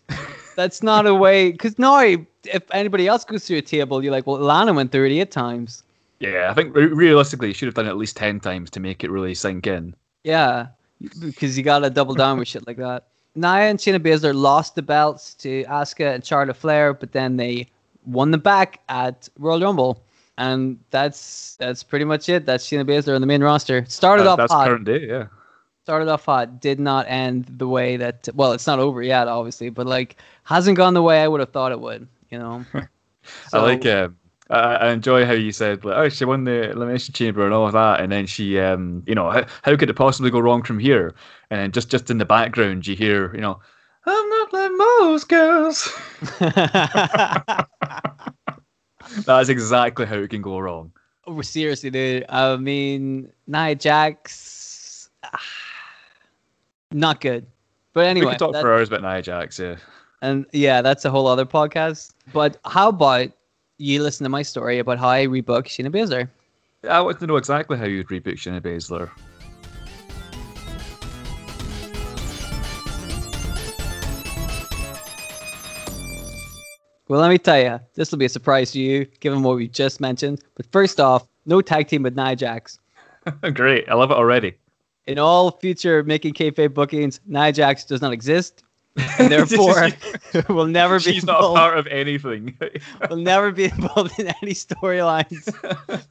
that's 0.57 0.83
not 0.83 1.07
a 1.07 1.15
way. 1.15 1.53
Because 1.53 1.79
now, 1.79 1.99
if 2.01 2.63
anybody 2.73 3.07
else 3.09 3.25
goes 3.25 3.47
through 3.47 3.59
a 3.59 3.63
table, 3.63 4.03
you're 4.03 4.13
like, 4.13 4.27
well, 4.27 4.39
Lana 4.39 4.73
went 4.73 4.93
through 4.93 5.07
it 5.07 5.13
eight 5.13 5.31
times. 5.31 5.83
Yeah, 6.21 6.49
I 6.51 6.55
think 6.55 6.75
realistically, 6.75 7.49
you 7.49 7.55
should 7.55 7.67
have 7.67 7.75
done 7.75 7.87
it 7.87 7.91
at 7.91 7.97
least 7.97 8.17
10 8.17 8.39
times 8.41 8.71
to 8.71 8.81
make 8.81 9.03
it 9.03 9.11
really 9.11 9.35
sink 9.35 9.67
in. 9.67 9.95
Yeah, 10.23 10.69
because 11.21 11.59
you 11.59 11.65
got 11.65 11.81
to 11.81 11.91
double 11.91 12.15
down 12.15 12.39
with 12.39 12.47
shit 12.47 12.65
like 12.67 12.77
that. 12.77 13.09
Nia 13.35 13.63
and 13.71 13.79
Shayna 13.79 13.99
Baszler 13.99 14.35
lost 14.35 14.75
the 14.77 14.83
belts 14.83 15.35
to 15.37 15.65
Asuka 15.65 16.15
and 16.15 16.25
Charlotte 16.25 16.57
Flair, 16.57 16.95
but 16.95 17.11
then 17.13 17.37
they 17.39 17.69
won 18.07 18.31
them 18.31 18.41
back 18.41 18.81
at 18.89 19.29
Royal 19.39 19.61
Rumble. 19.61 20.05
And 20.39 20.79
that's 20.91 21.57
that's 21.57 21.83
pretty 21.83 22.05
much 22.05 22.29
it. 22.29 22.47
That's 22.47 22.67
Shayna 22.67 22.85
Baszler 22.87 23.15
on 23.15 23.21
the 23.21 23.27
main 23.27 23.43
roster. 23.43 23.85
Started 23.89 24.25
That- 24.25 24.29
off 24.31 24.37
that's 24.39 24.53
hot. 24.53 24.69
current 24.69 24.85
day, 24.85 25.07
yeah. 25.09 25.27
Started 25.83 26.09
off 26.09 26.25
hot, 26.25 26.61
did 26.61 26.79
not 26.79 27.07
end 27.09 27.47
the 27.47 27.69
way 27.69 27.97
that 27.97 28.29
well, 28.35 28.53
it's 28.53 28.67
not 28.67 28.79
over 28.79 29.03
yet, 29.03 29.29
obviously, 29.29 29.71
but 29.71 29.87
like 29.87 30.17
hasn't 30.45 30.77
gone 30.77 30.95
the 30.95 31.03
way 31.03 31.23
I 31.23 31.29
would 31.29 31.41
have 31.41 31.51
thought 31.51 31.73
it 31.73 31.81
would, 31.81 32.07
you 32.31 32.39
know. 32.39 32.65
I 33.53 33.59
like 33.59 33.87
um, 33.87 34.17
I, 34.51 34.59
I 34.59 34.93
enjoy 34.93 35.25
how 35.25 35.33
you 35.33 35.53
said 35.53 35.85
like, 35.85 35.97
oh 35.97 36.09
she 36.09 36.25
won 36.25 36.45
the 36.45 36.71
elimination 36.71 37.15
chamber 37.15 37.45
and 37.45 37.55
all 37.55 37.67
of 37.67 37.73
that, 37.73 38.01
and 38.01 38.13
then 38.13 38.27
she 38.27 38.59
um 38.59 39.03
you 39.07 39.15
know 39.15 39.31
how, 39.31 39.47
how 39.63 39.77
could 39.77 39.91
it 39.91 39.95
possibly 39.95 40.31
go 40.31 40.41
wrong 40.41 40.63
from 40.63 40.79
here? 40.79 41.15
And 41.51 41.61
then 41.61 41.73
just 41.73 41.89
just 41.89 42.11
in 42.11 42.19
the 42.19 42.25
background 42.25 42.87
you 42.87 42.97
hear 42.97 43.35
you 43.35 43.41
know 43.41 43.61
I'm 44.05 44.29
not 44.29 44.53
like 44.53 44.73
most 44.73 45.29
girls. 45.29 45.89
That's 49.27 49.49
exactly 49.49 50.07
how 50.07 50.17
it 50.17 50.31
can 50.31 50.43
go 50.43 50.59
wrong. 50.59 50.93
Oh, 51.27 51.41
seriously, 51.43 51.91
dude. 51.91 52.25
I 52.29 52.57
mean, 52.57 53.31
Nia 53.47 53.77
Jax, 53.77 55.09
ah, 55.23 55.39
not 56.95 57.21
good. 57.21 57.47
But 57.93 58.07
anyway, 58.07 58.27
we 58.27 58.33
could 58.33 58.39
talk 58.39 58.53
that- 58.55 58.63
for 58.63 58.73
hours 58.73 58.89
about 58.89 59.03
Nia 59.03 59.23
Jax, 59.23 59.59
yeah. 59.59 59.77
and 60.23 60.47
yeah, 60.53 60.83
that's 60.83 61.05
a 61.05 61.11
whole 61.11 61.27
other 61.27 61.45
podcast. 61.45 62.13
But 62.33 62.59
how 62.65 62.89
about 62.89 63.31
you 63.79 64.03
listen 64.03 64.25
to 64.25 64.31
my 64.31 64.43
story 64.43 64.79
about 64.79 64.99
how 64.99 65.09
I 65.09 65.27
rebook 65.27 65.65
Shayna 65.67 65.91
Baszler? 65.93 66.29
I 66.89 67.01
want 67.01 67.21
to 67.21 67.27
know 67.27 67.37
exactly 67.37 67.79
how 67.79 67.85
you'd 67.85 68.09
reboot 68.09 68.35
Shayna 68.35 68.61
Baszler. 68.61 69.11
Well, 77.09 77.21
let 77.21 77.29
me 77.29 77.37
tell 77.37 77.61
you, 77.61 77.79
this 77.95 78.11
will 78.11 78.19
be 78.19 78.25
a 78.25 78.29
surprise 78.31 78.71
to 78.73 78.81
you, 78.81 79.05
given 79.21 79.43
what 79.43 79.57
we 79.57 79.69
just 79.69 80.01
mentioned. 80.01 80.41
But 80.55 80.65
first 80.73 80.99
off, 80.99 81.27
no 81.45 81.61
tag 81.61 81.89
team 81.89 82.05
with 82.05 82.17
Nia 82.17 82.37
Jax. 82.37 82.79
Great, 83.55 83.89
I 83.89 83.95
love 83.95 84.11
it 84.11 84.15
already. 84.17 84.55
In 85.07 85.19
all 85.19 85.51
future 85.51 86.03
making 86.05 86.35
kayfabe 86.35 86.73
bookings, 86.75 87.21
Nia 87.27 87.53
Jax 87.53 87.85
does 87.85 88.01
not 88.01 88.13
exist, 88.13 88.63
and 89.19 89.33
therefore 89.33 89.89
will 90.49 90.67
never 90.67 90.99
be 90.99 91.13
She's 91.15 91.25
not 91.25 91.41
a 91.43 91.55
part 91.55 91.77
of 91.77 91.87
anything. 91.89 92.57
will 93.11 93.17
never 93.17 93.51
be 93.51 93.65
involved 93.65 94.19
in 94.19 94.29
any 94.43 94.53
storylines 94.53 95.45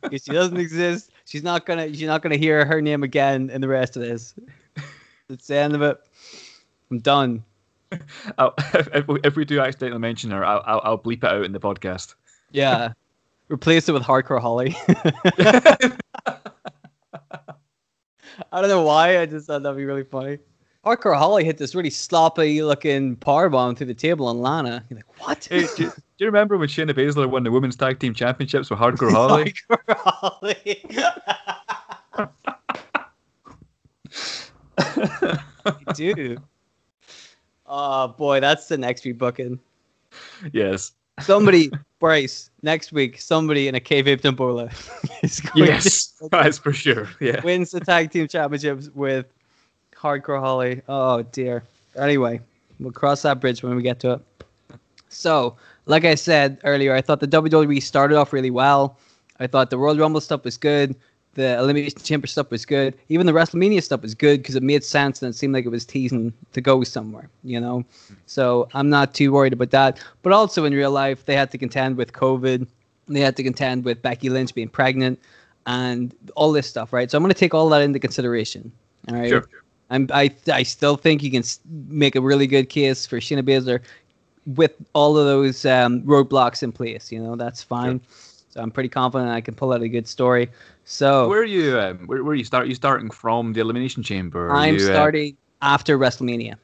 because 0.01 0.23
she 0.25 0.32
doesn't 0.34 0.58
exist. 0.58 1.12
She's 1.25 1.43
not 1.43 1.65
gonna. 1.65 1.86
You're 1.86 2.10
not 2.10 2.21
gonna 2.21 2.36
hear 2.38 2.65
her 2.65 2.82
name 2.82 3.04
again 3.04 3.49
in 3.49 3.62
the 3.62 3.67
rest 3.69 3.95
of 3.95 4.01
this. 4.01 4.34
That's 5.30 5.47
the 5.47 5.56
end 5.56 5.73
of 5.73 5.82
it. 5.82 5.97
I'm 6.89 6.99
done. 6.99 7.45
I'll, 8.38 8.54
if, 8.73 9.08
we- 9.08 9.19
if 9.23 9.36
we 9.38 9.45
do 9.45 9.62
accidentally 9.62 9.99
mention 9.99 10.32
her, 10.32 10.43
I'll, 10.45 10.62
I'll, 10.65 10.82
I'll 10.84 10.97
bleep 10.97 11.19
it 11.19 11.32
out 11.32 11.45
in 11.45 11.54
the 11.54 11.60
podcast. 11.60 12.15
Yeah. 12.51 12.91
Replace 13.49 13.88
it 13.89 13.93
with 13.93 14.04
Hardcore 14.04 14.39
Holly. 14.41 14.75
I 18.51 18.59
don't 18.61 18.69
know 18.69 18.83
why. 18.83 19.19
I 19.19 19.25
just 19.25 19.47
thought 19.47 19.63
that'd 19.63 19.77
be 19.77 19.85
really 19.85 20.03
funny. 20.03 20.39
Hardcore 20.85 21.15
Holly 21.17 21.43
hit 21.45 21.57
this 21.57 21.75
really 21.75 21.91
sloppy 21.91 22.63
looking 22.63 23.15
power 23.15 23.49
bomb 23.49 23.75
through 23.75 23.85
the 23.87 23.93
table 23.93 24.27
on 24.27 24.41
Lana. 24.41 24.83
You're 24.89 24.97
like, 24.97 25.21
what? 25.21 25.47
Hey, 25.49 25.67
do, 25.77 25.85
do 25.85 25.93
you 26.17 26.25
remember 26.25 26.57
when 26.57 26.67
Shayna 26.67 26.91
Baszler 26.91 27.29
won 27.29 27.43
the 27.43 27.51
women's 27.51 27.75
tag 27.75 27.99
team 27.99 28.13
championships 28.15 28.69
with 28.69 28.79
Hardcore 28.79 29.11
Holly? 29.13 29.53
Hardcore 29.69 29.97
Holly. 29.97 30.83
Dude. 35.95 36.41
Oh 37.67 38.07
boy, 38.09 38.39
that's 38.39 38.67
the 38.67 38.77
next 38.77 39.05
week 39.05 39.17
booking. 39.17 39.59
yes. 40.51 40.93
Somebody, 41.23 41.71
Bryce, 41.99 42.49
next 42.62 42.91
week, 42.91 43.19
somebody 43.19 43.67
in 43.67 43.75
a 43.75 43.79
Tambola 43.79 44.71
is 45.23 45.39
going 45.39 45.67
Yes, 45.67 46.13
that's 46.31 46.57
for 46.57 46.73
sure. 46.73 47.07
Yeah. 47.19 47.41
wins 47.43 47.71
the 47.71 47.79
tag 47.79 48.12
team 48.12 48.27
championships 48.27 48.89
with 48.93 49.25
Hardcore 49.95 50.39
Holly. 50.39 50.81
Oh 50.88 51.23
dear. 51.23 51.63
Anyway, 51.97 52.41
we'll 52.79 52.91
cross 52.91 53.21
that 53.23 53.39
bridge 53.39 53.63
when 53.63 53.75
we 53.75 53.84
get 53.84 53.99
to 54.01 54.13
it. 54.13 54.21
So, 55.10 55.57
like 55.86 56.05
I 56.05 56.15
said 56.15 56.60
earlier, 56.63 56.93
I 56.93 57.01
thought 57.01 57.19
the 57.19 57.27
WWE 57.27 57.81
started 57.81 58.17
off 58.17 58.34
really 58.34 58.51
well. 58.51 58.97
I 59.39 59.47
thought 59.47 59.69
the 59.69 59.77
Royal 59.77 59.97
Rumble 59.97 60.21
stuff 60.21 60.43
was 60.43 60.57
good. 60.57 60.95
The 61.34 61.58
Elimination 61.58 62.02
Chamber 62.02 62.28
stuff 62.28 62.52
was 62.52 62.65
good. 62.65 62.94
Even 63.08 63.26
the 63.26 63.32
WrestleMania 63.32 63.82
stuff 63.82 64.02
was 64.02 64.13
good 64.13 64.41
because 64.41 64.56
it 64.56 64.63
made 64.63 64.84
sense 64.84 65.22
and 65.22 65.34
it 65.34 65.38
seemed 65.38 65.54
like 65.54 65.65
it 65.65 65.70
was 65.70 65.86
teasing 65.86 66.34
to 66.52 66.60
go 66.60 66.84
somewhere, 66.84 67.30
you 67.44 67.60
know? 67.60 67.86
So 68.26 68.67
I'm 68.74 68.89
not 68.89 69.13
too 69.13 69.32
worried 69.32 69.54
about 69.54 69.72
that. 69.72 70.04
But 70.24 70.34
also 70.34 70.65
in 70.65 70.74
real 70.74 70.91
life, 70.91 71.26
they 71.26 71.36
had 71.36 71.50
to 71.52 71.58
contend 71.58 71.96
with 71.96 72.12
COVID. 72.12 72.67
They 73.08 73.22
had 73.22 73.38
to 73.38 73.44
contend 73.44 73.86
with 73.86 74.02
Becky 74.02 74.30
Lynch 74.30 74.54
being 74.54 74.67
pregnant 74.67 75.20
and 75.65 76.13
all 76.36 76.52
this 76.52 76.67
stuff, 76.67 76.91
right? 76.91 77.10
So 77.10 77.17
I'm 77.17 77.24
going 77.24 77.34
to 77.34 77.39
take 77.39 77.54
all 77.54 77.70
that 77.70 77.82
into 77.82 78.00
consideration. 78.00 78.72
All 79.08 79.15
right. 79.15 79.30
Sure. 79.30 79.48
I'm, 79.89 80.08
I 80.13 80.32
I 80.52 80.63
still 80.63 80.96
think 80.96 81.22
you 81.22 81.30
can 81.30 81.44
make 81.88 82.15
a 82.15 82.22
really 82.22 82.48
good 82.48 82.70
case 82.70 83.06
for 83.06 83.20
Shayna 83.20 83.44
Baszler 83.44 83.82
with 84.46 84.74
all 84.94 85.17
of 85.17 85.26
those 85.26 85.65
um, 85.65 86.02
roadblocks 86.04 86.63
in 86.63 86.72
place. 86.72 87.12
You 87.12 87.22
know, 87.22 87.36
that's 87.36 87.62
fine. 87.62 88.02
So 88.51 88.61
I'm 88.61 88.69
pretty 88.69 88.89
confident 88.89 89.31
I 89.31 89.39
can 89.41 89.55
pull 89.55 89.71
out 89.73 89.81
a 89.81 89.87
good 89.87 90.07
story. 90.07 90.49
So 90.83 91.27
Where 91.29 91.39
are 91.39 91.45
you? 91.45 91.79
Um, 91.79 91.99
where, 92.05 92.23
where 92.23 92.33
are 92.33 92.35
you 92.35 92.43
start? 92.43 92.67
you 92.67 92.75
starting 92.75 93.09
from 93.09 93.53
the 93.53 93.61
elimination 93.61 94.03
chamber? 94.03 94.49
Are 94.49 94.55
I'm 94.55 94.75
you, 94.75 94.81
uh, 94.81 94.93
starting 94.93 95.37
after 95.61 95.97
WrestleMania. 95.97 96.55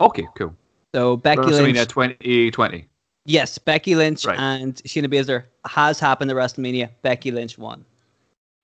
okay, 0.00 0.26
cool. 0.36 0.54
So 0.94 1.16
Becky 1.16 1.42
WrestleMania 1.42 1.74
Lynch, 1.74 1.88
2020. 1.88 2.86
yes, 3.26 3.56
Becky 3.58 3.94
Lynch 3.94 4.24
Right. 4.24 4.38
and 4.38 4.74
Shayna 4.76 5.06
Baszler 5.06 5.44
has 5.66 6.00
happened 6.00 6.30
at 6.30 6.36
WrestleMania. 6.36 6.90
Becky 7.02 7.30
Lynch 7.30 7.56
won. 7.56 7.84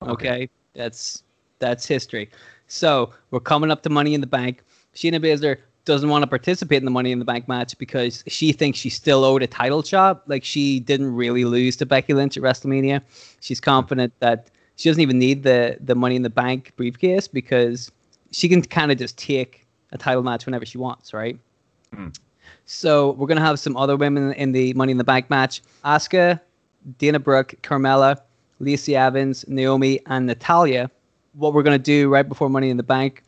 Okay. 0.02 0.12
Okay, 0.12 0.50
that's 0.74 1.22
that's 1.60 1.86
history. 1.86 2.28
So 2.66 3.10
we're 3.30 3.40
coming 3.40 3.70
up 3.70 3.82
to 3.82 3.90
Money 3.90 4.14
in 4.14 4.20
the 4.20 4.26
Bank. 4.26 4.62
Shayna 4.96 5.20
Baszler 5.22 5.58
doesn't 5.84 6.08
want 6.08 6.22
to 6.22 6.26
participate 6.26 6.78
in 6.78 6.84
the 6.84 6.90
Money 6.90 7.12
in 7.12 7.18
the 7.18 7.24
Bank 7.24 7.46
match 7.46 7.76
because 7.78 8.24
she 8.26 8.52
thinks 8.52 8.78
she 8.78 8.90
still 8.90 9.24
owed 9.24 9.42
a 9.42 9.46
title 9.46 9.82
shot. 9.82 10.28
Like 10.28 10.44
she 10.44 10.80
didn't 10.80 11.14
really 11.14 11.44
lose 11.44 11.76
to 11.76 11.86
Becky 11.86 12.14
Lynch 12.14 12.36
at 12.36 12.42
WrestleMania. 12.42 13.02
She's 13.40 13.60
confident 13.60 14.12
that 14.20 14.50
she 14.76 14.88
doesn't 14.88 15.02
even 15.02 15.18
need 15.18 15.42
the 15.42 15.76
the 15.80 15.94
Money 15.94 16.16
in 16.16 16.22
the 16.22 16.30
Bank 16.30 16.72
briefcase 16.76 17.28
because 17.28 17.90
she 18.30 18.48
can 18.48 18.62
kind 18.62 18.90
of 18.90 18.98
just 18.98 19.18
take 19.18 19.66
a 19.92 19.98
title 19.98 20.22
match 20.22 20.46
whenever 20.46 20.66
she 20.66 20.78
wants, 20.78 21.12
right? 21.12 21.38
Hmm. 21.94 22.08
So 22.66 23.12
we're 23.12 23.26
gonna 23.26 23.40
have 23.40 23.58
some 23.60 23.76
other 23.76 23.96
women 23.96 24.32
in 24.32 24.52
the 24.52 24.72
Money 24.74 24.92
in 24.92 24.98
the 24.98 25.04
Bank 25.04 25.28
match: 25.28 25.62
Asuka, 25.84 26.40
Dana 26.98 27.18
Brooke, 27.18 27.54
Carmella, 27.62 28.20
Lacey 28.58 28.96
Evans, 28.96 29.44
Naomi, 29.48 30.00
and 30.06 30.26
Natalya. 30.26 30.90
What 31.34 31.52
we're 31.52 31.62
gonna 31.62 31.78
do 31.78 32.08
right 32.08 32.28
before 32.28 32.48
Money 32.48 32.70
in 32.70 32.76
the 32.76 32.82
Bank, 32.82 33.22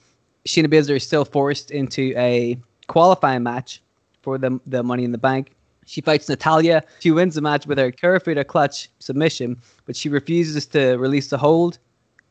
Shayna 0.47 0.67
Baszler 0.67 0.97
is 0.97 1.05
still 1.05 1.25
forced 1.25 1.71
into 1.71 2.15
a 2.17 2.59
qualifying 2.87 3.43
match 3.43 3.83
for 4.23 4.39
the 4.39 4.61
the 4.67 4.83
Money 4.83 5.05
in 5.05 5.13
the 5.13 5.19
Bank. 5.19 5.53
She 5.87 6.01
fights 6.01 6.29
Natalya. 6.29 6.83
She 6.99 7.13
wins 7.13 7.37
the 7.37 7.41
match 7.41 7.67
with 7.67 7.79
her 7.79 7.93
Kirifuda 7.93 8.47
clutch 8.47 8.89
submission, 8.99 9.61
but 9.85 9.95
she 9.95 10.09
refuses 10.09 10.67
to 10.67 10.97
release 10.97 11.29
the 11.29 11.39
hold, 11.39 11.79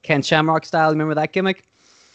Ken 0.04 0.21
Shamrock 0.21 0.65
style. 0.65 0.91
Remember 0.91 1.15
that 1.15 1.32
gimmick? 1.32 1.65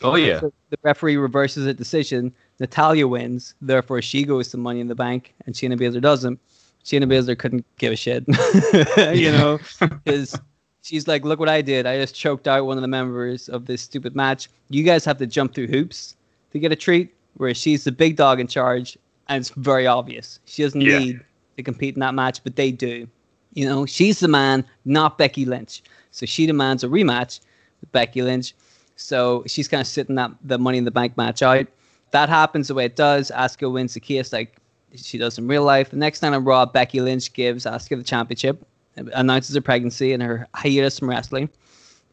Oh 0.02 0.16
yeah. 0.16 0.40
So 0.40 0.52
the 0.70 0.78
referee 0.82 1.16
reverses 1.16 1.66
a 1.66 1.74
decision. 1.74 2.32
Natalya 2.58 3.08
wins. 3.08 3.54
Therefore, 3.62 4.02
she 4.02 4.24
goes 4.24 4.48
to 4.50 4.56
Money 4.58 4.80
in 4.80 4.88
the 4.88 4.94
Bank, 4.94 5.34
and 5.46 5.54
Shayna 5.54 5.78
Baszler 5.78 6.00
doesn't. 6.00 6.38
Shayna 6.84 7.04
Baszler 7.04 7.38
couldn't 7.38 7.66
give 7.78 7.92
a 7.92 7.96
shit, 7.96 8.24
you 9.16 9.30
know, 9.32 9.58
because 10.04 10.38
she's 10.82 11.06
like, 11.08 11.24
"Look 11.24 11.38
what 11.38 11.48
I 11.48 11.62
did! 11.62 11.86
I 11.86 11.98
just 11.98 12.14
choked 12.14 12.48
out 12.48 12.66
one 12.66 12.76
of 12.76 12.82
the 12.82 12.88
members 12.88 13.48
of 13.48 13.66
this 13.66 13.82
stupid 13.82 14.14
match. 14.16 14.48
You 14.68 14.82
guys 14.82 15.04
have 15.04 15.18
to 15.18 15.26
jump 15.26 15.54
through 15.54 15.68
hoops 15.68 16.16
to 16.52 16.58
get 16.58 16.72
a 16.72 16.76
treat, 16.76 17.14
whereas 17.34 17.56
she's 17.56 17.84
the 17.84 17.92
big 17.92 18.16
dog 18.16 18.40
in 18.40 18.46
charge, 18.46 18.98
and 19.28 19.40
it's 19.40 19.50
very 19.50 19.86
obvious. 19.86 20.40
She 20.46 20.62
doesn't 20.62 20.80
Yeah. 20.80 20.98
need 20.98 21.20
to 21.56 21.62
compete 21.62 21.94
in 21.94 22.00
that 22.00 22.14
match, 22.14 22.42
but 22.42 22.56
they 22.56 22.70
do. 22.72 23.06
You 23.54 23.66
know, 23.66 23.84
she's 23.86 24.20
the 24.20 24.28
man, 24.28 24.64
not 24.84 25.18
Becky 25.18 25.44
Lynch. 25.44 25.82
So 26.12 26.26
she 26.26 26.46
demands 26.46 26.84
a 26.84 26.88
rematch 26.88 27.40
with 27.80 27.90
Becky 27.92 28.22
Lynch. 28.22 28.54
So 28.96 29.42
she's 29.46 29.68
kind 29.68 29.80
of 29.80 29.86
sitting 29.86 30.14
that 30.16 30.30
the 30.44 30.58
Money 30.58 30.78
in 30.78 30.84
the 30.84 30.90
Bank 30.90 31.16
match 31.16 31.42
out. 31.42 31.66
That 32.12 32.28
happens 32.28 32.68
the 32.68 32.74
way 32.74 32.84
it 32.84 32.96
does. 32.96 33.30
Asuka 33.34 33.70
wins 33.72 33.94
the 33.94 34.00
case 34.00 34.32
like 34.32 34.56
she 34.94 35.18
does 35.18 35.38
in 35.38 35.46
real 35.46 35.62
life. 35.64 35.90
The 35.90 35.96
next 35.96 36.22
night 36.22 36.32
on 36.32 36.44
Raw, 36.44 36.66
Becky 36.66 37.00
Lynch 37.00 37.32
gives 37.32 37.64
Asuka 37.64 37.96
the 37.96 38.02
championship, 38.02 38.64
announces 38.96 39.54
her 39.54 39.60
pregnancy 39.60 40.12
and 40.12 40.22
her 40.22 40.46
hiatus 40.54 40.98
from 40.98 41.10
wrestling. 41.10 41.48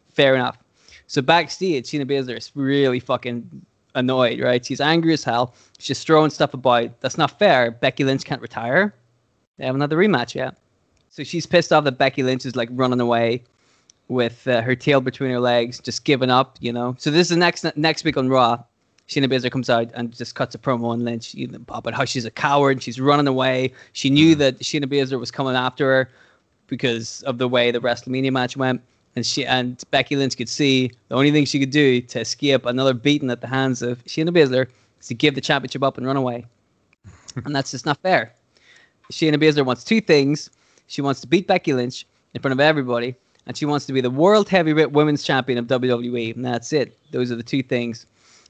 Fair 0.10 0.36
enough. 0.36 0.58
So 1.08 1.22
backstage, 1.22 1.90
Shayna 1.90 2.06
Baszler 2.06 2.38
is 2.38 2.52
really 2.54 3.00
fucking 3.00 3.66
annoyed, 3.96 4.40
right? 4.42 4.66
She's 4.66 4.82
angry 4.82 5.13
as 5.13 5.24
hell. 5.24 5.56
She's 5.80 6.04
throwing 6.04 6.30
stuff 6.30 6.54
about. 6.54 7.00
That's 7.02 7.18
not 7.18 7.40
fair. 7.40 7.72
Becky 7.72 8.04
Lynch 8.04 8.26
can't 8.26 8.42
retire. 8.42 8.94
They 9.58 9.66
haven't 9.66 9.82
had 9.82 9.90
the 9.90 9.96
rematch 9.96 10.36
yet. 10.36 10.58
So 11.10 11.24
she's 11.24 11.46
pissed 11.46 11.74
off 11.74 11.84
that 11.86 11.98
Becky 11.98 12.24
Lynch 12.24 12.46
is 12.46 12.56
like 12.56 12.70
running 12.72 13.00
away 13.00 13.44
with 14.08 14.48
uh, 14.48 14.62
her 14.62 14.76
tail 14.76 15.02
between 15.02 15.32
her 15.32 15.40
legs, 15.40 15.80
just 15.80 16.06
giving 16.06 16.30
up, 16.30 16.58
you 16.60 16.72
know. 16.72 16.96
So 17.00 17.10
this 17.10 17.22
is 17.22 17.30
the 17.30 17.38
next 17.38 17.66
next 17.76 18.04
week 18.04 18.18
on 18.18 18.30
Raw. 18.30 18.63
Shayna 19.08 19.32
Baszler 19.32 19.50
comes 19.50 19.70
out 19.70 19.90
and 19.94 20.13
just 20.16 20.36
cuts 20.36 20.54
a 20.54 20.58
promo 20.58 20.88
on 20.88 21.06
Lynch 21.06 21.34
you 21.34 21.48
know, 21.48 21.60
about 21.70 21.94
how 21.94 22.04
she's 22.04 22.26
a 22.26 22.32
coward, 22.32 22.84
she's 22.84 23.00
running 23.00 23.28
away. 23.28 23.72
She 23.94 24.10
knew 24.10 24.36
that 24.36 24.60
Shayna 24.60 24.86
Baszler 24.86 25.20
was 25.20 25.32
coming 25.32 25.56
after 25.56 25.86
her 25.86 26.10
because 26.68 27.24
of 27.24 27.38
the 27.38 27.48
way 27.48 27.72
the 27.72 27.80
WrestleMania 27.80 28.32
match 28.32 28.58
went, 28.58 28.82
and 29.16 29.26
she 29.26 29.46
and 29.46 29.84
Becky 29.92 30.16
Lynch 30.16 30.38
could 30.38 30.50
see 30.50 30.92
the 31.10 31.16
only 31.16 31.32
thing 31.32 31.46
she 31.46 31.60
could 31.60 31.72
do 31.72 32.02
to 32.02 32.20
escape 32.20 32.66
another 32.66 32.94
beating 32.94 33.32
at 33.32 33.42
the 33.42 33.48
hands 33.48 33.82
of 33.82 34.04
Shayna 34.06 34.30
Baszler 34.30 34.68
is 35.00 35.08
to 35.08 35.14
give 35.14 35.36
the 35.36 35.42
championship 35.42 35.84
up 35.84 35.98
and 35.98 36.06
run 36.06 36.18
away, 36.18 36.46
and 37.46 37.56
that's 37.56 37.72
just 37.72 37.86
not 37.86 37.98
fair. 38.02 38.34
Shayna 39.12 39.36
Baszler 39.36 39.66
wants 39.66 39.84
two 39.84 40.02
things. 40.02 40.50
She 40.88 41.02
wants 41.02 41.22
to 41.22 41.28
beat 41.28 41.48
Becky 41.48 41.74
Lynch 41.74 42.06
in 42.34 42.42
front 42.42 42.54
of 42.54 42.60
everybody, 42.60 43.16
and 43.46 43.58
she 43.58 43.66
wants 43.66 43.86
to 43.86 43.94
be 43.94 44.02
the 44.02 44.10
world 44.10 44.50
heavyweight 44.50 44.92
women's 44.92 45.24
champion 45.24 45.58
of 45.58 45.66
WWE. 45.66 46.36
And 46.36 46.46
that's 46.46 46.72
it. 46.74 46.98
Those 47.12 47.32
are 47.32 47.36
the 47.36 47.44
two 47.44 47.64
things. 47.64 48.06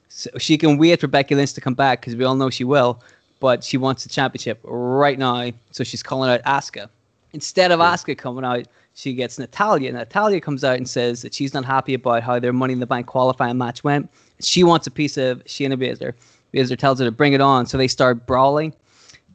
So 0.08 0.30
she 0.38 0.56
can 0.56 0.78
wait 0.78 1.00
for 1.00 1.06
Becky 1.06 1.34
Lynch 1.34 1.52
to 1.54 1.60
come 1.60 1.74
back 1.74 2.00
because 2.00 2.16
we 2.16 2.24
all 2.24 2.34
know 2.34 2.50
she 2.50 2.64
will, 2.64 3.02
but 3.40 3.62
she 3.62 3.76
wants 3.76 4.02
the 4.02 4.08
championship 4.08 4.58
right 4.64 5.18
now. 5.18 5.50
So 5.70 5.84
she's 5.84 6.02
calling 6.02 6.30
out 6.30 6.42
Asuka. 6.44 6.88
Instead 7.32 7.72
of 7.72 7.80
Asuka 7.80 8.16
coming 8.16 8.44
out, 8.44 8.66
she 8.94 9.12
gets 9.14 9.38
Natalya. 9.38 9.92
Natalya 9.92 10.40
comes 10.40 10.64
out 10.64 10.76
and 10.76 10.88
says 10.88 11.22
that 11.22 11.34
she's 11.34 11.54
not 11.54 11.64
happy 11.64 11.94
about 11.94 12.22
how 12.22 12.38
their 12.38 12.52
Money 12.52 12.72
in 12.72 12.80
the 12.80 12.86
Bank 12.86 13.06
qualifying 13.06 13.58
match 13.58 13.84
went. 13.84 14.10
She 14.40 14.64
wants 14.64 14.86
a 14.86 14.90
piece 14.90 15.16
of 15.16 15.44
Shayna 15.44 15.76
Baszler. 15.76 16.14
Baszler 16.54 16.78
tells 16.78 16.98
her 16.98 17.04
to 17.04 17.10
bring 17.12 17.34
it 17.34 17.40
on, 17.40 17.66
so 17.66 17.76
they 17.76 17.88
start 17.88 18.26
brawling. 18.26 18.74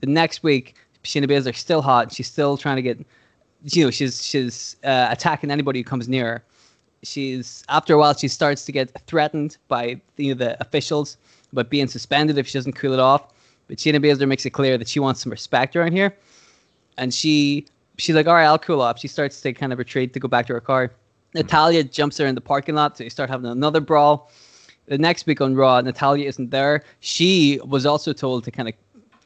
The 0.01 0.07
next 0.07 0.43
week, 0.43 0.75
Shayna 1.03 1.25
Baszler's 1.25 1.59
still 1.59 1.81
hot. 1.81 2.11
She's 2.11 2.27
still 2.27 2.57
trying 2.57 2.77
to 2.77 2.81
get, 2.81 2.99
you 3.63 3.85
know, 3.85 3.91
she's 3.91 4.25
she's 4.25 4.75
uh, 4.83 5.07
attacking 5.11 5.51
anybody 5.51 5.79
who 5.79 5.83
comes 5.83 6.09
near 6.09 6.25
her. 6.25 6.43
She's 7.03 7.63
after 7.69 7.93
a 7.93 7.97
while, 7.97 8.15
she 8.15 8.27
starts 8.27 8.65
to 8.65 8.71
get 8.71 8.89
threatened 9.07 9.57
by 9.67 10.01
you 10.17 10.33
know, 10.33 10.45
the 10.45 10.61
officials 10.61 11.17
about 11.51 11.69
being 11.69 11.87
suspended 11.87 12.37
if 12.37 12.47
she 12.47 12.57
doesn't 12.57 12.73
cool 12.73 12.93
it 12.93 12.99
off. 12.99 13.33
But 13.67 13.77
Shayna 13.77 14.03
Baszler 14.03 14.27
makes 14.27 14.45
it 14.45 14.49
clear 14.49 14.77
that 14.77 14.89
she 14.89 14.99
wants 14.99 15.21
some 15.21 15.31
respect 15.31 15.75
around 15.75 15.93
here, 15.93 16.15
and 16.97 17.13
she 17.13 17.65
she's 17.97 18.15
like, 18.15 18.27
"All 18.27 18.33
right, 18.33 18.45
I'll 18.45 18.59
cool 18.59 18.81
off." 18.81 18.99
She 18.99 19.07
starts 19.07 19.41
to 19.41 19.53
kind 19.53 19.73
of 19.73 19.79
retreat 19.79 20.13
to 20.13 20.19
go 20.19 20.27
back 20.27 20.47
to 20.47 20.53
her 20.53 20.61
car. 20.61 20.91
Natalya 21.35 21.83
jumps 21.83 22.17
her 22.17 22.25
in 22.25 22.35
the 22.35 22.41
parking 22.41 22.75
lot, 22.75 22.97
so 22.97 23.03
they 23.03 23.09
start 23.09 23.29
having 23.29 23.49
another 23.49 23.81
brawl. 23.81 24.31
The 24.85 24.97
next 24.97 25.25
week 25.25 25.41
on 25.41 25.55
Raw, 25.55 25.81
Natalya 25.81 26.27
isn't 26.27 26.51
there. 26.51 26.83
She 26.99 27.59
was 27.63 27.85
also 27.85 28.13
told 28.13 28.43
to 28.43 28.51
kind 28.51 28.67
of 28.69 28.75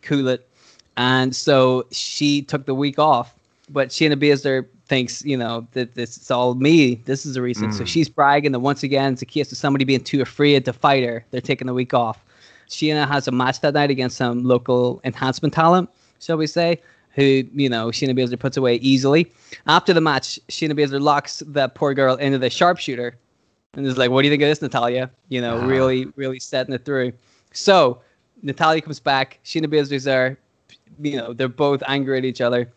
cool 0.02 0.28
it, 0.28 0.48
and 0.96 1.36
so 1.36 1.86
she 1.92 2.42
took 2.42 2.66
the 2.66 2.76
week 2.76 3.00
off. 3.00 3.34
But 3.70 3.90
Shayna 3.90 4.16
Baszler 4.16 4.66
thinks, 4.88 5.26
you 5.26 5.36
know, 5.36 5.68
that 5.74 5.96
this 5.96 6.18
is 6.18 6.32
all 6.32 6.56
me. 6.56 6.96
This 7.06 7.26
is 7.26 7.34
the 7.34 7.42
reason. 7.42 7.74
So 7.74 7.84
mm. 7.84 7.88
she's 7.88 8.08
bragging 8.08 8.54
that 8.54 8.60
once 8.60 8.84
again, 8.84 9.14
it's 9.14 9.22
a 9.22 9.26
case 9.26 9.52
of 9.52 9.58
somebody 9.58 9.84
being 9.84 10.04
too 10.04 10.22
afraid 10.22 10.64
to 10.66 10.74
fight 10.74 11.04
her. 11.04 11.26
They're 11.32 11.42
taking 11.42 11.68
the 11.68 11.74
week 11.74 11.94
off. 11.94 12.24
Shayna 12.70 13.08
has 13.08 13.28
a 13.28 13.32
match 13.32 13.62
that 13.62 13.74
night 13.74 13.90
against 13.90 14.18
some 14.18 14.44
local 14.44 15.02
enhancement 15.04 15.54
talent, 15.54 15.90
shall 16.20 16.38
we 16.38 16.48
say, 16.48 16.82
who, 17.18 17.44
you 17.54 17.68
know, 17.68 17.88
Shayna 17.88 18.18
Baszler 18.18 18.40
puts 18.40 18.56
away 18.56 18.76
easily. 18.76 19.30
After 19.66 19.92
the 19.92 20.00
match, 20.00 20.40
Shayna 20.50 20.74
Baszler 20.74 21.02
locks 21.02 21.44
that 21.48 21.76
poor 21.76 21.94
girl 21.94 22.16
into 22.16 22.38
the 22.38 22.50
sharpshooter 22.50 23.18
and 23.74 23.86
is 23.86 23.98
like, 23.98 24.12
what 24.12 24.22
do 24.22 24.28
you 24.28 24.32
think 24.32 24.44
of 24.44 24.50
this, 24.50 24.62
Natalya? 24.62 25.10
You 25.28 25.42
know, 25.42 25.60
really, 25.66 26.06
really 26.16 26.40
setting 26.40 26.74
it 26.74 26.86
through. 26.86 27.12
So 27.54 28.02
Natalya 28.44 28.82
comes 28.82 29.00
back. 29.00 29.40
Shayna 29.44 29.66
Baszler's 29.66 30.04
there. 30.04 30.38
You 31.02 31.18
know, 31.18 31.34
they're 31.34 31.50
both 31.50 31.82
angry 31.88 32.20
at 32.20 32.26
each 32.26 32.40
other. 32.40 32.72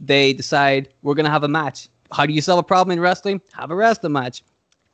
They 0.00 0.32
decide 0.32 0.88
we're 1.02 1.14
gonna 1.14 1.30
have 1.30 1.44
a 1.44 1.48
match. 1.48 1.88
How 2.10 2.26
do 2.26 2.32
you 2.32 2.40
solve 2.40 2.58
a 2.58 2.62
problem 2.62 2.92
in 2.92 3.00
wrestling? 3.00 3.40
Have 3.52 3.70
a 3.70 3.74
wrestling 3.74 4.12
match. 4.12 4.42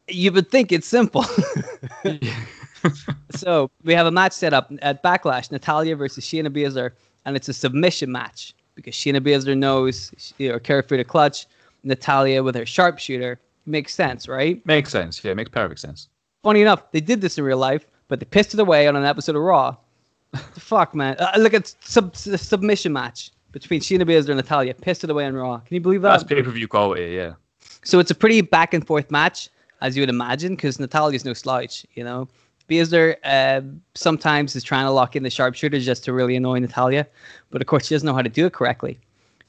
You 0.09 0.33
would 0.33 0.51
think 0.51 0.73
it's 0.73 0.87
simple. 0.87 1.25
so 3.31 3.71
we 3.85 3.95
have 3.95 4.07
a 4.07 4.11
match 4.11 4.33
set 4.33 4.53
up 4.53 4.71
at 4.83 5.03
Backlash: 5.03 5.51
Natalya 5.51 5.97
versus 5.97 6.25
Shayna 6.25 6.49
Baszler, 6.49 6.93
and 7.25 7.37
it's 7.37 7.49
a 7.49 7.53
submission 7.53 8.13
match 8.13 8.55
because 8.79 8.95
Shayna 8.95 9.21
Baszler 9.21 9.59
knows 9.59 10.13
she, 10.17 10.49
or 10.49 10.61
Kirifuda 10.61 11.05
clutch. 11.05 11.47
Natalya 11.83 12.45
with 12.45 12.55
her 12.55 12.65
sharpshooter 12.65 13.41
makes 13.67 13.93
sense, 13.93 14.29
right? 14.29 14.65
Makes 14.65 14.91
sense. 14.91 15.23
Yeah, 15.25 15.35
makes 15.35 15.51
perfect 15.51 15.81
sense. 15.81 16.09
Funny 16.45 16.63
enough, 16.63 16.89
they 16.93 17.01
did 17.01 17.21
this 17.21 17.39
in 17.39 17.45
real 17.45 17.59
life, 17.59 17.87
but 18.07 18.21
they 18.21 18.27
pissed 18.27 18.55
it 18.55 18.61
away 18.61 18.87
on 18.87 18.95
an 18.95 19.05
episode 19.05 19.35
of 19.35 19.43
Raw. 19.43 19.77
fuck, 20.59 20.95
man! 20.95 21.17
Uh, 21.19 21.33
look 21.39 21.55
at 21.55 21.75
sub- 21.81 22.15
submission 22.15 22.93
match 22.93 23.33
between 23.51 23.81
Shayna 23.81 24.03
Baszler 24.03 24.29
and 24.29 24.37
Natalya. 24.37 24.75
Pissed 24.75 25.03
it 25.03 25.11
away 25.11 25.25
on 25.25 25.35
Raw. 25.35 25.59
Can 25.59 25.75
you 25.75 25.81
believe 25.81 26.03
that? 26.03 26.11
That's 26.11 26.25
pay 26.25 26.41
per 26.41 26.51
view 26.51 26.69
quality. 26.69 27.15
Yeah. 27.15 27.35
So 27.83 27.99
it's 27.99 28.13
a 28.13 28.15
pretty 28.15 28.43
back 28.43 28.75
and 28.75 28.87
forth 28.87 29.11
match, 29.11 29.49
as 29.81 29.97
you 29.97 30.03
would 30.03 30.11
imagine, 30.11 30.55
because 30.55 30.79
Natalya's 30.79 31.25
no 31.25 31.33
slouch, 31.33 31.85
you 31.95 32.05
know. 32.05 32.29
Baszler 32.69 33.17
uh, 33.25 33.63
sometimes 33.95 34.55
is 34.55 34.63
trying 34.63 34.85
to 34.85 34.91
lock 34.91 35.17
in 35.17 35.23
the 35.23 35.31
sharpshooter 35.31 35.81
just 35.81 36.05
to 36.05 36.13
really 36.13 36.37
annoy 36.37 36.59
Natalya, 36.59 37.07
but 37.51 37.61
of 37.61 37.67
course 37.67 37.87
she 37.87 37.95
doesn't 37.95 38.07
know 38.07 38.15
how 38.15 38.23
to 38.23 38.29
do 38.29 38.47
it 38.47 38.53
correctly. 38.53 38.99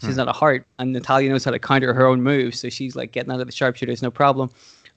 She's 0.02 0.16
not 0.16 0.30
a 0.30 0.32
Hart, 0.32 0.66
and 0.78 0.94
Natalya 0.94 1.30
knows 1.30 1.44
how 1.44 1.52
to 1.52 1.60
counter 1.60 1.94
her 1.94 2.08
own 2.08 2.22
moves, 2.22 2.58
so 2.58 2.70
she's 2.70 2.96
like 2.96 3.12
getting 3.12 3.34
out 3.34 3.42
of 3.42 3.48
the 3.48 3.52
sharpshooter 3.52 3.92
is 3.92 4.02
no 4.02 4.10
problem. 4.10 4.50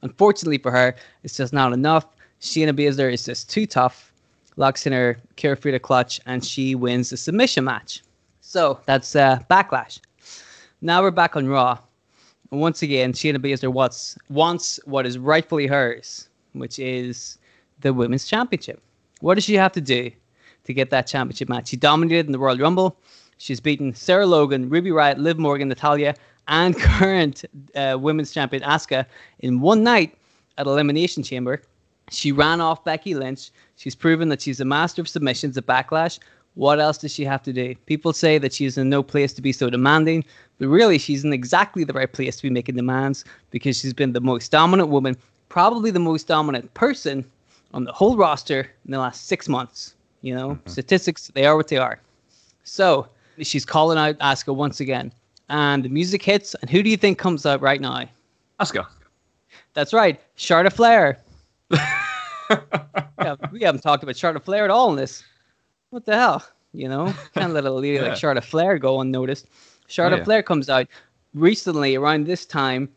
Unfortunately 0.02 0.58
for 0.58 0.70
her, 0.70 0.94
it's 1.24 1.36
just 1.36 1.52
not 1.52 1.72
enough. 1.72 2.06
Shayna 2.40 2.70
Baszler 2.70 3.12
is 3.12 3.24
just 3.24 3.50
too 3.50 3.66
tough, 3.66 4.12
locks 4.56 4.86
in 4.86 4.92
her 4.92 5.18
Kirifuda 5.36 5.82
clutch, 5.82 6.20
and 6.26 6.44
she 6.44 6.76
wins 6.76 7.10
the 7.10 7.16
submission 7.16 7.64
match. 7.64 8.02
So 8.42 8.78
that's 8.86 9.16
uh, 9.16 9.40
Backlash. 9.50 9.98
Now 10.82 11.02
we're 11.02 11.10
back 11.10 11.34
on 11.34 11.48
Raw. 11.48 11.78
And 12.52 12.60
once 12.60 12.82
again, 12.82 13.12
Shayna 13.12 13.38
Baszler 13.38 13.72
wants, 13.72 14.16
wants 14.28 14.78
what 14.84 15.04
is 15.04 15.18
rightfully 15.18 15.66
hers, 15.66 16.28
which 16.52 16.78
is 16.78 17.38
the 17.82 17.92
Women's 17.92 18.26
Championship. 18.26 18.80
What 19.20 19.34
does 19.34 19.44
she 19.44 19.54
have 19.54 19.72
to 19.72 19.80
do 19.80 20.10
to 20.64 20.74
get 20.74 20.90
that 20.90 21.06
championship 21.06 21.48
match? 21.48 21.68
She 21.68 21.76
dominated 21.76 22.26
in 22.26 22.32
the 22.32 22.38
Royal 22.38 22.58
Rumble. 22.58 22.96
She's 23.38 23.60
beaten 23.60 23.94
Sarah 23.94 24.26
Logan, 24.26 24.68
Ruby 24.68 24.90
Riott, 24.90 25.18
Liv 25.18 25.38
Morgan, 25.38 25.68
Natalya, 25.68 26.14
and 26.48 26.76
current 26.78 27.44
uh, 27.74 27.96
Women's 28.00 28.32
Champion 28.32 28.62
Asuka 28.62 29.06
in 29.40 29.60
one 29.60 29.82
night 29.82 30.16
at 30.58 30.66
Elimination 30.66 31.22
Chamber. 31.22 31.62
She 32.10 32.32
ran 32.32 32.60
off 32.60 32.84
Becky 32.84 33.14
Lynch. 33.14 33.50
She's 33.76 33.94
proven 33.94 34.28
that 34.28 34.42
she's 34.42 34.60
a 34.60 34.64
master 34.64 35.00
of 35.02 35.08
submissions 35.08 35.56
at 35.56 35.66
Backlash. 35.66 36.18
What 36.54 36.80
else 36.80 36.98
does 36.98 37.12
she 37.12 37.24
have 37.24 37.42
to 37.44 37.52
do? 37.52 37.74
People 37.86 38.12
say 38.12 38.38
that 38.38 38.52
she's 38.52 38.76
in 38.76 38.90
no 38.90 39.02
place 39.02 39.32
to 39.34 39.42
be 39.42 39.52
so 39.52 39.70
demanding, 39.70 40.24
but 40.58 40.68
really 40.68 40.98
she's 40.98 41.24
in 41.24 41.32
exactly 41.32 41.84
the 41.84 41.94
right 41.94 42.12
place 42.12 42.36
to 42.36 42.42
be 42.42 42.50
making 42.50 42.76
demands 42.76 43.24
because 43.50 43.80
she's 43.80 43.94
been 43.94 44.12
the 44.12 44.20
most 44.20 44.52
dominant 44.52 44.90
woman, 44.90 45.16
probably 45.48 45.90
the 45.90 45.98
most 45.98 46.26
dominant 46.26 46.72
person 46.74 47.24
on 47.72 47.84
the 47.84 47.92
whole 47.92 48.16
roster 48.16 48.60
in 48.84 48.90
the 48.90 48.98
last 48.98 49.26
six 49.26 49.48
months. 49.48 49.94
You 50.20 50.34
know, 50.34 50.50
mm-hmm. 50.50 50.70
statistics, 50.70 51.30
they 51.34 51.46
are 51.46 51.56
what 51.56 51.68
they 51.68 51.78
are. 51.78 51.98
So 52.64 53.08
she's 53.40 53.64
calling 53.64 53.98
out 53.98 54.18
Asuka 54.18 54.54
once 54.54 54.80
again. 54.80 55.12
And 55.48 55.84
the 55.84 55.88
music 55.88 56.22
hits, 56.22 56.54
and 56.54 56.70
who 56.70 56.82
do 56.82 56.88
you 56.88 56.96
think 56.96 57.18
comes 57.18 57.44
out 57.44 57.60
right 57.60 57.80
now? 57.80 58.04
Asuka. 58.60 58.86
That's 59.74 59.92
right, 59.92 60.20
Charlotte 60.36 60.72
Flair. 60.72 61.18
yeah, 61.70 63.36
we 63.50 63.60
haven't 63.60 63.82
talked 63.82 64.02
about 64.02 64.16
Charlotte 64.16 64.44
Flair 64.44 64.64
at 64.64 64.70
all 64.70 64.90
in 64.90 64.96
this. 64.96 65.24
What 65.90 66.04
the 66.04 66.14
hell? 66.14 66.46
You 66.72 66.88
know, 66.88 67.12
can't 67.34 67.52
let 67.52 67.64
a 67.64 67.70
lady 67.70 67.96
Yeah. 67.96 68.08
like 68.08 68.16
Charlotte 68.16 68.44
Flair 68.44 68.78
go 68.78 69.00
unnoticed. 69.00 69.46
Charlotte 69.88 70.18
yeah. 70.18 70.24
Flair 70.24 70.42
comes 70.42 70.70
out 70.70 70.86
recently 71.34 71.96
around 71.96 72.26
this 72.26 72.46
time. 72.46 72.88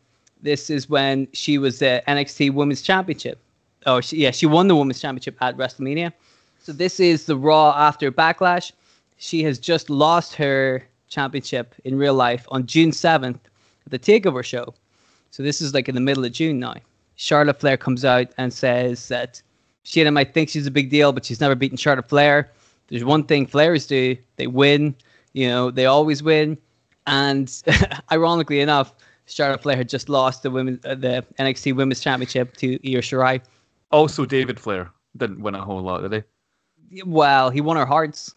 This 0.41 0.69
is 0.69 0.89
when 0.89 1.27
she 1.33 1.57
was 1.57 1.79
the 1.79 2.03
NXT 2.07 2.53
Women's 2.53 2.81
Championship. 2.81 3.39
Oh, 3.85 4.01
she, 4.01 4.17
yeah, 4.17 4.31
she 4.31 4.45
won 4.45 4.67
the 4.67 4.75
Women's 4.75 4.99
Championship 4.99 5.37
at 5.41 5.57
WrestleMania. 5.57 6.11
So 6.59 6.71
this 6.73 6.99
is 6.99 7.25
the 7.25 7.37
Raw 7.37 7.73
after 7.77 8.11
Backlash. 8.11 8.71
She 9.17 9.43
has 9.43 9.59
just 9.59 9.89
lost 9.89 10.33
her 10.35 10.83
championship 11.07 11.75
in 11.83 11.97
real 11.97 12.15
life 12.15 12.45
on 12.49 12.65
June 12.65 12.91
7th 12.91 13.39
at 13.85 13.91
the 13.91 13.99
Takeover 13.99 14.43
show. 14.43 14.73
So 15.31 15.43
this 15.43 15.61
is 15.61 15.73
like 15.73 15.87
in 15.87 15.95
the 15.95 16.01
middle 16.01 16.25
of 16.25 16.31
June 16.31 16.59
now. 16.59 16.75
Charlotte 17.15 17.59
Flair 17.59 17.77
comes 17.77 18.03
out 18.03 18.27
and 18.37 18.51
says 18.51 19.07
that 19.07 19.41
Shayna 19.85 20.11
might 20.11 20.33
think 20.33 20.49
she's 20.49 20.67
a 20.67 20.71
big 20.71 20.89
deal, 20.89 21.13
but 21.13 21.23
she's 21.23 21.39
never 21.39 21.55
beaten 21.55 21.77
Charlotte 21.77 22.09
Flair. 22.09 22.51
There's 22.87 23.03
one 23.03 23.23
thing 23.23 23.47
Flairs 23.47 23.87
do: 23.87 24.17
they 24.35 24.47
win. 24.47 24.95
You 25.33 25.47
know, 25.47 25.71
they 25.71 25.85
always 25.85 26.23
win. 26.23 26.57
And 27.07 27.51
ironically 28.11 28.59
enough, 28.59 28.93
Charlotte 29.27 29.61
Flair 29.61 29.77
had 29.77 29.89
just 29.89 30.09
lost 30.09 30.43
the 30.43 30.51
women, 30.51 30.79
uh, 30.85 30.95
the 30.95 31.25
NXT 31.39 31.75
Women's 31.75 31.99
Championship 31.99 32.57
to 32.57 32.73
Io 32.85 32.99
Shirai. 32.99 33.41
Also, 33.91 34.25
David 34.25 34.59
Flair 34.59 34.91
didn't 35.17 35.41
win 35.41 35.55
a 35.55 35.63
whole 35.63 35.81
lot, 35.81 36.01
did 36.01 36.25
he? 36.91 37.03
Well, 37.03 37.49
he 37.49 37.61
won 37.61 37.77
our 37.77 37.85
hearts. 37.85 38.33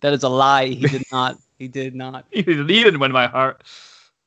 That 0.00 0.12
is 0.12 0.22
a 0.22 0.28
lie. 0.28 0.66
He 0.66 0.86
did 0.86 1.04
not. 1.12 1.38
He 1.58 1.68
did 1.68 1.94
not. 1.94 2.26
He 2.30 2.42
didn't, 2.42 2.68
he 2.68 2.82
didn't 2.82 3.00
win 3.00 3.12
my 3.12 3.26
heart. 3.26 3.62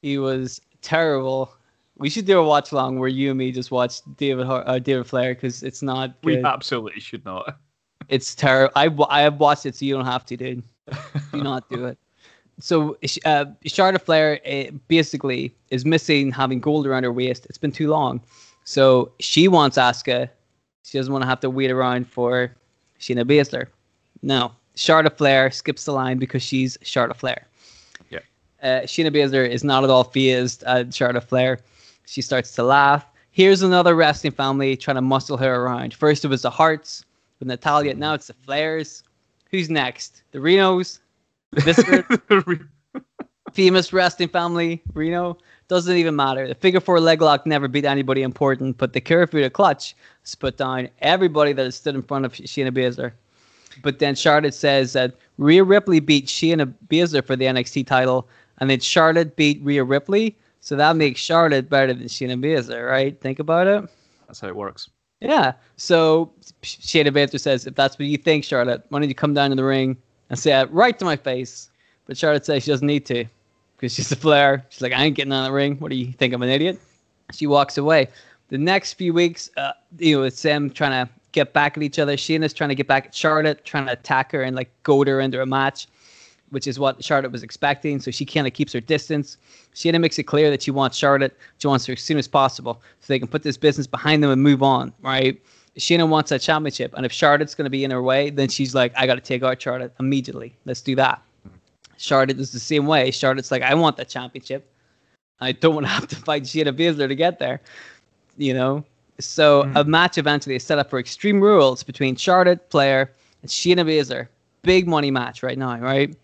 He 0.01 0.17
was 0.17 0.61
terrible. 0.81 1.53
We 1.97 2.09
should 2.09 2.25
do 2.25 2.39
a 2.39 2.43
watch 2.43 2.71
long 2.71 2.97
where 2.97 3.09
you 3.09 3.29
and 3.29 3.37
me 3.37 3.51
just 3.51 3.71
watch 3.71 4.01
David 4.17 4.47
uh, 4.47 4.79
David 4.79 5.05
Flair 5.05 5.35
because 5.35 5.63
it's 5.63 5.81
not 5.81 6.15
We 6.23 6.41
absolutely 6.43 7.01
should 7.01 7.25
not. 7.25 7.59
It's 8.07 8.33
terrible. 8.33 8.71
I 8.75 8.89
I 9.09 9.21
have 9.21 9.39
watched 9.39 9.65
it, 9.65 9.75
so 9.75 9.85
you 9.85 9.95
don't 9.95 10.05
have 10.05 10.25
to, 10.27 10.37
dude. 10.37 10.63
do 11.31 11.43
not 11.43 11.69
do 11.69 11.85
it. 11.85 11.97
So 12.59 12.97
uh, 13.25 13.45
Charlotte 13.65 14.01
Flair 14.01 14.39
uh, 14.45 14.71
basically 14.87 15.53
is 15.69 15.85
missing 15.85 16.31
having 16.31 16.59
gold 16.59 16.87
around 16.87 17.03
her 17.03 17.11
waist. 17.11 17.45
It's 17.47 17.57
been 17.57 17.71
too 17.71 17.89
long, 17.89 18.21
so 18.63 19.11
she 19.19 19.47
wants 19.47 19.77
Asuka. 19.77 20.29
She 20.89 20.97
doesn't 20.97 21.13
want 21.13 21.21
to 21.21 21.27
have 21.29 21.39
to 21.41 21.51
wait 21.51 21.69
around 21.69 22.07
for 22.07 22.51
Shayna 22.99 23.23
Baszler. 23.23 23.67
No, 24.23 24.51
Charlotte 24.75 25.17
Flair 25.17 25.51
skips 25.51 25.85
the 25.85 25.91
line 25.91 26.17
because 26.17 26.41
she's 26.41 26.79
Charlotte 26.81 27.17
Flair. 27.17 27.45
Yeah. 28.09 28.19
Uh, 28.63 28.81
Shayna 28.81 29.13
Baszler 29.13 29.47
is 29.47 29.63
not 29.63 29.83
at 29.83 29.91
all 29.91 30.03
phased 30.03 30.63
at 30.63 30.91
Charlotte 30.91 31.25
Flair. 31.25 31.59
She 32.07 32.23
starts 32.23 32.55
to 32.55 32.63
laugh. 32.63 33.05
Here's 33.29 33.61
another 33.61 33.93
wrestling 33.95 34.33
family 34.33 34.75
trying 34.75 34.95
to 34.95 35.01
muscle 35.01 35.37
her 35.37 35.63
around. 35.63 35.93
First 35.93 36.25
it 36.25 36.29
was 36.29 36.41
the 36.41 36.49
Harts 36.49 37.05
with 37.37 37.47
Natalya. 37.47 37.93
Now 37.93 38.15
it's 38.15 38.27
the 38.27 38.33
Flairs. 38.33 39.03
Who's 39.51 39.69
next? 39.69 40.23
The 40.31 40.39
Renos? 40.39 40.99
The 41.51 41.61
Viscers? 41.61 42.65
famous 43.53 43.91
wrestling 43.93 44.29
family, 44.29 44.81
Reno. 44.93 45.37
Doesn't 45.69 45.95
even 45.95 46.15
matter. 46.15 46.47
The 46.47 46.55
figure 46.55 46.79
four 46.79 46.99
leg 46.99 47.21
lock 47.21 47.45
never 47.45 47.67
beat 47.67 47.85
anybody 47.85 48.23
important, 48.23 48.77
but 48.79 48.93
the 48.93 48.99
Kirifuda 48.99 49.53
clutch 49.53 49.95
has 50.23 50.33
put 50.33 50.57
down 50.57 50.89
everybody 50.99 51.53
that 51.53 51.63
has 51.63 51.75
stood 51.75 51.93
in 51.93 52.01
front 52.01 52.25
of 52.25 52.33
Shayna 52.33 52.71
Baszler. 52.71 53.11
But 53.83 53.99
then 53.99 54.15
Charlotte 54.15 54.55
says 54.55 54.93
that 54.93 55.13
Rhea 55.37 55.63
Ripley 55.63 55.99
beat 55.99 56.25
Shayna 56.25 56.73
Baszler 56.87 57.23
for 57.23 57.35
the 57.35 57.45
NXT 57.45 57.85
title, 57.85 58.27
and 58.57 58.67
then 58.67 58.79
Charlotte 58.79 59.35
beat 59.35 59.61
Rhea 59.63 59.83
Ripley. 59.83 60.35
So 60.59 60.75
that 60.75 60.95
makes 60.95 61.21
Charlotte 61.21 61.69
better 61.69 61.93
than 61.93 62.07
Shayna 62.07 62.43
Baszler, 62.43 62.89
right? 62.89 63.21
Think 63.21 63.37
about 63.37 63.67
it. 63.67 63.87
That's 64.25 64.39
how 64.39 64.47
it 64.47 64.55
works. 64.55 64.89
Yeah. 65.21 65.53
So 65.77 66.33
Shayna 66.63 67.11
Baszler 67.11 67.39
says, 67.39 67.67
if 67.67 67.75
that's 67.75 67.99
what 67.99 68.07
you 68.07 68.17
think, 68.17 68.43
Charlotte, 68.43 68.83
why 68.89 68.99
don't 68.99 69.07
you 69.07 69.13
come 69.13 69.35
down 69.35 69.51
to 69.51 69.55
the 69.55 69.63
ring 69.63 69.97
and 70.31 70.39
say 70.39 70.59
it 70.59 70.71
right 70.71 70.97
to 70.97 71.05
my 71.05 71.15
face? 71.15 71.69
But 72.07 72.17
Charlotte 72.17 72.45
says 72.45 72.63
she 72.63 72.71
doesn't 72.71 72.87
need 72.87 73.05
to 73.05 73.25
because 73.79 73.93
she's 73.93 74.11
a 74.11 74.15
Flair. 74.15 74.65
She's 74.69 74.81
like, 74.81 74.91
I 74.91 75.05
ain't 75.05 75.15
getting 75.15 75.31
on 75.31 75.45
the 75.45 75.51
ring. 75.53 75.77
What 75.77 75.89
do 75.89 75.95
you 75.95 76.11
think? 76.11 76.33
I'm 76.33 76.43
an 76.43 76.49
idiot. 76.49 76.79
She 77.31 77.47
walks 77.47 77.77
away. 77.77 78.09
The 78.49 78.57
next 78.57 78.93
few 78.93 79.13
weeks, 79.13 79.49
uh, 79.55 79.71
you 79.97 80.17
know, 80.17 80.23
it's 80.23 80.41
them 80.41 80.69
trying 80.69 81.05
to 81.05 81.11
get 81.31 81.53
back 81.53 81.77
at 81.77 81.83
each 81.83 81.97
other. 81.97 82.17
Shayna's 82.17 82.53
trying 82.53 82.69
to 82.69 82.75
get 82.75 82.87
back 82.87 83.05
at 83.05 83.15
Charlotte, 83.15 83.63
trying 83.63 83.85
to 83.85 83.93
attack 83.93 84.31
her 84.33 84.41
and 84.41 84.55
like 84.55 84.69
goad 84.83 85.07
her 85.07 85.21
into 85.21 85.41
a 85.41 85.45
match, 85.45 85.87
which 86.49 86.67
is 86.67 86.77
what 86.77 87.01
Charlotte 87.01 87.31
was 87.31 87.41
expecting. 87.41 88.01
So 88.01 88.11
she 88.11 88.25
kind 88.25 88.47
of 88.47 88.53
keeps 88.53 88.73
her 88.73 88.81
distance. 88.81 89.37
Shayna 89.73 90.01
makes 90.01 90.19
it 90.19 90.23
clear 90.23 90.49
that 90.49 90.61
she 90.61 90.71
wants 90.71 90.97
Charlotte. 90.97 91.37
She 91.59 91.67
wants 91.67 91.85
her 91.85 91.93
as 91.93 92.01
soon 92.01 92.17
as 92.17 92.27
possible 92.27 92.81
so 92.99 93.05
they 93.07 93.19
can 93.19 93.29
put 93.29 93.43
this 93.43 93.55
business 93.55 93.87
behind 93.87 94.23
them 94.23 94.31
and 94.31 94.41
move 94.41 94.61
on, 94.61 94.91
right? 95.01 95.41
Shayna 95.77 96.09
wants 96.09 96.31
that 96.31 96.41
championship. 96.41 96.93
And 96.97 97.05
if 97.05 97.13
Charlotte's 97.13 97.55
going 97.55 97.65
to 97.65 97.69
be 97.69 97.85
in 97.85 97.91
her 97.91 98.01
way, 98.01 98.29
then 98.31 98.49
she's 98.49 98.75
like, 98.75 98.91
I 98.97 99.05
got 99.05 99.15
to 99.15 99.21
take 99.21 99.43
out 99.43 99.61
Charlotte 99.61 99.93
immediately. 99.99 100.53
Let's 100.65 100.81
do 100.81 100.95
that. 100.95 101.21
Charlotte 101.99 102.39
is 102.39 102.51
the 102.51 102.59
same 102.59 102.87
way. 102.87 103.11
Charlotte's 103.11 103.51
like, 103.51 103.61
I 103.61 103.73
want 103.75 103.97
that 103.97 104.07
championship. 104.07 104.71
I 105.41 105.51
don't 105.51 105.75
want 105.75 105.85
to 105.85 105.91
have 105.97 106.07
to 106.07 106.15
fight 106.15 106.43
Shayna 106.43 106.73
Baszler 106.73 107.07
to 107.07 107.15
get 107.15 107.39
there. 107.39 107.61
You 108.37 108.53
know? 108.53 108.85
So 109.19 109.63
mm-hmm. 109.63 109.77
a 109.77 109.83
match 109.83 110.17
eventually 110.17 110.55
is 110.55 110.63
set 110.63 110.79
up 110.79 110.89
for 110.89 110.97
Extreme 110.97 111.41
Rules 111.41 111.83
between 111.83 112.15
Charlotte, 112.15 112.65
Flair, 112.69 113.11
and 113.41 113.51
Shayna 113.51 113.85
Baszler. 113.85 114.27
Big 114.61 114.87
money 114.87 115.11
match 115.11 115.43
right 115.43 115.57
now, 115.57 115.77
right? 115.79 116.15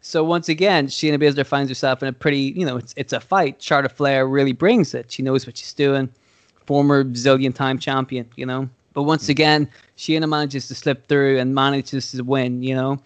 So 0.00 0.24
once 0.24 0.48
again, 0.48 0.86
Shayna 0.86 1.18
Baszler 1.18 1.44
finds 1.44 1.70
herself 1.70 2.02
in 2.02 2.08
a 2.08 2.12
pretty, 2.12 2.54
you 2.56 2.64
know, 2.64 2.78
it's 2.78 2.94
it's 2.96 3.12
a 3.12 3.20
fight. 3.20 3.60
Charlotte 3.60 3.92
Flair 3.92 4.26
really 4.26 4.52
brings 4.52 4.94
it. 4.94 5.12
She 5.12 5.22
knows 5.22 5.46
what 5.46 5.58
she's 5.58 5.74
doing. 5.74 6.08
Former 6.64 7.04
zillion 7.04 7.54
time 7.54 7.78
champion, 7.78 8.26
you 8.36 8.46
know. 8.46 8.68
But 8.94 9.02
once 9.02 9.24
mm-hmm. 9.24 9.32
again, 9.32 9.70
Shayna 9.98 10.28
manages 10.28 10.68
to 10.68 10.74
slip 10.74 11.06
through 11.08 11.38
and 11.38 11.54
manages 11.54 12.12
to 12.12 12.22
win, 12.22 12.62
you 12.62 12.74
know. 12.74 12.98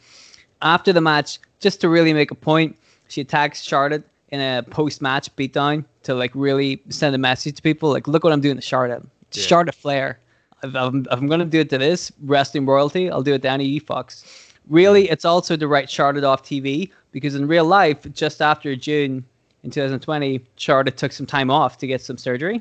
After 0.60 0.92
the 0.92 1.00
match, 1.00 1.40
just 1.62 1.80
to 1.80 1.88
really 1.88 2.12
make 2.12 2.30
a 2.30 2.34
point, 2.34 2.76
she 3.08 3.20
attacks 3.20 3.62
Charlotte 3.62 4.04
in 4.30 4.40
a 4.40 4.62
post-match 4.62 5.34
beatdown 5.36 5.84
to 6.02 6.14
like 6.14 6.32
really 6.34 6.82
send 6.88 7.14
a 7.14 7.18
message 7.18 7.56
to 7.56 7.62
people, 7.62 7.90
like, 7.90 8.08
look 8.08 8.24
what 8.24 8.32
I'm 8.32 8.40
doing 8.40 8.56
to 8.56 8.62
Charlotte. 8.62 9.02
Yeah. 9.32 9.42
Charlotte 9.42 9.74
Flair. 9.74 10.18
If 10.62 10.74
I'm, 10.74 11.06
if 11.10 11.12
I'm 11.12 11.26
gonna 11.26 11.44
do 11.44 11.60
it 11.60 11.70
to 11.70 11.78
this 11.78 12.12
wrestling 12.24 12.66
royalty, 12.66 13.10
I'll 13.10 13.22
do 13.22 13.34
it 13.34 13.42
to 13.42 13.50
any 13.50 13.64
E 13.64 13.78
Fox. 13.78 14.52
Really, 14.68 15.04
mm. 15.04 15.12
it's 15.12 15.24
also 15.24 15.56
to 15.56 15.66
write 15.66 15.90
Charlotte 15.90 16.24
off 16.24 16.42
TV 16.42 16.90
because 17.10 17.34
in 17.34 17.48
real 17.48 17.64
life, 17.64 18.06
just 18.12 18.40
after 18.40 18.76
June 18.76 19.24
in 19.64 19.70
2020, 19.70 20.40
Charlotte 20.56 20.96
took 20.96 21.12
some 21.12 21.26
time 21.26 21.50
off 21.50 21.78
to 21.78 21.86
get 21.86 22.00
some 22.00 22.16
surgery. 22.16 22.60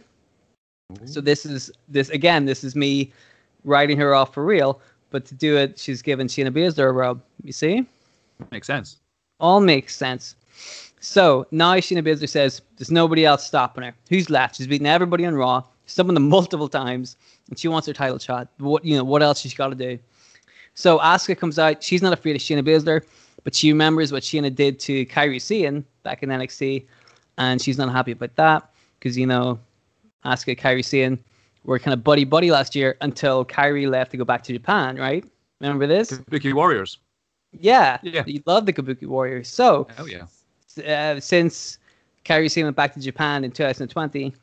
So 1.05 1.21
this 1.21 1.45
is 1.45 1.71
this 1.87 2.09
again. 2.09 2.45
This 2.45 2.63
is 2.63 2.75
me 2.75 3.13
writing 3.63 3.97
her 3.97 4.13
off 4.13 4.33
for 4.33 4.43
real. 4.43 4.81
But 5.09 5.25
to 5.25 5.35
do 5.35 5.57
it, 5.57 5.77
she's 5.77 6.01
given 6.01 6.27
Shayna 6.27 6.51
Baszler 6.51 6.89
a 6.89 6.91
rub. 6.91 7.21
You 7.43 7.51
see, 7.51 7.85
Makes 8.51 8.67
sense. 8.67 8.99
all 9.39 9.59
makes 9.59 9.95
sense. 9.95 10.35
So 10.99 11.47
now 11.51 11.73
Shayna 11.75 12.05
Baszler 12.05 12.29
says 12.29 12.61
there's 12.77 12.91
nobody 12.91 13.25
else 13.25 13.45
stopping 13.45 13.83
her. 13.83 13.93
Who's 14.09 14.29
left? 14.29 14.55
She's 14.57 14.67
beaten 14.67 14.85
everybody 14.85 15.25
on 15.25 15.33
Raw, 15.35 15.63
summoned 15.87 16.15
them 16.15 16.29
multiple 16.37 16.69
times, 16.69 17.17
and 17.49 17.57
she 17.57 17.67
wants 17.67 17.87
her 17.87 17.93
title 17.93 18.19
shot. 18.19 18.47
What 18.59 18.85
you 18.85 18.95
know? 18.97 19.03
What 19.03 19.23
else 19.23 19.39
she's 19.39 19.53
got 19.53 19.69
to 19.69 19.75
do? 19.75 19.97
So 20.75 20.99
Asuka 20.99 21.37
comes 21.37 21.59
out. 21.59 21.83
She's 21.83 22.01
not 22.01 22.13
afraid 22.13 22.35
of 22.35 22.41
Shayna 22.41 22.63
Baszler, 22.63 23.03
but 23.43 23.55
she 23.55 23.71
remembers 23.71 24.11
what 24.11 24.23
Shayna 24.23 24.53
did 24.53 24.79
to 24.81 25.05
Kairi 25.07 25.41
Sane 25.41 25.83
back 26.03 26.23
in 26.23 26.29
NXT, 26.29 26.85
and 27.37 27.61
she's 27.61 27.77
not 27.77 27.91
happy 27.91 28.11
about 28.11 28.35
that 28.35 28.69
because 28.99 29.17
you 29.17 29.25
know 29.25 29.59
Asuka, 30.23 30.57
Kairi 30.57 30.85
Sane 30.85 31.17
were 31.63 31.79
kind 31.79 31.93
of 31.93 32.03
buddy 32.03 32.25
buddy 32.25 32.51
last 32.51 32.75
year 32.75 32.95
until 33.01 33.43
Kairi 33.43 33.89
left 33.89 34.11
to 34.11 34.17
go 34.17 34.23
back 34.23 34.43
to 34.43 34.53
Japan. 34.53 34.97
Right? 34.97 35.25
Remember 35.59 35.87
this? 35.87 36.11
Kabuki 36.11 36.53
Warriors. 36.53 36.99
Yeah. 37.59 37.97
Yeah. 38.01 38.23
You 38.25 38.41
love 38.45 38.65
the 38.65 38.73
Kabuki 38.73 39.05
Warriors. 39.07 39.47
So 39.47 39.87
Oh 39.97 40.05
yeah. 40.05 40.25
uh, 40.85 41.19
since 41.19 41.77
Kairi 42.25 42.49
Sane 42.49 42.65
went 42.65 42.75
back 42.75 42.93
to 42.93 42.99
Japan 42.99 43.43
in 43.43 43.51
2020, 43.51 44.33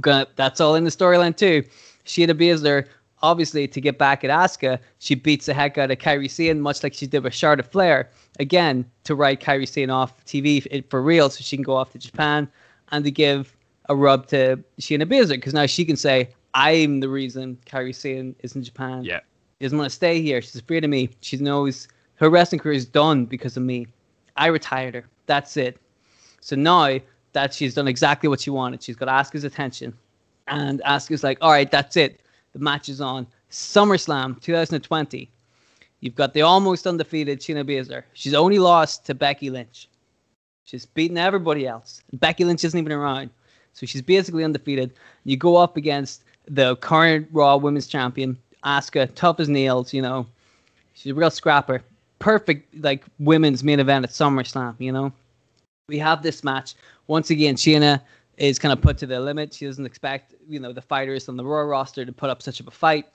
gonna, 0.00 0.26
that's 0.36 0.60
all 0.60 0.74
in 0.74 0.84
the 0.84 0.90
storyline 0.90 1.36
too. 1.36 1.64
Shayna 2.04 2.30
Baszler, 2.34 2.86
obviously, 3.22 3.66
to 3.68 3.80
get 3.80 3.98
back 3.98 4.24
at 4.24 4.30
Asuka, 4.30 4.78
she 4.98 5.14
beats 5.14 5.46
the 5.46 5.54
heck 5.54 5.78
out 5.78 5.90
of 5.90 5.98
Kairi 5.98 6.30
Sane, 6.30 6.60
much 6.60 6.82
like 6.82 6.94
she 6.94 7.06
did 7.06 7.22
with 7.24 7.34
Charlotte 7.34 7.70
Flair. 7.70 8.10
Again, 8.38 8.84
to 9.04 9.14
write 9.14 9.40
Kairi 9.40 9.68
Sane 9.68 9.90
off 9.90 10.24
TV 10.24 10.88
for 10.90 11.02
real 11.02 11.30
so 11.30 11.42
she 11.42 11.56
can 11.56 11.62
go 11.62 11.76
off 11.76 11.92
to 11.92 11.98
Japan 11.98 12.48
and 12.90 13.04
to 13.04 13.10
give 13.10 13.54
a 13.88 13.96
rub 13.96 14.26
to 14.28 14.62
Shayna 14.80 15.04
Baszler 15.04 15.30
because 15.30 15.54
now 15.54 15.66
she 15.66 15.84
can 15.84 15.96
say, 15.96 16.30
I'm 16.54 17.00
the 17.00 17.08
reason 17.08 17.58
Kairi 17.66 17.94
Sane 17.94 18.34
is 18.40 18.54
in 18.54 18.62
Japan. 18.62 19.04
Yeah. 19.04 19.20
She 19.58 19.66
doesn't 19.66 19.78
want 19.78 19.90
to 19.90 19.94
stay 19.94 20.20
here. 20.20 20.42
She's 20.42 20.56
afraid 20.56 20.84
of 20.84 20.90
me. 20.90 21.10
She 21.20 21.36
knows 21.36 21.88
her 22.16 22.30
wrestling 22.30 22.60
career 22.60 22.74
is 22.74 22.86
done 22.86 23.24
because 23.24 23.56
of 23.56 23.62
me. 23.62 23.86
I 24.36 24.46
retired 24.46 24.94
her. 24.94 25.04
That's 25.26 25.56
it. 25.56 25.78
So 26.40 26.56
now 26.56 26.98
that 27.32 27.54
she's 27.54 27.74
done 27.74 27.88
exactly 27.88 28.28
what 28.28 28.40
she 28.40 28.50
wanted, 28.50 28.82
she's 28.82 28.96
got 28.96 29.08
Asuka's 29.08 29.44
attention. 29.44 29.92
And 30.48 30.82
Asuka's 30.84 31.24
like, 31.24 31.38
all 31.40 31.50
right, 31.50 31.70
that's 31.70 31.96
it. 31.96 32.20
The 32.52 32.58
match 32.58 32.88
is 32.88 33.00
on. 33.00 33.26
SummerSlam 33.50 34.40
2020. 34.40 35.30
You've 36.00 36.14
got 36.14 36.34
the 36.34 36.42
almost 36.42 36.86
undefeated 36.86 37.40
Shayna 37.40 37.64
Baszler. 37.64 38.02
She's 38.12 38.34
only 38.34 38.58
lost 38.58 39.06
to 39.06 39.14
Becky 39.14 39.50
Lynch. 39.50 39.88
She's 40.64 40.84
beaten 40.84 41.16
everybody 41.16 41.66
else. 41.66 42.02
Becky 42.14 42.44
Lynch 42.44 42.64
isn't 42.64 42.78
even 42.78 42.92
around. 42.92 43.30
So 43.72 43.86
she's 43.86 44.02
basically 44.02 44.44
undefeated. 44.44 44.92
You 45.24 45.36
go 45.36 45.56
up 45.56 45.76
against 45.76 46.24
the 46.46 46.76
current 46.76 47.28
Raw 47.32 47.56
Women's 47.56 47.86
Champion, 47.86 48.36
Asuka, 48.64 49.14
tough 49.14 49.40
as 49.40 49.48
nails, 49.48 49.94
you 49.94 50.02
know. 50.02 50.26
She's 50.94 51.12
a 51.12 51.14
real 51.14 51.30
scrapper. 51.30 51.82
Perfect 52.22 52.72
like 52.82 53.04
women's 53.18 53.64
main 53.64 53.80
event 53.80 54.04
at 54.04 54.12
SummerSlam. 54.12 54.76
You 54.78 54.92
know, 54.92 55.12
we 55.88 55.98
have 55.98 56.22
this 56.22 56.44
match 56.44 56.74
once 57.08 57.30
again. 57.30 57.56
Shayna 57.56 58.00
is 58.36 58.60
kind 58.60 58.72
of 58.72 58.80
put 58.80 58.96
to 58.98 59.06
the 59.06 59.20
limit. 59.20 59.52
She 59.52 59.66
doesn't 59.66 59.84
expect 59.84 60.34
you 60.48 60.60
know 60.60 60.72
the 60.72 60.80
fighters 60.80 61.28
on 61.28 61.36
the 61.36 61.44
Raw 61.44 61.62
roster 61.62 62.04
to 62.04 62.12
put 62.12 62.30
up 62.30 62.40
such 62.40 62.60
a 62.60 62.70
fight, 62.70 63.06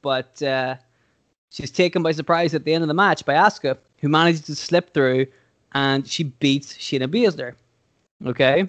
but 0.00 0.40
uh, 0.42 0.76
she's 1.50 1.72
taken 1.72 2.02
by 2.02 2.12
surprise 2.12 2.54
at 2.54 2.64
the 2.64 2.72
end 2.72 2.82
of 2.82 2.88
the 2.88 2.94
match 2.94 3.24
by 3.24 3.34
Asuka, 3.34 3.76
who 4.00 4.08
manages 4.08 4.42
to 4.42 4.54
slip 4.54 4.94
through, 4.94 5.26
and 5.72 6.06
she 6.06 6.22
beats 6.24 6.74
Shayna 6.74 7.08
Baszler. 7.08 7.54
Okay, 8.24 8.66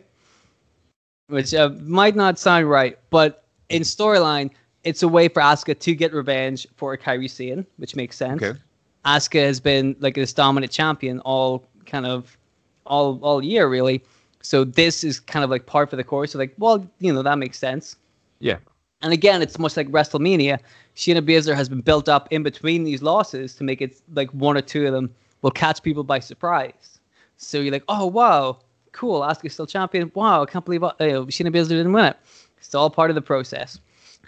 which 1.28 1.54
uh, 1.54 1.70
might 1.84 2.16
not 2.16 2.40
sound 2.40 2.68
right, 2.68 2.98
but 3.12 3.44
in 3.70 3.84
storyline, 3.84 4.50
it's 4.84 5.04
a 5.04 5.08
way 5.08 5.28
for 5.28 5.44
Asuka 5.44 5.78
to 5.80 5.94
get 5.94 6.14
revenge 6.14 6.66
for 6.76 6.98
Kairi 6.98 7.30
Sane, 7.30 7.64
which 7.78 7.96
makes 7.96 8.18
sense. 8.18 8.42
Okay. 8.42 8.60
Asuka 9.06 9.44
has 9.44 9.60
been 9.60 9.96
like 10.00 10.16
this 10.16 10.34
dominant 10.34 10.72
champion 10.72 11.20
all 11.22 11.66
kind 11.86 12.06
of 12.06 12.38
all 12.86 13.20
all 13.22 13.44
year 13.44 13.68
really. 13.68 14.04
So 14.42 14.64
this 14.64 15.04
is 15.04 15.20
kind 15.20 15.44
of 15.44 15.50
like 15.50 15.66
part 15.66 15.90
for 15.90 15.96
the 15.96 16.04
course. 16.04 16.34
So 16.34 16.40
like, 16.40 16.54
well, 16.58 16.86
you 17.00 17.14
know, 17.14 17.24
that 17.24 17.38
makes 17.38 17.58
sense. 17.58 17.96
Yeah. 18.40 18.58
And 19.02 19.14
again, 19.14 19.42
it's 19.42 19.58
much 19.60 19.78
like 19.78 19.88
WrestleMania. 19.90 20.60
Shayna 20.96 21.22
Baszler 21.22 21.56
has 21.56 21.70
been 21.70 21.82
built 21.82 22.08
up 22.08 22.28
in 22.32 22.44
between 22.44 22.84
these 22.84 23.02
losses 23.02 23.56
to 23.56 23.64
make 23.64 23.82
it 23.82 24.02
like 24.14 24.30
one 24.32 24.58
or 24.58 24.62
two 24.62 24.86
of 24.86 24.94
them 24.94 25.14
will 25.42 25.52
catch 25.52 25.82
people 25.82 26.04
by 26.04 26.20
surprise. 26.20 27.00
So 27.38 27.60
you're 27.60 27.72
like, 27.72 27.84
oh 27.88 28.06
wow, 28.06 28.60
cool, 28.92 29.22
Asuka's 29.22 29.54
still 29.54 29.68
champion. 29.68 30.12
Wow, 30.14 30.44
I 30.44 30.46
can't 30.46 30.64
believe 30.64 30.84
uh, 30.84 30.94
Shayna 31.00 31.54
Baszler 31.54 31.70
didn't 31.70 31.94
win 31.94 32.06
it. 32.06 32.18
It's 32.58 32.74
all 32.74 32.90
part 32.90 33.12
of 33.12 33.16
the 33.16 33.22
process. 33.22 33.80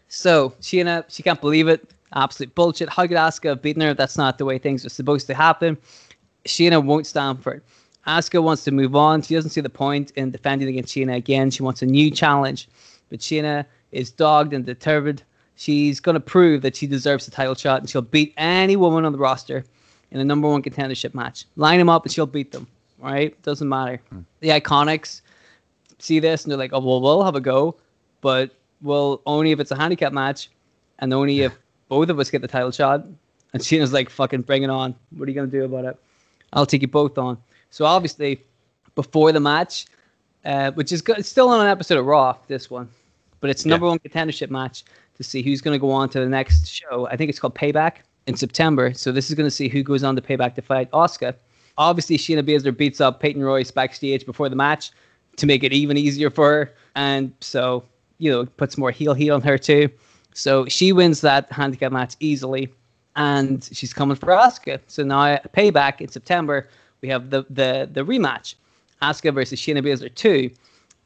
So 0.07 0.51
Shayna, 0.61 1.05
she 1.07 1.23
can't 1.23 1.39
believe 1.39 1.67
it. 1.67 1.89
Absolute 2.13 2.53
bullshit. 2.55 2.89
How 2.89 3.03
could 3.03 3.17
Asuka 3.17 3.49
have 3.49 3.61
beaten 3.61 3.81
her? 3.81 3.93
That's 3.93 4.17
not 4.17 4.37
the 4.37 4.45
way 4.45 4.57
things 4.57 4.85
are 4.85 4.89
supposed 4.89 5.27
to 5.27 5.33
happen. 5.33 5.77
Shayna 6.45 6.83
won't 6.83 7.07
stand 7.07 7.41
for 7.41 7.53
it. 7.53 7.63
Asuka 8.07 8.41
wants 8.41 8.63
to 8.65 8.71
move 8.71 8.95
on. 8.95 9.21
She 9.21 9.33
doesn't 9.33 9.49
see 9.49 9.61
the 9.61 9.69
point 9.69 10.11
in 10.11 10.31
defending 10.31 10.67
against 10.67 10.93
Shayna 10.93 11.15
again. 11.15 11.49
She 11.49 11.63
wants 11.63 11.81
a 11.81 11.85
new 11.85 12.11
challenge. 12.11 12.69
But 13.09 13.19
Shayna 13.19 13.65
is 13.91 14.11
dogged 14.11 14.53
and 14.53 14.65
determined. 14.65 15.23
She's 15.55 15.99
going 15.99 16.13
to 16.13 16.19
prove 16.19 16.61
that 16.61 16.75
she 16.75 16.85
deserves 16.85 17.25
the 17.25 17.31
title 17.31 17.55
shot 17.55 17.79
and 17.79 17.89
she'll 17.89 18.01
beat 18.01 18.33
any 18.37 18.75
woman 18.75 19.05
on 19.05 19.11
the 19.11 19.17
roster 19.17 19.63
in 20.11 20.19
a 20.19 20.25
number 20.25 20.47
one 20.47 20.61
contendership 20.61 21.13
match. 21.13 21.45
Line 21.55 21.79
them 21.79 21.89
up 21.89 22.03
and 22.03 22.13
she'll 22.13 22.25
beat 22.25 22.51
them. 22.51 22.67
Right? 22.99 23.41
Doesn't 23.41 23.67
matter. 23.67 24.01
Hmm. 24.09 24.21
The 24.41 24.49
Iconics 24.49 25.21
see 25.99 26.19
this 26.19 26.43
and 26.43 26.51
they're 26.51 26.57
like, 26.57 26.73
oh, 26.73 26.79
well, 26.79 27.01
we'll 27.01 27.23
have 27.23 27.35
a 27.35 27.41
go, 27.41 27.75
but 28.21 28.51
we'll 28.81 29.21
only 29.25 29.51
if 29.51 29.59
it's 29.59 29.71
a 29.71 29.75
handicap 29.75 30.13
match 30.13 30.49
and 30.99 31.13
only 31.13 31.41
if 31.41 31.53
both 31.87 32.09
of 32.09 32.19
us 32.19 32.29
get 32.29 32.41
the 32.41 32.47
title 32.47 32.71
shot. 32.71 33.05
And 33.53 33.61
Shayna's 33.61 33.93
like, 33.93 34.09
fucking 34.09 34.41
bring 34.41 34.63
it 34.63 34.69
on. 34.69 34.95
What 35.11 35.27
are 35.27 35.31
you 35.31 35.35
going 35.35 35.49
to 35.49 35.57
do 35.59 35.63
about 35.65 35.85
it? 35.85 35.97
I'll 36.53 36.65
take 36.65 36.81
you 36.81 36.87
both 36.87 37.17
on. 37.17 37.37
So 37.69 37.85
obviously, 37.85 38.41
before 38.95 39.31
the 39.31 39.39
match, 39.39 39.85
uh, 40.43 40.71
which 40.71 40.91
is 40.91 41.01
good, 41.01 41.17
it's 41.19 41.29
still 41.29 41.49
on 41.49 41.61
an 41.61 41.67
episode 41.67 41.97
of 41.97 42.05
Raw, 42.05 42.37
this 42.47 42.69
one, 42.69 42.89
but 43.39 43.49
it's 43.49 43.65
number 43.65 43.85
Yeah. 43.85 43.91
one 43.91 43.99
contendership 43.99 44.49
match 44.49 44.83
to 45.17 45.23
see 45.23 45.41
who's 45.41 45.61
going 45.61 45.73
to 45.75 45.79
go 45.79 45.91
on 45.91 46.09
to 46.09 46.19
the 46.19 46.25
next 46.27 46.67
show. 46.67 47.07
I 47.07 47.15
think 47.15 47.29
it's 47.29 47.39
called 47.39 47.55
Payback 47.55 47.97
in 48.27 48.35
September. 48.35 48.93
So 48.93 49.11
this 49.11 49.29
is 49.29 49.35
going 49.35 49.47
to 49.47 49.51
see 49.51 49.69
who 49.69 49.83
goes 49.83 50.03
on 50.03 50.15
to 50.15 50.21
Payback 50.21 50.55
to 50.55 50.61
fight 50.61 50.89
Asuka. 50.91 51.35
Obviously, 51.77 52.17
Shayna 52.17 52.41
Baszler 52.43 52.75
beats 52.75 53.01
up 53.01 53.19
Peyton 53.19 53.43
Royce 53.43 53.71
backstage 53.71 54.25
before 54.25 54.49
the 54.49 54.55
match 54.55 54.91
to 55.37 55.45
make 55.45 55.63
it 55.63 55.73
even 55.73 55.97
easier 55.97 56.29
for 56.29 56.49
her, 56.49 56.73
and 56.95 57.33
so 57.41 57.83
you 58.17 58.31
know 58.31 58.45
puts 58.45 58.77
more 58.77 58.91
heel 58.91 59.13
heat 59.13 59.29
on 59.29 59.41
her 59.41 59.57
too. 59.57 59.89
So 60.35 60.65
she 60.65 60.91
wins 60.91 61.21
that 61.21 61.49
handicap 61.49 61.93
match 61.93 62.15
easily, 62.19 62.69
and 63.15 63.67
she's 63.71 63.93
coming 63.93 64.17
for 64.17 64.27
Asuka. 64.27 64.81
So 64.87 65.03
now 65.03 65.37
Payback 65.55 66.01
in 66.01 66.09
September, 66.09 66.69
we 67.01 67.07
have 67.07 67.29
the 67.29 67.45
the 67.49 67.89
the 67.91 68.01
rematch, 68.01 68.55
Asuka 69.01 69.33
versus 69.33 69.59
Shayna 69.59 69.81
Baszler 69.81 70.13
two, 70.13 70.51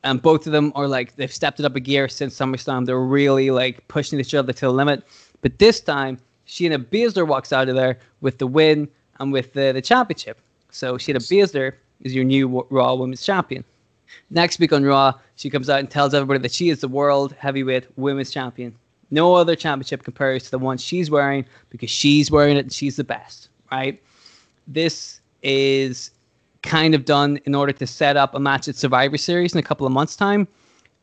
and 0.03 0.19
both 0.19 0.47
of 0.47 0.51
them 0.51 0.71
are 0.73 0.87
like 0.87 1.15
they've 1.15 1.31
stepped 1.31 1.59
it 1.59 1.65
up 1.65 1.75
a 1.75 1.79
gear 1.79 2.09
since 2.09 2.35
SummerSlam. 2.35 2.87
They're 2.87 2.99
really 2.99 3.51
like 3.51 3.87
pushing 3.87 4.19
each 4.19 4.33
other 4.33 4.51
to 4.51 4.61
the 4.61 4.73
limit. 4.73 5.03
But 5.41 5.59
this 5.59 5.79
time, 5.79 6.17
Shayna 6.47 6.83
Baszler 6.83 7.27
walks 7.27 7.53
out 7.53 7.69
of 7.69 7.75
there 7.75 7.99
with 8.21 8.39
the 8.39 8.47
win 8.47 8.89
and 9.19 9.31
with 9.31 9.53
the, 9.53 9.71
the 9.73 9.81
championship. 9.81 10.39
So 10.71 10.97
Shayna 10.97 11.17
Baszler 11.17 11.73
is 12.01 12.15
your 12.15 12.23
new 12.23 12.65
Raw 12.71 12.95
Women's 12.95 13.23
Champion. 13.23 13.63
Next 14.31 14.57
week 14.57 14.73
on 14.73 14.83
Raw, 14.83 15.13
she 15.35 15.51
comes 15.51 15.69
out 15.69 15.79
and 15.81 15.89
tells 15.89 16.15
everybody 16.15 16.39
that 16.39 16.51
she 16.51 16.69
is 16.69 16.81
the 16.81 16.87
World 16.87 17.35
Heavyweight 17.37 17.85
Women's 17.95 18.31
Champion. 18.31 18.73
No 19.11 19.35
other 19.35 19.55
championship 19.55 20.03
compares 20.03 20.43
to 20.45 20.51
the 20.51 20.59
one 20.59 20.77
she's 20.77 21.09
wearing 21.09 21.45
because 21.69 21.89
she's 21.89 22.29
wearing 22.29 22.57
it 22.57 22.61
and 22.61 22.73
she's 22.73 22.95
the 22.95 23.03
best, 23.03 23.49
right? 23.71 24.01
This 24.67 25.19
is 25.41 26.11
kind 26.61 26.93
of 26.93 27.05
done 27.05 27.39
in 27.45 27.55
order 27.55 27.71
to 27.71 27.87
set 27.87 28.17
up 28.17 28.35
a 28.35 28.39
match 28.39 28.67
at 28.67 28.75
Survivor 28.75 29.17
Series 29.17 29.53
in 29.53 29.59
a 29.59 29.63
couple 29.63 29.87
of 29.87 29.93
months' 29.93 30.15
time 30.15 30.47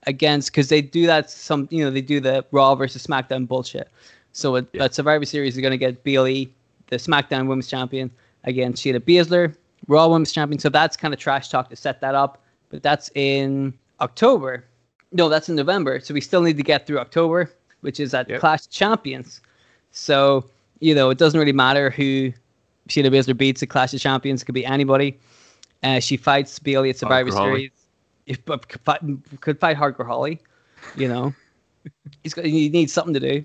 against 0.07 0.53
because 0.53 0.69
they 0.69 0.81
do 0.81 1.07
that 1.07 1.31
some 1.31 1.67
you 1.71 1.85
know 1.85 1.91
they 1.91 2.01
do 2.01 2.21
the 2.21 2.45
Raw 2.53 2.75
versus 2.75 3.07
SmackDown 3.07 3.47
bullshit. 3.47 3.91
So 4.33 4.57
at, 4.57 4.75
at 4.77 4.95
Survivor 4.95 5.25
Series, 5.25 5.55
they're 5.55 5.63
going 5.63 5.73
to 5.73 5.79
get 5.79 6.05
Bayley, 6.05 6.53
the 6.89 6.97
SmackDown 6.97 7.49
Women's 7.49 7.69
Champion, 7.69 8.11
against 8.45 8.85
Shayna 8.85 9.01
Baszler, 9.01 9.55
Raw 9.89 10.09
Women's 10.09 10.31
Champion. 10.31 10.59
So 10.59 10.69
that's 10.69 10.97
kind 10.97 11.15
of 11.15 11.19
trash 11.19 11.49
talk 11.49 11.71
to 11.71 11.77
set 11.77 12.01
that 12.03 12.15
up. 12.15 12.43
But 12.69 12.83
that's 12.83 13.11
in 13.15 13.73
October. 14.01 14.65
No, 15.13 15.29
that's 15.29 15.49
in 15.49 15.57
November. 15.57 16.01
So 16.01 16.13
we 16.13 16.21
still 16.21 16.43
need 16.43 16.57
to 16.59 16.63
get 16.63 16.87
through 16.87 16.99
October, 16.99 17.51
which 17.87 17.99
is 18.01 18.13
at 18.13 18.29
Yep. 18.29 18.41
Clash 18.41 18.67
of 18.67 18.71
Champions. 18.71 19.41
So 19.93 20.45
you 20.81 20.95
know 20.95 21.09
it 21.09 21.17
doesn't 21.17 21.39
really 21.41 21.53
matter 21.53 21.89
who 21.89 22.33
Shayna 22.91 23.11
Baszler 23.11 23.37
beats 23.37 23.63
at 23.63 23.71
Clash 23.71 23.95
of 23.95 24.01
Champions. 24.01 24.43
It 24.43 24.45
could 24.45 24.55
be 24.55 24.67
anybody. 24.67 25.19
Uh, 25.83 26.01
she 26.01 26.17
fights 26.17 26.59
Bayley 26.59 26.91
at 26.91 26.99
Survivor 26.99 27.31
Hardcore. 27.31 27.57
Series. 27.57 27.71
If, 28.27 28.45
but 28.45 28.69
could 28.69 28.81
fight, 28.81 29.01
could 29.41 29.59
fight 29.61 29.77
Hardcore 29.77 30.07
Holly. 30.07 30.41
You 30.97 31.09
know, 31.09 31.35
he's 32.23 32.35
got 32.35 32.45
he 32.45 32.69
needs 32.69 32.93
something 32.93 33.15
to 33.15 33.21
do. 33.21 33.45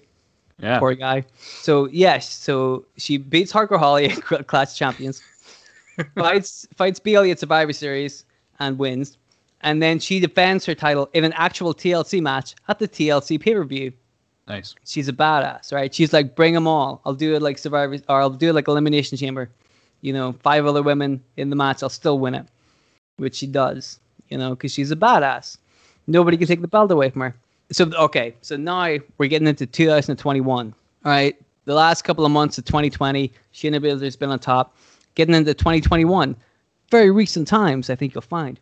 Yeah. 0.59 0.79
Poor 0.79 0.93
guy. 0.95 1.23
So 1.37 1.87
yes, 1.87 2.31
so 2.31 2.85
she 2.97 3.17
beats 3.17 3.51
Hardcore 3.53 3.79
Holly 3.79 4.05
at 4.11 4.27
Cl- 4.27 4.43
Clash 4.43 4.71
of 4.71 4.75
Champions, 4.75 5.21
fights 6.15 6.67
fights 6.75 6.99
Bayley 6.99 7.31
at 7.31 7.39
Survivor 7.39 7.73
Series 7.73 8.25
and 8.59 8.77
wins, 8.77 9.17
and 9.61 9.81
then 9.81 9.99
she 9.99 10.19
defends 10.19 10.65
her 10.65 10.75
title 10.75 11.09
in 11.13 11.23
an 11.23 11.33
actual 11.33 11.73
TLC 11.73 12.21
match 12.21 12.55
at 12.67 12.79
the 12.79 12.87
TLC 12.87 13.39
pay 13.39 13.53
per 13.53 13.63
view. 13.63 13.91
Nice. 14.47 14.75
She's 14.85 15.07
a 15.07 15.13
badass, 15.13 15.71
right? 15.71 15.93
She's 15.93 16.13
like, 16.13 16.35
bring 16.35 16.53
them 16.53 16.67
all. 16.67 17.01
I'll 17.05 17.13
do 17.13 17.35
it 17.35 17.41
like 17.41 17.57
Survivor, 17.57 17.97
or 18.09 18.21
I'll 18.21 18.29
do 18.29 18.49
it 18.49 18.53
like 18.53 18.67
Elimination 18.67 19.17
Chamber. 19.17 19.49
You 20.01 20.13
know, 20.13 20.33
five 20.33 20.65
other 20.65 20.81
women 20.81 21.23
in 21.37 21.49
the 21.49 21.55
match, 21.55 21.83
I'll 21.83 21.89
still 21.89 22.19
win 22.19 22.33
it, 22.33 22.45
which 23.17 23.35
she 23.35 23.47
does. 23.47 23.99
You 24.29 24.37
know, 24.37 24.51
because 24.51 24.73
she's 24.73 24.91
a 24.91 24.95
badass. 24.95 25.57
Nobody 26.07 26.37
can 26.37 26.47
take 26.47 26.61
the 26.61 26.67
belt 26.67 26.91
away 26.91 27.09
from 27.09 27.21
her. 27.21 27.35
So 27.71 27.85
okay, 27.95 28.35
so 28.41 28.57
now 28.57 28.97
we're 29.17 29.27
getting 29.27 29.47
into 29.47 29.65
2021. 29.65 30.73
All 31.05 31.11
right, 31.11 31.35
the 31.65 31.73
last 31.73 32.01
couple 32.03 32.25
of 32.25 32.31
months 32.31 32.57
of 32.57 32.65
2020, 32.65 33.31
Shayna 33.53 33.79
Baszler's 33.79 34.15
been 34.15 34.29
on 34.29 34.39
top. 34.39 34.75
Getting 35.15 35.35
into 35.35 35.53
2021, 35.53 36.35
very 36.89 37.11
recent 37.11 37.47
times, 37.47 37.89
I 37.89 37.95
think 37.95 38.13
you'll 38.13 38.21
find 38.21 38.59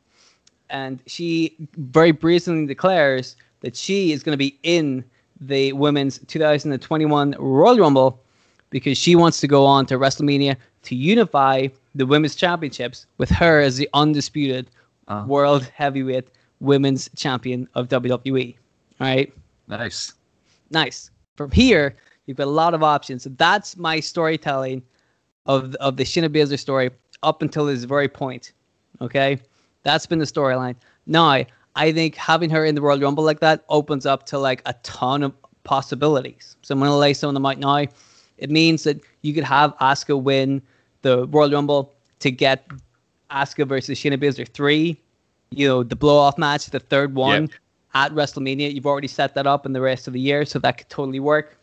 and 0.69 1.01
she 1.05 1.55
very 1.77 2.11
brazenly 2.11 2.67
declares 2.67 3.35
that 3.61 3.75
she 3.75 4.11
is 4.11 4.23
going 4.23 4.33
to 4.33 4.37
be 4.37 4.57
in 4.63 5.03
the 5.41 5.73
women's 5.73 6.19
2021 6.27 7.35
Royal 7.39 7.77
Rumble 7.77 8.19
because 8.69 8.97
she 8.97 9.15
wants 9.15 9.39
to 9.41 9.47
go 9.47 9.65
on 9.65 9.85
to 9.87 9.97
WrestleMania 9.97 10.55
to 10.83 10.95
unify 10.95 11.67
the 11.95 12.05
women's 12.05 12.35
championships 12.35 13.05
with 13.17 13.29
her 13.29 13.59
as 13.61 13.77
the 13.77 13.89
undisputed 13.93 14.69
Ah. 15.07 15.25
world 15.25 15.63
heavyweight 15.73 16.27
women's 16.59 17.09
champion 17.15 17.67
of 17.73 17.87
WWE. 17.89 18.55
All 19.01 19.07
right, 19.07 19.33
Nice. 19.67 20.13
nice. 20.69 21.09
From 21.35 21.49
here, 21.51 21.95
you've 22.27 22.37
got 22.37 22.45
a 22.47 22.51
lot 22.51 22.73
of 22.75 22.83
options. 22.83 23.23
So 23.23 23.31
that's 23.37 23.75
my 23.77 23.99
storytelling 24.01 24.83
of 25.47 25.73
of 25.75 25.97
the 25.97 26.03
Shayna 26.03 26.29
Baszler 26.29 26.59
story 26.59 26.91
up 27.23 27.41
until 27.41 27.65
this 27.65 27.85
very 27.85 28.07
point. 28.07 28.51
Okay, 29.01 29.39
that's 29.83 30.05
been 30.05 30.19
the 30.19 30.25
storyline. 30.25 30.75
Now, 31.07 31.43
I 31.75 31.91
think 31.91 32.15
having 32.15 32.49
her 32.49 32.65
in 32.65 32.75
the 32.75 32.81
Royal 32.81 32.99
Rumble 32.99 33.23
like 33.23 33.39
that 33.39 33.63
opens 33.69 34.05
up 34.05 34.25
to 34.27 34.39
like 34.39 34.61
a 34.65 34.73
ton 34.83 35.23
of 35.23 35.33
possibilities. 35.63 36.55
So 36.61 36.73
I'm 36.73 36.79
gonna 36.79 36.97
lay 36.97 37.13
some 37.13 37.29
of 37.29 37.33
them 37.33 37.45
out 37.45 37.57
now. 37.59 37.85
It 38.37 38.49
means 38.49 38.83
that 38.83 38.99
you 39.21 39.33
could 39.33 39.43
have 39.43 39.77
Asuka 39.77 40.21
win 40.21 40.61
the 41.01 41.27
Royal 41.27 41.51
Rumble 41.51 41.93
to 42.19 42.31
get 42.31 42.65
Asuka 43.31 43.67
versus 43.67 43.99
Shayna 43.99 44.17
Baszler 44.17 44.47
three. 44.47 44.99
You 45.51 45.67
know, 45.67 45.83
the 45.83 45.95
blow 45.95 46.17
off 46.17 46.37
match, 46.37 46.67
the 46.67 46.79
third 46.79 47.15
one 47.15 47.43
Yep. 47.43 47.51
at 47.95 48.11
WrestleMania. 48.13 48.73
You've 48.73 48.85
already 48.85 49.07
set 49.07 49.33
that 49.35 49.47
up 49.47 49.65
in 49.65 49.73
the 49.73 49.81
rest 49.81 50.07
of 50.07 50.13
the 50.13 50.19
year, 50.19 50.45
so 50.45 50.59
that 50.59 50.77
could 50.77 50.89
totally 50.89 51.19
work. 51.19 51.57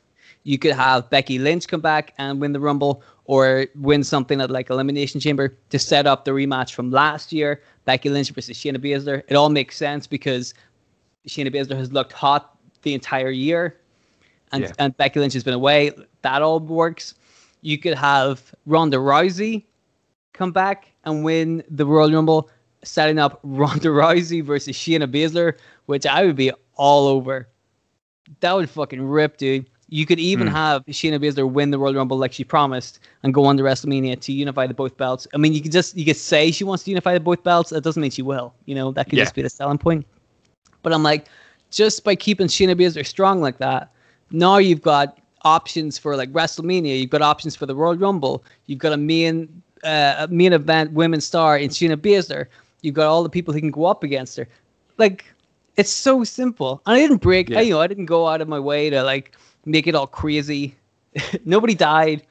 You 0.46 0.58
could 0.58 0.74
have 0.74 1.10
Becky 1.10 1.40
Lynch 1.40 1.66
come 1.66 1.80
back 1.80 2.14
and 2.18 2.40
win 2.40 2.52
the 2.52 2.60
Rumble, 2.60 3.02
or 3.24 3.66
win 3.74 4.04
something 4.04 4.40
at 4.40 4.48
like 4.48 4.70
Elimination 4.70 5.18
Chamber 5.18 5.56
to 5.70 5.78
set 5.80 6.06
up 6.06 6.24
the 6.24 6.30
rematch 6.30 6.72
from 6.72 6.92
last 6.92 7.32
year, 7.32 7.60
Becky 7.84 8.10
Lynch 8.10 8.30
versus 8.30 8.56
Shayna 8.56 8.76
Baszler. 8.76 9.24
It 9.26 9.34
all 9.34 9.48
makes 9.48 9.76
sense 9.76 10.06
because 10.06 10.54
Shayna 11.26 11.52
Baszler 11.52 11.76
has 11.76 11.90
looked 11.90 12.12
hot 12.12 12.56
the 12.82 12.94
entire 12.94 13.30
year, 13.30 13.76
and 14.52 14.62
Yeah. 14.62 14.72
and 14.78 14.96
Becky 14.96 15.18
Lynch 15.18 15.32
has 15.32 15.42
been 15.42 15.54
away. 15.54 15.90
That 16.22 16.42
all 16.42 16.60
works. 16.60 17.14
You 17.62 17.76
could 17.78 17.94
have 17.94 18.54
Ronda 18.66 18.98
Rousey 18.98 19.64
come 20.32 20.52
back 20.52 20.92
and 21.04 21.24
win 21.24 21.64
the 21.68 21.84
Royal 21.84 22.12
Rumble, 22.12 22.48
setting 22.84 23.18
up 23.18 23.40
Ronda 23.42 23.88
Rousey 23.88 24.44
versus 24.44 24.76
Shayna 24.76 25.10
Baszler, 25.10 25.54
which 25.86 26.06
I 26.06 26.24
would 26.24 26.36
be 26.36 26.52
all 26.76 27.08
over. 27.08 27.48
That 28.38 28.52
would 28.54 28.70
fucking 28.70 29.02
rip, 29.02 29.38
dude. 29.38 29.68
You 29.88 30.04
could 30.04 30.18
even 30.18 30.48
Hmm. 30.48 30.52
have 30.54 30.84
Shayna 30.86 31.20
Baszler 31.20 31.48
win 31.50 31.70
the 31.70 31.78
Royal 31.78 31.94
Rumble 31.94 32.18
like 32.18 32.32
she 32.32 32.42
promised 32.42 32.98
and 33.22 33.32
go 33.32 33.44
on 33.44 33.56
to 33.56 33.62
WrestleMania 33.62 34.20
to 34.20 34.32
unify 34.32 34.66
the 34.66 34.74
both 34.74 34.96
belts. 34.96 35.28
I 35.32 35.36
mean, 35.36 35.52
you 35.52 35.60
could 35.62 35.70
just 35.72 35.96
you 35.96 36.04
could 36.04 36.16
say 36.16 36.50
she 36.50 36.64
wants 36.64 36.82
to 36.84 36.90
unify 36.90 37.14
the 37.14 37.20
both 37.20 37.42
belts. 37.44 37.70
That 37.70 37.82
doesn't 37.84 38.00
mean 38.00 38.10
she 38.10 38.22
will. 38.22 38.52
You 38.64 38.74
know, 38.74 38.90
that 38.92 39.08
could 39.08 39.18
Yeah. 39.18 39.24
just 39.24 39.34
be 39.34 39.42
the 39.42 39.48
selling 39.50 39.78
point. 39.78 40.04
But 40.82 40.92
I'm 40.92 41.02
like, 41.04 41.26
just 41.70 42.02
by 42.04 42.14
keeping 42.16 42.48
Shayna 42.48 42.74
Baszler 42.74 43.06
strong 43.06 43.40
like 43.40 43.58
that, 43.58 43.90
now 44.32 44.56
you've 44.58 44.82
got 44.82 45.18
options 45.42 45.98
for 45.98 46.16
like 46.16 46.32
WrestleMania. 46.32 46.98
You've 46.98 47.10
got 47.10 47.22
options 47.22 47.54
for 47.54 47.66
the 47.66 47.74
Royal 47.74 47.96
Rumble. 47.96 48.42
You've 48.66 48.80
got 48.80 48.92
a 48.92 48.96
main 48.96 49.62
uh, 49.84 50.26
a 50.26 50.28
main 50.28 50.52
event 50.52 50.92
women's 50.92 51.24
star 51.24 51.58
in 51.58 51.70
Shayna 51.70 51.96
Baszler. 51.96 52.46
You've 52.82 52.94
got 52.94 53.06
all 53.06 53.22
the 53.22 53.28
people 53.30 53.54
who 53.54 53.60
can 53.60 53.70
go 53.70 53.84
up 53.86 54.02
against 54.02 54.36
her. 54.36 54.48
Like, 54.98 55.24
it's 55.76 55.90
so 55.90 56.24
simple. 56.24 56.82
And 56.86 56.96
I 56.96 56.98
didn't 57.00 57.18
break. 57.18 57.50
Yeah. 57.50 57.58
I, 57.58 57.62
you 57.62 57.74
know, 57.74 57.80
I 57.80 57.86
didn't 57.86 58.06
go 58.06 58.26
out 58.26 58.40
of 58.40 58.48
my 58.48 58.58
way 58.58 58.90
to 58.90 59.02
like 59.04 59.36
make 59.66 59.86
it 59.86 59.94
all 59.94 60.06
crazy. 60.06 60.74
nobody 61.44 61.74
died. 61.74 62.22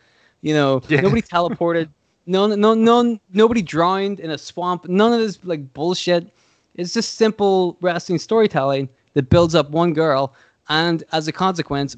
You 0.41 0.53
know, 0.53 0.81
Yeah. 0.87 1.01
nobody 1.01 1.21
teleported. 1.21 1.89
No, 2.27 2.47
no, 2.47 2.73
no, 2.73 3.19
nobody 3.33 3.61
drowned 3.61 4.19
in 4.19 4.31
a 4.31 4.37
swamp. 4.39 4.87
None 4.89 5.13
of 5.13 5.19
this 5.19 5.37
like 5.43 5.71
bullshit. 5.75 6.27
It's 6.73 6.91
just 6.91 7.13
simple 7.17 7.77
wrestling 7.81 8.17
storytelling 8.17 8.89
that 9.13 9.29
builds 9.29 9.53
up 9.53 9.69
one 9.69 9.93
girl, 9.93 10.33
and 10.67 11.03
as 11.11 11.27
a 11.27 11.31
consequence, 11.31 11.95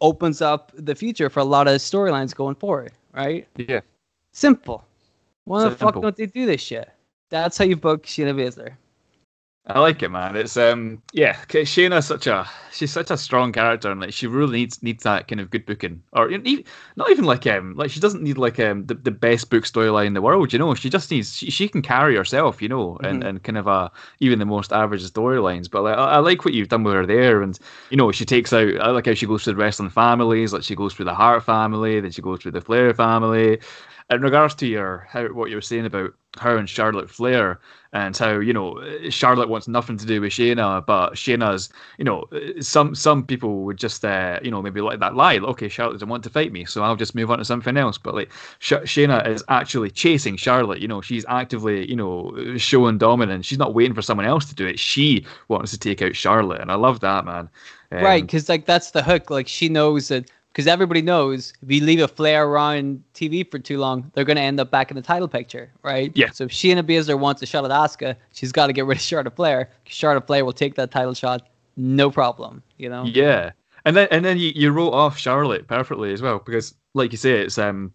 opens 0.00 0.40
up 0.40 0.70
the 0.76 0.94
future 0.94 1.28
for 1.28 1.40
a 1.40 1.44
lot 1.44 1.66
of 1.66 1.78
storylines 1.80 2.32
going 2.36 2.54
forward. 2.54 2.92
Right? 3.12 3.48
Yeah. 3.56 3.80
Simple. 4.30 4.84
Why 5.44 5.64
the 5.64 5.70
fuck 5.72 5.78
Simple. 5.88 6.02
don't 6.02 6.16
they 6.16 6.26
do 6.26 6.46
this 6.46 6.60
shit? 6.60 6.88
That's 7.30 7.58
how 7.58 7.64
you 7.64 7.74
book 7.74 8.04
Shayna 8.06 8.32
Baszler. 8.32 8.74
I 9.66 9.80
like 9.80 10.02
it, 10.02 10.10
man. 10.10 10.36
It's 10.36 10.58
um, 10.58 11.00
yeah. 11.14 11.32
'cause 11.48 11.66
Shayna's 11.68 12.06
such 12.06 12.26
a 12.26 12.46
she's 12.70 12.92
such 12.92 13.10
a 13.10 13.16
strong 13.16 13.50
character, 13.50 13.90
and 13.90 13.98
like 13.98 14.12
she 14.12 14.26
really 14.26 14.58
needs 14.58 14.82
needs 14.82 15.04
that 15.04 15.26
kind 15.26 15.40
of 15.40 15.48
good 15.48 15.64
booking, 15.64 16.02
or 16.12 16.28
even, 16.30 16.64
not 16.96 17.10
even 17.10 17.24
like 17.24 17.46
um, 17.46 17.74
like 17.74 17.90
she 17.90 17.98
doesn't 17.98 18.22
need 18.22 18.36
like 18.36 18.60
um 18.60 18.84
the, 18.84 18.94
the 18.94 19.10
best 19.10 19.48
book 19.48 19.64
storyline 19.64 20.08
in 20.08 20.12
the 20.12 20.20
world. 20.20 20.52
You 20.52 20.58
know, 20.58 20.74
she 20.74 20.90
just 20.90 21.10
needs 21.10 21.34
she, 21.34 21.50
she 21.50 21.66
can 21.68 21.80
carry 21.80 22.14
herself, 22.14 22.60
you 22.60 22.68
know, 22.68 22.98
and 23.02 23.22
Mhm. 23.22 23.26
and 23.26 23.42
kind 23.42 23.56
of 23.56 23.66
a 23.66 23.90
even 24.20 24.38
the 24.38 24.44
most 24.44 24.70
average 24.70 25.02
storylines. 25.10 25.70
But 25.70 25.84
like, 25.84 25.96
I, 25.96 26.16
I 26.16 26.18
like 26.18 26.44
what 26.44 26.52
you've 26.52 26.68
done 26.68 26.82
with 26.84 26.92
her 26.94 27.06
there, 27.06 27.40
and 27.40 27.58
you 27.88 27.96
know, 27.96 28.12
she 28.12 28.26
takes 28.26 28.52
out. 28.52 28.78
I 28.80 28.90
like 28.90 29.06
how 29.06 29.14
she 29.14 29.24
goes 29.26 29.44
through 29.44 29.54
the 29.54 29.60
wrestling 29.62 29.88
families, 29.88 30.52
like 30.52 30.62
she 30.64 30.76
goes 30.76 30.92
through 30.92 31.06
the 31.06 31.14
Hart 31.14 31.42
family, 31.42 32.00
then 32.00 32.10
she 32.10 32.20
goes 32.20 32.40
through 32.42 32.52
the 32.52 32.60
Flair 32.60 32.92
family. 32.92 33.60
In 34.10 34.20
regards 34.20 34.54
to 34.56 34.66
your 34.66 35.06
how 35.10 35.28
what 35.28 35.48
you 35.48 35.56
were 35.56 35.62
saying 35.62 35.86
about 35.86 36.12
her 36.40 36.56
and 36.56 36.68
Charlotte 36.68 37.10
Flair 37.10 37.60
and 37.94 38.16
how 38.16 38.40
you 38.40 38.52
know 38.52 38.82
Charlotte 39.08 39.48
wants 39.48 39.68
nothing 39.68 39.96
to 39.96 40.04
do 40.04 40.20
with 40.20 40.32
Shayna, 40.32 40.84
but 40.84 41.14
Shayna's 41.14 41.68
you 41.96 42.04
know 42.04 42.26
some 42.60 42.94
some 42.94 43.24
people 43.24 43.62
would 43.62 43.76
just 43.76 44.04
uh, 44.04 44.40
you 44.42 44.50
know 44.50 44.60
maybe 44.60 44.80
let 44.80 44.98
that 44.98 45.14
lie. 45.14 45.38
Okay, 45.38 45.68
Charlotte 45.68 45.94
doesn't 45.94 46.08
want 46.08 46.24
to 46.24 46.30
fight 46.30 46.52
me, 46.52 46.64
so 46.64 46.82
I'll 46.82 46.96
just 46.96 47.14
move 47.14 47.30
on 47.30 47.38
to 47.38 47.44
something 47.44 47.76
else. 47.76 47.96
But 47.96 48.16
like 48.16 48.32
Sh- 48.58 48.72
Shayna 48.72 49.26
is 49.28 49.44
actually 49.48 49.90
chasing 49.90 50.36
Charlotte. 50.36 50.80
You 50.80 50.88
know 50.88 51.00
she's 51.00 51.24
actively 51.28 51.88
you 51.88 51.96
know 51.96 52.56
showing 52.56 52.98
dominance. 52.98 53.46
She's 53.46 53.58
not 53.58 53.74
waiting 53.74 53.94
for 53.94 54.02
someone 54.02 54.26
else 54.26 54.44
to 54.46 54.56
do 54.56 54.66
it. 54.66 54.78
She 54.78 55.24
wants 55.46 55.70
to 55.70 55.78
take 55.78 56.02
out 56.02 56.16
Charlotte, 56.16 56.60
and 56.60 56.72
I 56.72 56.74
love 56.74 56.98
that 57.00 57.24
man. 57.24 57.48
Um, 57.92 58.02
right, 58.02 58.22
because 58.26 58.48
like 58.48 58.66
that's 58.66 58.90
the 58.90 59.04
hook. 59.04 59.30
Like 59.30 59.46
she 59.46 59.68
knows 59.68 60.08
that 60.08 60.28
because 60.54 60.68
everybody 60.68 61.02
knows 61.02 61.52
if 61.62 61.70
you 61.70 61.84
leave 61.84 62.00
a 62.00 62.06
Flair 62.06 62.46
around 62.46 63.02
TV 63.12 63.50
for 63.50 63.58
too 63.58 63.78
long, 63.78 64.08
they're 64.14 64.24
going 64.24 64.36
to 64.36 64.42
end 64.42 64.60
up 64.60 64.70
back 64.70 64.88
in 64.88 64.94
the 64.94 65.02
title 65.02 65.26
picture, 65.26 65.68
right? 65.82 66.12
Yeah. 66.14 66.30
So 66.30 66.44
if 66.44 66.52
Shayna 66.52 66.84
Baszler 66.84 67.18
wants 67.18 67.42
a 67.42 67.46
shot 67.46 67.64
at 67.64 67.72
Asuka, 67.72 68.14
she's 68.32 68.52
got 68.52 68.68
to 68.68 68.72
get 68.72 68.86
rid 68.86 68.98
of 68.98 69.02
Charlotte 69.02 69.34
Flair. 69.34 69.68
Charlotte 69.84 70.28
Flair 70.28 70.44
will 70.44 70.52
take 70.52 70.76
that 70.76 70.92
title 70.92 71.12
shot, 71.12 71.48
no 71.76 72.08
problem. 72.08 72.62
You 72.78 72.88
know. 72.88 73.02
Yeah, 73.04 73.50
and 73.84 73.96
then 73.96 74.06
and 74.12 74.24
then 74.24 74.38
you, 74.38 74.52
you 74.54 74.70
wrote 74.70 74.92
off 74.92 75.18
Charlotte 75.18 75.66
perfectly 75.66 76.12
as 76.12 76.22
well 76.22 76.38
because, 76.38 76.72
like 76.94 77.10
you 77.10 77.18
say, 77.18 77.32
it's 77.40 77.58
um 77.58 77.92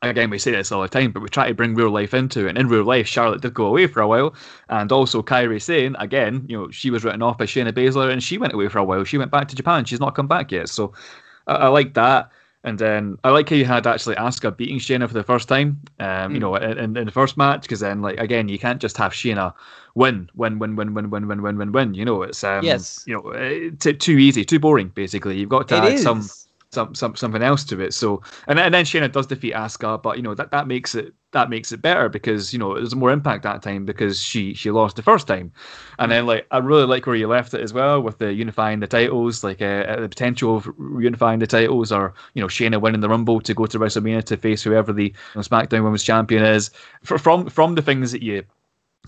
again 0.00 0.30
we 0.30 0.38
say 0.38 0.52
this 0.52 0.72
all 0.72 0.80
the 0.80 0.88
time, 0.88 1.12
but 1.12 1.20
we 1.20 1.28
try 1.28 1.48
to 1.48 1.54
bring 1.54 1.74
real 1.74 1.90
life 1.90 2.14
into 2.14 2.46
it. 2.46 2.48
And 2.48 2.58
in 2.58 2.68
real 2.68 2.84
life, 2.84 3.06
Charlotte 3.06 3.42
did 3.42 3.52
go 3.52 3.66
away 3.66 3.86
for 3.86 4.00
a 4.00 4.08
while, 4.08 4.34
and 4.70 4.90
also 4.90 5.22
Kairi 5.22 5.60
Sane 5.60 5.96
again, 5.98 6.46
you 6.48 6.56
know, 6.56 6.70
she 6.70 6.90
was 6.90 7.04
written 7.04 7.20
off 7.20 7.36
by 7.36 7.44
Shayna 7.44 7.72
Baszler, 7.72 8.10
and 8.10 8.22
she 8.22 8.38
went 8.38 8.54
away 8.54 8.68
for 8.68 8.78
a 8.78 8.84
while. 8.84 9.04
She 9.04 9.18
went 9.18 9.30
back 9.30 9.48
to 9.48 9.54
Japan. 9.54 9.84
She's 9.84 10.00
not 10.00 10.14
come 10.14 10.28
back 10.28 10.50
yet, 10.50 10.70
so 10.70 10.94
I, 11.50 11.54
I 11.54 11.68
like 11.68 11.94
that. 11.94 12.30
And 12.62 12.78
then 12.78 13.16
I 13.24 13.30
like 13.30 13.48
how 13.48 13.56
you 13.56 13.64
had 13.64 13.86
actually 13.86 14.16
Asuka 14.16 14.54
beating 14.54 14.78
Shayna 14.78 15.08
for 15.08 15.14
the 15.14 15.22
first 15.22 15.48
time, 15.48 15.80
um, 15.98 16.34
you 16.34 16.40
Mm. 16.40 16.42
know, 16.42 16.54
in, 16.56 16.96
in 16.96 17.06
the 17.06 17.12
first 17.12 17.38
match, 17.38 17.62
because 17.62 17.80
then 17.80 18.02
like 18.02 18.20
again 18.20 18.48
you 18.48 18.58
can't 18.58 18.80
just 18.80 18.98
have 18.98 19.12
Shayna 19.12 19.54
win, 19.94 20.30
win, 20.34 20.58
win, 20.58 20.76
win, 20.76 20.92
win, 20.94 21.10
win, 21.10 21.26
win, 21.28 21.42
win, 21.42 21.56
win, 21.58 21.72
win. 21.72 21.94
You 21.94 22.04
know, 22.04 22.22
it's 22.22 22.44
um, 22.44 22.66
Yes. 22.66 23.04
you 23.06 23.14
know, 23.14 23.32
uh, 23.32 23.70
t- 23.78 23.94
too 23.94 24.18
easy, 24.18 24.44
too 24.44 24.58
boring. 24.60 24.88
Basically, 24.88 25.38
you've 25.38 25.48
got 25.48 25.68
to 25.68 25.76
It 25.76 25.84
add 25.84 25.98
is. 25.98 26.04
some 26.04 26.28
some, 26.72 26.94
some 26.94 27.16
something 27.16 27.42
else 27.42 27.64
to 27.64 27.80
it. 27.80 27.94
So 27.94 28.22
and 28.46 28.58
then, 28.58 28.66
and 28.66 28.74
then 28.74 28.84
Shayna 28.84 29.10
does 29.10 29.26
defeat 29.26 29.54
Asuka, 29.54 30.02
but 30.02 30.16
you 30.18 30.22
know 30.22 30.34
that, 30.34 30.50
that 30.50 30.66
makes 30.68 30.94
it 30.94 31.14
that 31.32 31.50
makes 31.50 31.70
it 31.70 31.80
better 31.80 32.08
because 32.08 32.52
you 32.52 32.58
know 32.58 32.74
there's 32.74 32.94
more 32.94 33.10
impact 33.10 33.42
that 33.44 33.62
time 33.62 33.84
because 33.84 34.20
she 34.20 34.54
she 34.54 34.70
lost 34.70 34.96
the 34.96 35.02
first 35.02 35.26
time, 35.26 35.52
and 35.98 36.10
then 36.10 36.26
like 36.26 36.46
I 36.50 36.58
really 36.58 36.86
like 36.86 37.06
where 37.06 37.16
you 37.16 37.28
left 37.28 37.54
it 37.54 37.60
as 37.60 37.72
well 37.72 38.00
with 38.02 38.18
the 38.18 38.32
unifying 38.32 38.80
the 38.80 38.86
titles, 38.86 39.44
like 39.44 39.62
uh, 39.62 40.00
the 40.00 40.08
potential 40.08 40.56
of 40.56 40.68
unifying 40.98 41.38
the 41.38 41.46
titles, 41.46 41.92
or 41.92 42.14
you 42.34 42.42
know 42.42 42.48
Shayna 42.48 42.80
winning 42.80 43.00
the 43.00 43.08
Rumble 43.08 43.40
to 43.40 43.54
go 43.54 43.66
to 43.66 43.78
WrestleMania 43.78 44.24
to 44.24 44.36
face 44.36 44.62
whoever 44.62 44.92
the 44.92 45.04
you 45.04 45.14
know, 45.34 45.42
SmackDown 45.42 45.84
Women's 45.84 46.04
Champion 46.04 46.44
is. 46.44 46.70
For, 47.02 47.18
from 47.18 47.48
from 47.48 47.74
the 47.74 47.82
things 47.82 48.12
that 48.12 48.22
you 48.22 48.44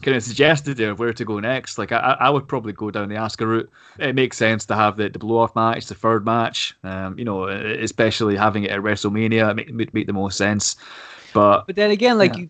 kind 0.01 0.17
of 0.17 0.23
suggested 0.23 0.77
there 0.77 0.91
of 0.91 0.99
where 0.99 1.13
to 1.13 1.25
go 1.25 1.39
next. 1.39 1.79
Like 1.79 1.93
I, 1.93 2.17
I 2.21 2.31
would 2.31 2.49
probably 2.49 2.73
go 2.73 2.91
down 2.91 3.09
the 3.09 3.15
Asuka 3.17 3.47
route. 3.47 3.71
It 3.99 4.15
makes 4.15 4.37
sense 4.37 4.65
to 4.67 4.75
have 4.75 4.97
the, 4.97 5.09
the 5.09 5.19
blow 5.19 5.39
off 5.39 5.55
match, 5.55 5.87
the 5.87 5.95
third 5.95 6.25
match. 6.25 6.75
Um, 6.83 7.19
you 7.19 7.25
know, 7.25 7.47
especially 7.49 8.37
having 8.37 8.65
it 8.65 8.71
at 8.71 8.81
WrestleMania, 8.81 9.75
make, 9.75 9.95
make 9.95 10.07
the 10.07 10.13
most 10.13 10.37
sense. 10.37 10.77
But 11.33 11.67
But 11.67 11.77
then 11.77 11.91
again, 11.91 12.19
like 12.19 12.37
Yeah. 12.37 12.45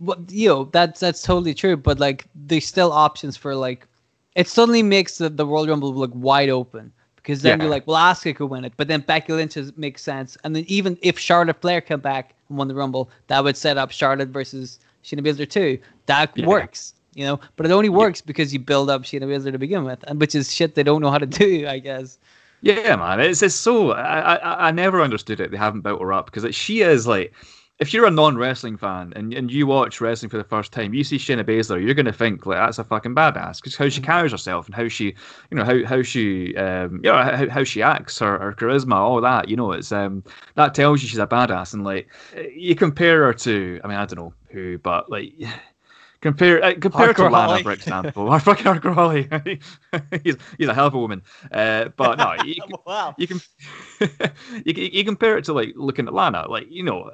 you, 0.00 0.14
you 0.28 0.48
know, 0.48 0.64
that's 0.64 1.00
that's 1.00 1.22
totally 1.22 1.54
true. 1.54 1.76
But 1.76 1.98
like, 1.98 2.26
there's 2.34 2.66
still 2.66 2.92
options 2.92 3.36
for 3.36 3.54
like, 3.54 3.86
it 4.34 4.48
suddenly 4.48 4.82
makes 4.82 5.18
the, 5.18 5.28
the 5.30 5.46
Royal 5.46 5.66
Rumble 5.68 5.94
look 5.94 6.10
wide 6.14 6.48
open 6.50 6.92
because 7.16 7.42
then 7.42 7.58
Yeah. 7.58 7.64
you're 7.64 7.70
like, 7.70 7.86
well, 7.86 7.96
Asuka 7.96 8.36
could 8.36 8.46
win 8.50 8.64
it, 8.64 8.72
but 8.76 8.88
then 8.88 9.00
Becky 9.00 9.32
Lynch 9.32 9.56
is, 9.56 9.76
makes 9.76 10.02
sense. 10.02 10.36
And 10.44 10.54
then 10.54 10.64
even 10.68 10.98
if 11.02 11.18
Charlotte 11.18 11.60
Flair 11.60 11.80
come 11.80 12.00
back 12.00 12.34
and 12.48 12.58
won 12.58 12.68
the 12.68 12.74
Rumble, 12.74 13.10
that 13.28 13.42
would 13.42 13.56
set 13.56 13.78
up 13.78 13.90
Charlotte 13.90 14.28
versus 14.28 14.78
Shayna 15.04 15.20
Baszler 15.20 15.48
too. 15.48 15.78
That 16.06 16.30
Yeah. 16.34 16.46
works, 16.46 16.94
you 17.14 17.24
know. 17.24 17.40
But 17.56 17.66
it 17.66 17.72
only 17.72 17.88
works 17.88 18.20
because 18.20 18.52
you 18.52 18.58
build 18.60 18.90
up 18.90 19.02
Shayna 19.02 19.22
Baszler 19.26 19.52
to 19.52 19.58
begin 19.58 19.84
with, 19.84 20.04
and 20.06 20.20
which 20.20 20.34
is 20.34 20.52
shit 20.52 20.74
they 20.74 20.82
don't 20.82 21.00
know 21.00 21.10
how 21.10 21.18
to 21.18 21.26
do, 21.44 21.66
I 21.66 21.78
guess. 21.78 22.18
Yeah, 22.62 22.96
man, 22.96 23.20
it's 23.20 23.40
just 23.40 23.60
so 23.62 23.92
I 23.92 24.34
I, 24.36 24.68
I 24.68 24.70
never 24.70 25.00
understood 25.00 25.40
it. 25.40 25.50
They 25.50 25.56
haven't 25.56 25.82
built 25.82 26.00
her 26.00 26.12
up 26.12 26.30
because 26.30 26.54
she 26.54 26.80
is 26.80 27.06
like, 27.06 27.32
if 27.78 27.92
you're 27.92 28.06
a 28.06 28.10
non 28.10 28.38
wrestling 28.38 28.76
fan 28.76 29.12
and, 29.16 29.34
and 29.34 29.50
you 29.50 29.66
watch 29.66 30.00
wrestling 30.00 30.30
for 30.30 30.38
the 30.38 30.44
first 30.44 30.72
time, 30.72 30.94
you 30.94 31.04
see 31.04 31.16
Shayna 31.18 31.44
Baszler, 31.44 31.84
you're 31.84 31.94
gonna 31.94 32.12
think 32.12 32.46
like 32.46 32.58
that's 32.58 32.78
a 32.78 32.84
fucking 32.84 33.14
badass 33.14 33.56
because 33.56 33.76
how 33.76 33.88
she 33.88 34.00
carries 34.00 34.32
herself 34.32 34.66
and 34.66 34.74
how 34.74 34.88
she, 34.88 35.14
you 35.50 35.56
know, 35.56 35.64
how 35.64 35.84
how 35.84 36.02
she, 36.02 36.56
um, 36.56 36.96
you 37.04 37.10
know, 37.12 37.22
how, 37.22 37.48
how 37.50 37.64
she 37.64 37.82
acts, 37.82 38.18
her, 38.20 38.38
her 38.38 38.52
charisma, 38.54 38.94
all 38.94 39.20
that. 39.20 39.48
You 39.48 39.56
know, 39.56 39.72
it's 39.72 39.92
um 39.92 40.24
that 40.54 40.74
tells 40.74 41.02
you 41.02 41.08
she's 41.08 41.18
a 41.18 41.26
badass. 41.26 41.74
And 41.74 41.84
like 41.84 42.08
you 42.54 42.74
compare 42.74 43.24
her 43.24 43.34
to, 43.34 43.80
I 43.84 43.88
mean, 43.88 43.98
I 43.98 44.06
don't 44.06 44.18
know 44.18 44.34
who, 44.50 44.78
but 44.78 45.10
like. 45.10 45.32
Compare 46.26 46.64
uh, 46.64 46.74
compare 46.80 47.14
to 47.14 47.28
Lana, 47.28 47.70
example, 47.70 48.28
or 48.28 48.40
fucking 48.40 48.66
Holly. 48.92 49.28
he's 50.24 50.36
he's 50.58 50.66
a 50.66 50.74
hell 50.74 50.88
of 50.88 50.94
a 50.94 50.98
woman, 50.98 51.22
uh, 51.52 51.90
but 51.96 52.18
no, 52.18 52.34
you, 52.44 52.56
wow. 52.86 53.14
you 53.16 53.28
can 53.28 53.40
you, 54.64 54.72
you 54.74 55.04
compare 55.04 55.38
it 55.38 55.44
to 55.44 55.52
like 55.52 55.74
looking 55.76 56.08
at 56.08 56.12
Lana, 56.12 56.50
like 56.50 56.68
you 56.68 56.82
know, 56.82 57.12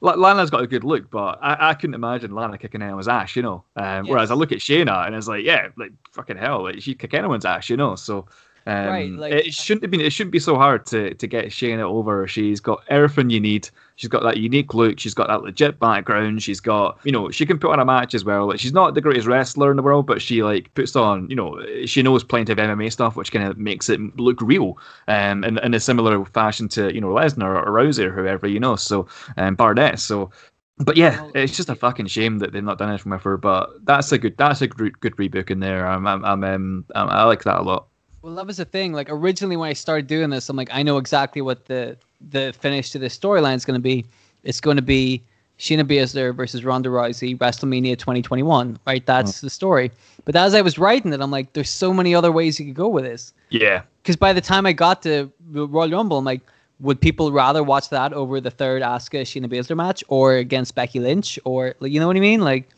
Lana's 0.00 0.48
got 0.48 0.62
a 0.62 0.66
good 0.66 0.82
look, 0.82 1.10
but 1.10 1.40
I, 1.42 1.70
I 1.70 1.74
couldn't 1.74 1.92
imagine 1.92 2.34
Lana 2.34 2.56
kicking 2.56 2.80
anyone's 2.80 3.06
ass, 3.06 3.36
you 3.36 3.42
know. 3.42 3.64
Um, 3.76 4.06
Whereas 4.06 4.30
I 4.30 4.34
look 4.34 4.50
at 4.50 4.60
Shayna 4.60 5.06
and 5.06 5.14
it's 5.14 5.28
like, 5.28 5.44
yeah, 5.44 5.68
like 5.76 5.92
fucking 6.12 6.38
hell, 6.38 6.62
like 6.62 6.80
she 6.80 6.94
kick 6.94 7.12
anyone's 7.12 7.44
ass, 7.44 7.68
you 7.68 7.76
know. 7.76 7.96
So 7.96 8.26
um, 8.66 8.86
Right, 8.86 9.10
like- 9.10 9.32
it 9.32 9.54
shouldn't 9.54 9.82
have 9.82 9.90
been. 9.90 10.00
It 10.00 10.12
shouldn't 10.12 10.32
be 10.32 10.38
so 10.38 10.56
hard 10.56 10.86
to 10.86 11.14
to 11.14 11.26
get 11.26 11.46
Shayna 11.46 11.82
over. 11.82 12.26
She's 12.26 12.60
got 12.60 12.82
everything 12.88 13.30
you 13.30 13.40
need. 13.40 13.68
She's 13.96 14.08
got 14.08 14.22
that 14.22 14.38
unique 14.38 14.74
look. 14.74 14.98
She's 14.98 15.14
got 15.14 15.28
that 15.28 15.42
legit 15.42 15.78
background. 15.78 16.42
She's 16.42 16.60
got, 16.60 16.98
you 17.04 17.12
know, 17.12 17.30
she 17.30 17.46
can 17.46 17.58
put 17.58 17.70
on 17.70 17.78
a 17.78 17.84
match 17.84 18.14
as 18.14 18.24
well. 18.24 18.48
Like 18.48 18.58
she's 18.58 18.72
not 18.72 18.94
the 18.94 19.00
greatest 19.00 19.26
wrestler 19.28 19.70
in 19.70 19.76
the 19.76 19.82
world, 19.82 20.06
but 20.06 20.20
she 20.20 20.42
like 20.42 20.72
puts 20.74 20.96
on, 20.96 21.28
you 21.30 21.36
know, 21.36 21.62
she 21.86 22.02
knows 22.02 22.24
plenty 22.24 22.52
of 22.52 22.58
MMA 22.58 22.90
stuff, 22.90 23.16
which 23.16 23.30
kind 23.30 23.46
of 23.46 23.58
makes 23.58 23.88
it 23.88 24.00
look 24.18 24.40
real. 24.40 24.78
Um, 25.08 25.44
in, 25.44 25.58
in 25.58 25.74
a 25.74 25.80
similar 25.80 26.24
fashion 26.24 26.68
to, 26.70 26.92
you 26.92 27.00
know, 27.00 27.08
Lesnar 27.08 27.64
or 27.64 27.66
Rousey 27.66 28.04
or 28.04 28.12
whoever, 28.12 28.46
you 28.48 28.58
know. 28.58 28.76
So, 28.76 29.06
um, 29.36 29.54
Barnett. 29.54 29.98
So. 30.00 30.30
But 30.78 30.96
yeah, 30.96 31.28
it's 31.34 31.54
just 31.56 31.68
a 31.68 31.76
fucking 31.76 32.06
shame 32.06 32.38
that 32.38 32.52
they've 32.52 32.64
not 32.64 32.78
done 32.78 32.88
anything 32.88 33.12
with 33.12 33.22
her. 33.22 33.36
But 33.36 33.84
that's 33.84 34.10
a 34.10 34.18
good, 34.18 34.36
that's 34.36 34.62
a 34.62 34.66
good, 34.66 34.98
good 34.98 35.14
rebook 35.16 35.50
in 35.50 35.60
there. 35.60 35.86
I'm, 35.86 36.06
I'm, 36.06 36.24
I'm, 36.24 36.42
um, 36.42 36.84
I'm 36.94 37.08
I 37.08 37.22
like 37.24 37.44
that 37.44 37.60
a 37.60 37.62
lot. 37.62 37.86
Well, 38.22 38.34
that 38.36 38.46
was 38.46 38.56
the 38.56 38.64
thing. 38.64 38.92
Like 38.92 39.08
originally, 39.10 39.56
when 39.56 39.68
I 39.68 39.72
started 39.72 40.06
doing 40.06 40.30
this, 40.30 40.48
I'm 40.48 40.56
like, 40.56 40.70
I 40.72 40.82
know 40.82 40.96
exactly 40.98 41.42
what 41.42 41.66
the 41.66 41.96
the 42.30 42.54
finish 42.58 42.90
to 42.90 42.98
the 42.98 43.08
storyline 43.08 43.56
is 43.56 43.64
going 43.64 43.78
to 43.78 43.82
be. 43.82 44.06
It's 44.44 44.60
going 44.60 44.76
to 44.76 44.82
be 44.82 45.22
Shayna 45.58 45.84
Baszler 45.84 46.34
versus 46.34 46.64
Ronda 46.64 46.88
Rousey, 46.88 47.36
WrestleMania 47.36 47.98
2021. 47.98 48.78
Right, 48.86 49.04
that's 49.04 49.30
uh-huh. 49.30 49.46
the 49.46 49.50
story. 49.50 49.90
But 50.24 50.36
as 50.36 50.54
I 50.54 50.60
was 50.60 50.78
writing 50.78 51.12
it, 51.12 51.20
I'm 51.20 51.30
like, 51.30 51.52
there's 51.52 51.70
so 51.70 51.92
many 51.92 52.14
other 52.14 52.32
ways 52.32 52.58
you 52.58 52.66
could 52.66 52.74
go 52.74 52.88
with 52.88 53.04
this. 53.04 53.32
Yeah. 53.50 53.82
Because 54.02 54.16
by 54.16 54.32
the 54.32 54.40
time 54.40 54.66
I 54.66 54.72
got 54.72 55.02
to 55.02 55.30
Royal 55.50 55.90
Rumble, 55.90 56.18
I'm 56.18 56.24
like, 56.24 56.40
would 56.80 57.00
people 57.00 57.30
rather 57.30 57.62
watch 57.62 57.90
that 57.90 58.12
over 58.12 58.40
the 58.40 58.50
third 58.50 58.82
Asuka 58.82 59.22
Shayna 59.22 59.46
Baszler 59.46 59.76
match 59.76 60.02
or 60.08 60.34
against 60.34 60.74
Becky 60.74 60.98
Lynch 60.98 61.38
or 61.44 61.74
like, 61.78 61.92
you 61.92 62.00
know 62.00 62.08
what 62.08 62.16
I 62.16 62.20
mean? 62.20 62.40
Like, 62.40 62.68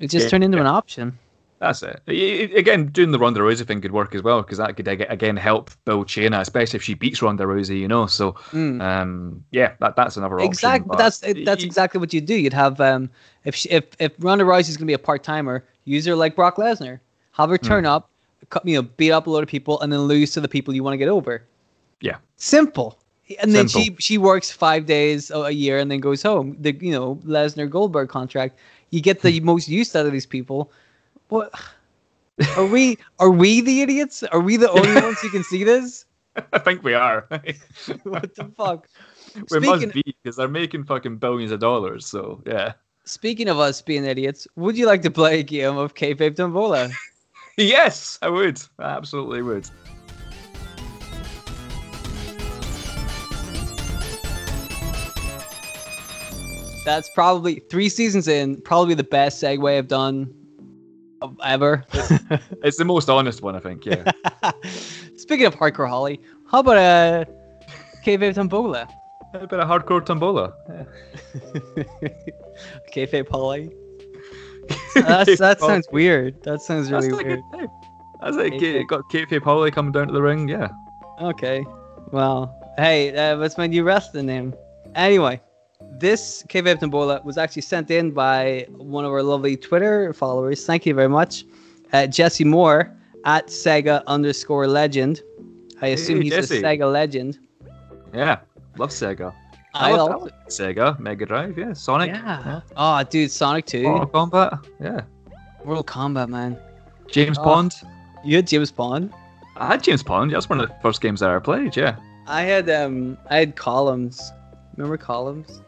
it 0.00 0.10
just 0.10 0.24
Yeah, 0.24 0.30
turned 0.30 0.44
into 0.44 0.58
an 0.58 0.66
option. 0.66 1.16
That's 1.62 1.80
it. 1.84 2.02
Again, 2.56 2.86
doing 2.88 3.12
the 3.12 3.20
Ronda 3.20 3.38
Rousey 3.38 3.64
thing 3.64 3.80
could 3.80 3.92
work 3.92 4.16
as 4.16 4.22
well 4.22 4.42
because 4.42 4.58
that 4.58 4.76
could 4.76 4.88
again 4.88 5.36
help 5.36 5.70
build 5.84 6.08
Shayna, 6.08 6.40
especially 6.40 6.76
if 6.78 6.82
she 6.82 6.94
beats 6.94 7.22
Ronda 7.22 7.44
Rousey, 7.44 7.78
you 7.78 7.86
know. 7.86 8.06
So, 8.06 8.32
Mm. 8.50 8.82
um, 8.82 9.44
yeah, 9.52 9.74
that, 9.78 9.94
that's 9.94 10.16
another 10.16 10.40
option. 10.40 10.50
Exactly, 10.50 10.88
but 10.88 10.98
that's 10.98 11.22
y- 11.22 11.44
that's 11.46 11.62
exactly 11.62 12.00
what 12.00 12.12
you'd 12.12 12.26
do. 12.26 12.34
You'd 12.34 12.52
have 12.52 12.80
um, 12.80 13.08
if 13.44 13.54
she, 13.54 13.68
if 13.70 13.84
if 14.00 14.10
Ronda 14.18 14.42
Rousey's 14.44 14.76
gonna 14.76 14.86
be 14.88 14.92
a 14.92 14.98
part 14.98 15.22
timer, 15.22 15.62
use 15.84 16.04
her 16.06 16.16
like 16.16 16.34
Brock 16.34 16.56
Lesnar. 16.56 16.98
Have 17.30 17.48
her 17.50 17.58
Hmm. 17.58 17.66
turn 17.68 17.86
up, 17.86 18.10
you 18.64 18.74
know, 18.74 18.82
beat 18.82 19.12
up 19.12 19.28
a 19.28 19.30
lot 19.30 19.44
of 19.44 19.48
people, 19.48 19.80
and 19.82 19.92
then 19.92 20.00
lose 20.00 20.32
to 20.32 20.40
the 20.40 20.48
people 20.48 20.74
you 20.74 20.82
want 20.82 20.94
to 20.94 20.98
get 20.98 21.08
over. 21.08 21.44
Yeah. 22.00 22.16
Simple. 22.36 22.98
And 23.40 23.54
then 23.54 23.68
she 23.68 23.84
Simple. 23.84 24.00
she 24.00 24.18
works 24.18 24.50
five 24.50 24.84
days 24.86 25.30
a 25.30 25.38
a 25.42 25.50
year 25.52 25.78
and 25.78 25.88
then 25.92 26.00
goes 26.00 26.24
home. 26.24 26.56
The 26.60 26.72
you 26.80 26.90
know 26.90 27.20
Lesnar 27.24 27.70
Goldberg 27.70 28.08
contract. 28.08 28.58
You 28.90 29.00
get 29.00 29.22
the 29.22 29.38
Hmm. 29.38 29.44
most 29.46 29.68
use 29.68 29.94
out 29.94 30.06
of 30.06 30.12
these 30.12 30.26
people. 30.26 30.72
What 31.32 31.50
are 32.58 32.66
we? 32.66 32.98
Are 33.18 33.30
we 33.30 33.62
the 33.62 33.80
idiots? 33.80 34.22
Are 34.22 34.40
we 34.40 34.58
the 34.58 34.70
only 34.70 34.92
ones 35.00 35.18
who 35.20 35.30
can 35.30 35.42
see 35.42 35.64
this? 35.64 36.04
I 36.52 36.58
think 36.58 36.82
we 36.82 36.92
are. 36.92 37.26
What 38.02 38.34
the 38.34 38.52
fuck? 38.54 38.86
we 39.50 39.60
must 39.60 39.94
be 39.94 40.14
because 40.22 40.36
they're 40.36 40.46
making 40.46 40.84
fucking 40.84 41.16
billions 41.16 41.50
of 41.50 41.58
dollars. 41.60 42.04
So, 42.04 42.42
yeah. 42.44 42.74
Speaking 43.04 43.48
of 43.48 43.58
us 43.58 43.80
being 43.80 44.04
idiots, 44.04 44.46
would 44.56 44.76
you 44.76 44.84
like 44.84 45.00
to 45.02 45.10
play 45.10 45.40
a 45.40 45.42
game 45.42 45.78
of 45.78 45.94
Kayfabe 45.94 46.36
Tombola? 46.36 46.90
Yes, 47.56 48.18
I 48.20 48.28
would. 48.28 48.60
I 48.78 48.84
absolutely 48.84 49.40
would. 49.40 49.68
That's 56.84 57.08
probably 57.14 57.62
three 57.70 57.88
seasons 57.88 58.28
in, 58.28 58.60
probably 58.62 58.94
the 58.94 59.04
best 59.04 59.42
segue 59.42 59.78
I've 59.78 59.88
done 59.88 60.41
ever. 61.44 61.84
It's 62.64 62.76
the 62.76 62.84
most 62.84 63.08
honest 63.08 63.42
one, 63.42 63.56
I 63.56 63.60
think. 63.60 63.84
Yeah. 63.84 64.10
Speaking 65.16 65.46
of 65.46 65.54
hardcore 65.56 65.88
Holly, 65.88 66.20
how 66.50 66.60
about 66.60 66.76
uh, 66.76 67.24
Kayfabe 68.04 68.34
Tombola? 68.34 68.88
a 69.34 69.46
bit 69.46 69.60
of 69.60 69.68
hardcore 69.68 70.04
tombola. 70.04 70.52
Yeah. 72.02 72.08
Kayfabe 72.94 73.28
Holly. 73.28 73.70
That's, 74.94 75.38
that 75.38 75.58
sounds 75.60 75.88
weird. 75.90 76.42
That 76.44 76.60
sounds 76.60 76.88
That's 76.88 77.06
really 77.06 77.16
like 77.16 77.26
weird. 77.54 77.70
That's. 78.20 78.36
Kayfabe. 78.36 78.60
K- 78.60 78.84
got 78.84 79.02
kayfabe 79.10 79.42
Holly 79.42 79.70
coming 79.70 79.92
down 79.92 80.08
to 80.08 80.12
the 80.12 80.22
ring. 80.22 80.48
Yeah. 80.48 80.68
Okay. 81.20 81.64
Well, 82.12 82.54
hey, 82.76 83.14
uh, 83.16 83.38
what's 83.38 83.56
my 83.58 83.66
new 83.66 83.82
wrestling 83.82 84.26
name? 84.26 84.54
Anyway, 84.94 85.40
this 86.02 86.44
Kayfabe 86.50 86.78
Tombola 86.80 87.22
was 87.24 87.38
actually 87.38 87.62
sent 87.62 87.90
in 87.90 88.10
by 88.10 88.66
one 88.76 89.04
of 89.06 89.12
our 89.12 89.22
lovely 89.22 89.56
Twitter 89.56 90.12
followers. 90.12 90.66
Thank 90.66 90.84
you 90.84 90.94
very 90.94 91.08
much. 91.08 91.44
Uh, 91.94 92.06
Jesse 92.06 92.44
Moore 92.44 92.92
at 93.24 93.46
Sega 93.46 94.04
underscore 94.06 94.66
legend. 94.66 95.22
I 95.80 95.88
assume 95.88 96.18
Hey, 96.18 96.24
he's 96.24 96.32
Jesse. 96.34 96.58
a 96.58 96.62
Sega 96.62 96.92
legend. 96.92 97.38
Yeah. 98.12 98.40
Love 98.76 98.90
Sega. 98.90 99.32
I 99.74 99.92
love, 99.92 100.10
I 100.10 100.12
also, 100.12 100.24
love 100.24 100.32
Sega, 100.48 100.98
Mega 100.98 101.24
Drive, 101.24 101.56
yeah, 101.56 101.72
Sonic, 101.72 102.08
yeah. 102.10 102.60
Oh, 102.76 103.02
dude, 103.04 103.30
Sonic 103.30 103.64
2. 103.64 103.82
Mortal 103.84 104.06
Kombat, 104.08 104.66
yeah. 104.82 105.00
Mortal 105.64 105.82
Kombat, 105.84 106.28
man. 106.28 106.58
James 107.10 107.38
Oh. 107.38 107.44
Bond. 107.44 107.72
You 108.22 108.36
had 108.36 108.46
James 108.46 108.70
Bond. 108.70 109.12
I 109.56 109.66
had 109.68 109.82
James 109.82 110.02
Bond. 110.02 110.30
That's 110.32 110.48
one 110.50 110.60
of 110.60 110.68
the 110.68 110.74
first 110.82 111.00
games 111.00 111.22
I 111.22 111.30
ever 111.30 111.40
played. 111.40 111.74
Yeah. 111.76 111.96
I 112.26 112.42
had 112.42 112.68
um 112.70 113.16
I 113.30 113.36
had 113.38 113.56
columns. 113.56 114.30
Remember 114.76 114.96
columns? 114.96 115.60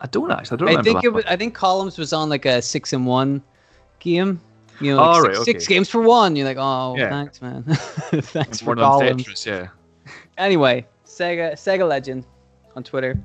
I 0.00 0.06
don't 0.06 0.30
actually. 0.30 0.56
I 0.56 0.58
don't 0.72 0.78
I 0.78 0.82
think 0.82 1.04
it 1.04 1.08
was. 1.12 1.24
I 1.26 1.36
think 1.36 1.54
columns 1.54 1.98
was 1.98 2.12
on 2.12 2.28
like 2.28 2.44
a 2.44 2.60
six 2.60 2.92
and 2.92 3.06
one 3.06 3.42
game. 3.98 4.40
You 4.80 4.94
know, 4.94 5.02
Oh, 5.02 5.12
like 5.12 5.22
right, 5.22 5.34
six, 5.36 5.44
six 5.44 5.66
games 5.66 5.88
for 5.88 6.02
one. 6.02 6.36
You're 6.36 6.46
like, 6.46 6.58
oh, 6.60 6.94
Yeah. 6.98 7.08
thanks, 7.08 7.40
man. 7.40 7.62
thanks 7.64 8.60
for 8.60 8.76
columns. 8.76 9.24
Tetris, 9.24 9.46
yeah. 9.46 9.68
Anyway, 10.36 10.86
Sega 11.06 11.52
Sega 11.52 11.88
Legend 11.88 12.26
on 12.74 12.82
Twitter, 12.84 13.18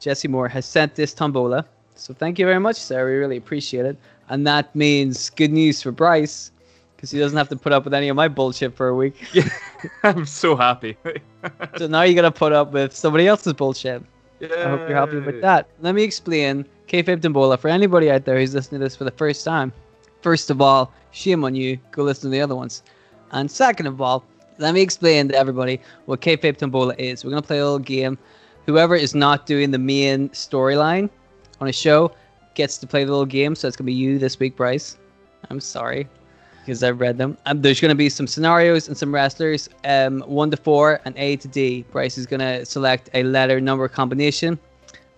Jesse 0.00 0.26
Moore 0.26 0.48
has 0.48 0.66
sent 0.66 0.96
this 0.96 1.14
tombola. 1.14 1.64
So 1.94 2.12
thank 2.12 2.38
you 2.38 2.44
very 2.44 2.58
much, 2.58 2.76
sir. 2.76 3.06
We 3.06 3.16
really 3.16 3.36
appreciate 3.36 3.86
it. 3.86 3.96
And 4.28 4.44
that 4.48 4.74
means 4.74 5.30
good 5.30 5.52
news 5.52 5.80
for 5.80 5.92
Bryce, 5.92 6.50
because 6.96 7.10
he 7.12 7.18
doesn't 7.20 7.38
have 7.38 7.48
to 7.50 7.56
put 7.56 7.72
up 7.72 7.84
with 7.84 7.94
any 7.94 8.08
of 8.08 8.16
my 8.16 8.26
bullshit 8.26 8.74
for 8.74 8.88
a 8.88 8.94
week. 8.96 9.14
I'm 10.02 10.26
so 10.26 10.56
happy. 10.56 10.96
so 11.76 11.86
now 11.86 12.02
you're 12.02 12.16
gonna 12.16 12.32
put 12.32 12.52
up 12.52 12.72
with 12.72 12.94
somebody 12.96 13.28
else's 13.28 13.52
bullshit. 13.52 14.02
I 14.42 14.68
hope 14.68 14.88
you're 14.88 14.98
happy 14.98 15.18
with 15.18 15.40
that. 15.40 15.68
Let 15.80 15.94
me 15.94 16.02
explain 16.02 16.66
Kayfabe 16.88 17.22
Tombola 17.22 17.56
for 17.56 17.68
anybody 17.68 18.10
out 18.10 18.24
there 18.24 18.38
who's 18.38 18.54
listening 18.54 18.80
to 18.80 18.86
this 18.86 18.96
for 18.96 19.04
the 19.04 19.10
first 19.10 19.44
time. 19.44 19.72
First 20.22 20.50
of 20.50 20.60
all, 20.60 20.92
shame 21.10 21.44
on 21.44 21.54
you. 21.54 21.78
Go 21.92 22.02
listen 22.02 22.30
to 22.30 22.34
the 22.34 22.40
other 22.40 22.54
ones. 22.54 22.82
And 23.32 23.50
second 23.50 23.86
of 23.86 24.00
all, 24.00 24.24
let 24.58 24.74
me 24.74 24.80
explain 24.80 25.28
to 25.28 25.34
everybody 25.34 25.80
what 26.04 26.20
Kayfabe 26.20 26.58
Tombola 26.58 26.94
is. 26.98 27.24
We're 27.24 27.30
going 27.30 27.42
to 27.42 27.46
play 27.46 27.58
a 27.58 27.64
little 27.64 27.78
game. 27.78 28.18
Whoever 28.66 28.94
is 28.94 29.14
not 29.14 29.46
doing 29.46 29.70
the 29.70 29.78
main 29.78 30.28
storyline 30.30 31.08
on 31.60 31.68
a 31.68 31.72
show 31.72 32.12
gets 32.54 32.78
to 32.78 32.86
play 32.86 33.04
the 33.04 33.10
little 33.10 33.26
game. 33.26 33.54
So 33.54 33.68
it's 33.68 33.76
going 33.76 33.84
to 33.84 33.92
be 33.92 33.94
you 33.94 34.18
this 34.18 34.38
week, 34.38 34.56
Bryce. 34.56 34.98
I'm 35.50 35.60
sorry 35.60 36.08
because 36.66 36.82
I've 36.82 37.00
read 37.00 37.16
them. 37.16 37.38
Um, 37.46 37.62
there's 37.62 37.80
going 37.80 37.90
to 37.90 37.94
be 37.96 38.08
some 38.08 38.26
scenarios 38.26 38.88
and 38.88 38.98
some 38.98 39.14
wrestlers, 39.14 39.68
um, 39.84 40.20
one 40.26 40.50
to 40.50 40.56
four 40.56 41.00
and 41.04 41.16
A 41.16 41.36
to 41.36 41.46
D. 41.48 41.84
Bryce 41.92 42.18
is 42.18 42.26
going 42.26 42.40
to 42.40 42.66
select 42.66 43.08
a 43.14 43.22
letter 43.22 43.60
number 43.60 43.86
combination, 43.88 44.58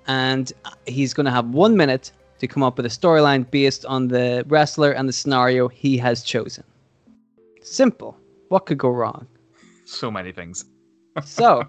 and 0.06 0.52
he's 0.86 1.14
going 1.14 1.24
to 1.24 1.32
have 1.32 1.46
one 1.48 1.76
minute 1.76 2.12
to 2.40 2.46
come 2.46 2.62
up 2.62 2.76
with 2.76 2.84
a 2.86 2.90
storyline 2.90 3.50
based 3.50 3.84
on 3.86 4.08
the 4.08 4.44
wrestler 4.48 4.92
and 4.92 5.08
the 5.08 5.12
scenario 5.12 5.68
he 5.68 5.96
has 5.96 6.22
chosen. 6.22 6.62
Simple. 7.62 8.16
What 8.48 8.66
could 8.66 8.78
go 8.78 8.90
wrong? 8.90 9.26
So 9.86 10.10
many 10.10 10.32
things. 10.32 10.64
So, 11.24 11.64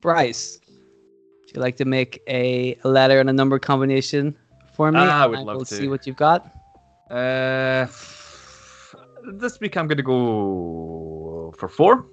Bryce, 0.00 0.58
would 0.66 1.54
you 1.54 1.60
like 1.60 1.76
to 1.76 1.84
make 1.84 2.20
a 2.28 2.76
letter 2.82 3.20
and 3.20 3.30
a 3.30 3.32
number 3.32 3.58
combination 3.60 4.36
for 4.72 4.90
me? 4.90 4.98
Ah, 5.00 5.22
I 5.22 5.26
would 5.26 5.38
And 5.38 5.46
love 5.46 5.56
we'll 5.58 5.64
to. 5.66 5.74
see 5.76 5.86
what 5.86 6.06
you've 6.08 6.16
got. 6.16 6.50
Uh, 7.08 7.86
this 9.32 9.60
week 9.60 9.76
I'm 9.76 9.86
going 9.86 9.98
to 9.98 10.02
go 10.02 11.54
for 11.58 11.68
four. 11.68 12.06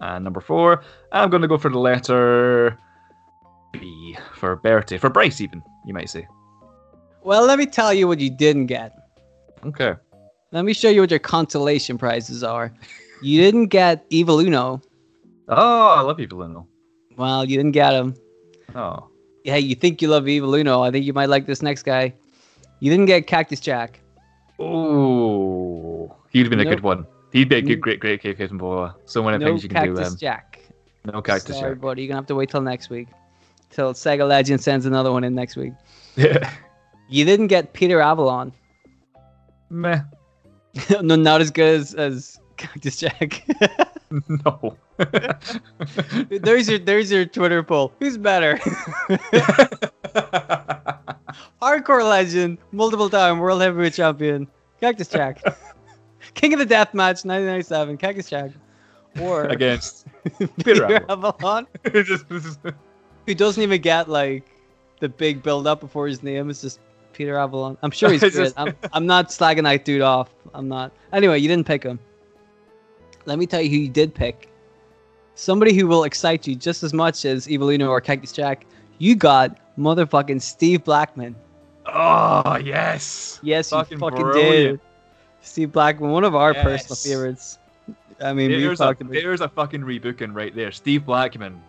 And 0.00 0.24
number 0.24 0.40
four, 0.40 0.82
I'm 1.12 1.30
going 1.30 1.42
to 1.42 1.48
go 1.48 1.56
for 1.56 1.70
the 1.70 1.78
letter 1.78 2.78
B 3.72 4.16
for 4.34 4.56
Bertie. 4.56 4.98
For 4.98 5.08
Bryce, 5.08 5.40
even, 5.40 5.62
you 5.86 5.94
might 5.94 6.10
say. 6.10 6.26
Well, 7.22 7.46
let 7.46 7.58
me 7.58 7.66
tell 7.66 7.94
you 7.94 8.06
what 8.06 8.20
you 8.20 8.30
didn't 8.30 8.66
get. 8.66 8.92
Okay. 9.64 9.94
Let 10.52 10.64
me 10.64 10.72
show 10.72 10.90
you 10.90 11.00
what 11.00 11.10
your 11.10 11.18
consolation 11.18 11.98
prizes 11.98 12.44
are. 12.44 12.72
You 13.22 13.40
didn't 13.40 13.66
get 13.66 14.04
Evil 14.10 14.38
Uno. 14.40 14.80
Oh, 15.48 15.94
I 15.96 16.00
love 16.02 16.20
Evil 16.20 16.42
Uno. 16.42 16.68
Well, 17.16 17.44
you 17.44 17.56
didn't 17.56 17.72
get 17.72 17.94
him. 17.94 18.14
Oh. 18.74 19.08
Yeah, 19.44 19.56
you 19.56 19.74
think 19.74 20.02
you 20.02 20.08
love 20.08 20.28
Evil 20.28 20.54
Uno. 20.54 20.82
I 20.82 20.90
think 20.90 21.04
you 21.04 21.12
might 21.12 21.28
like 21.28 21.46
this 21.46 21.62
next 21.62 21.82
guy. 21.82 22.12
You 22.80 22.90
didn't 22.90 23.06
get 23.06 23.26
Cactus 23.26 23.60
Jack. 23.60 24.00
Oh. 24.58 25.65
He'd 26.36 26.42
have 26.42 26.50
been 26.50 26.60
a 26.60 26.64
Nope. 26.64 26.74
good 26.74 26.82
one. 26.82 27.06
He'd 27.32 27.48
be 27.48 27.56
a 27.56 27.62
good, 27.62 27.80
great, 27.80 27.98
great 27.98 28.20
Boa. 28.58 28.94
So 29.06 29.22
many 29.22 29.38
no 29.38 29.46
things 29.46 29.62
you 29.62 29.70
can 29.70 29.84
do. 29.86 29.94
Cactus 29.94 30.12
Um, 30.12 30.18
Jack. 30.18 30.60
no 31.06 31.22
cactus 31.22 31.56
Sorry, 31.56 31.72
Jack. 31.72 31.80
buddy. 31.80 32.02
You're 32.02 32.08
going 32.08 32.16
to 32.16 32.20
have 32.20 32.26
to 32.26 32.34
wait 32.34 32.50
till 32.50 32.60
next 32.60 32.90
week. 32.90 33.08
Till 33.70 33.94
Sega 33.94 34.28
Legend 34.28 34.60
sends 34.60 34.84
another 34.84 35.10
one 35.12 35.24
in 35.24 35.34
next 35.34 35.56
week. 35.56 35.72
Yeah. 36.14 36.52
You 37.08 37.24
didn't 37.24 37.46
get 37.46 37.72
Peter 37.72 38.02
Avalon. 38.02 38.52
Meh. 39.70 40.02
no, 41.00 41.16
not 41.16 41.40
as 41.40 41.50
good 41.50 41.80
as, 41.80 41.94
as 41.94 42.38
Cactus 42.58 42.98
Jack. 42.98 43.42
No. 44.28 44.76
there's 46.28 46.68
your 46.68 46.78
there's 46.78 47.10
your 47.10 47.24
Twitter 47.24 47.64
poll. 47.64 47.92
Who's 47.98 48.16
better? 48.16 48.56
Hardcore 51.60 52.08
legend, 52.08 52.58
multiple 52.70 53.10
time 53.10 53.40
world 53.40 53.62
heavyweight 53.62 53.94
champion, 53.94 54.46
Cactus 54.80 55.08
Jack. 55.08 55.42
King 56.36 56.52
of 56.52 56.58
the 56.60 56.66
Death 56.66 56.94
Match, 56.94 57.24
1997, 57.24 57.96
Cactus 57.96 58.28
Jack. 58.30 58.50
Or 59.20 59.44
Against 59.48 60.06
Peter 60.38 60.48
Peter 60.64 61.04
Avalon, 61.08 61.66
who 63.26 63.34
doesn't 63.34 63.62
even 63.62 63.80
get 63.80 64.08
like 64.08 64.44
the 65.00 65.08
big 65.08 65.42
build 65.42 65.66
up 65.66 65.80
before 65.80 66.06
his 66.06 66.22
name. 66.22 66.50
It's 66.50 66.60
just 66.60 66.80
Peter 67.14 67.36
Avalon. 67.38 67.78
I'm 67.82 67.90
sure 67.90 68.10
he's 68.10 68.20
good. 68.20 68.32
just- 68.34 68.54
I'm, 68.58 68.74
I'm 68.92 69.06
not 69.06 69.28
slagging 69.30 69.64
that 69.64 69.84
dude 69.86 70.02
off. 70.02 70.32
I'm 70.54 70.68
not. 70.68 70.92
Anyway, 71.12 71.38
you 71.38 71.48
didn't 71.48 71.66
pick 71.66 71.82
him. 71.82 71.98
Let 73.24 73.38
me 73.38 73.46
tell 73.46 73.60
you 73.62 73.70
who 73.70 73.76
you 73.76 73.88
did 73.88 74.14
pick. 74.14 74.48
Somebody 75.34 75.74
who 75.74 75.86
will 75.86 76.04
excite 76.04 76.46
you 76.46 76.54
just 76.54 76.82
as 76.82 76.92
much 76.92 77.24
as 77.24 77.48
Evil 77.48 77.70
Uno 77.70 77.88
or 77.88 78.00
Cactus 78.00 78.32
Jack. 78.32 78.66
You 78.98 79.16
got 79.16 79.58
motherfucking 79.78 80.40
Steve 80.40 80.84
Blackman. 80.84 81.34
Oh 81.86 82.56
yes. 82.62 83.40
Yes, 83.42 83.70
Fucking 83.70 83.96
you 83.96 84.00
fucking 84.00 84.20
brilliant. 84.22 84.80
did. 84.80 84.80
Steve 85.46 85.72
Blackman, 85.72 86.10
one 86.10 86.24
of 86.24 86.34
our 86.34 86.52
Yes. 86.52 86.64
personal 86.64 86.96
favorites. 86.96 87.58
I 88.20 88.32
mean, 88.32 88.50
we've 88.50 88.60
There's 88.62 88.80
a, 88.80 88.84
talked 88.84 89.00
about. 89.00 89.12
there's 89.12 89.40
a 89.40 89.48
fucking 89.48 89.82
rebooking 89.82 90.34
right 90.34 90.54
there. 90.54 90.72
Steve 90.72 91.04
Blackman. 91.06 91.60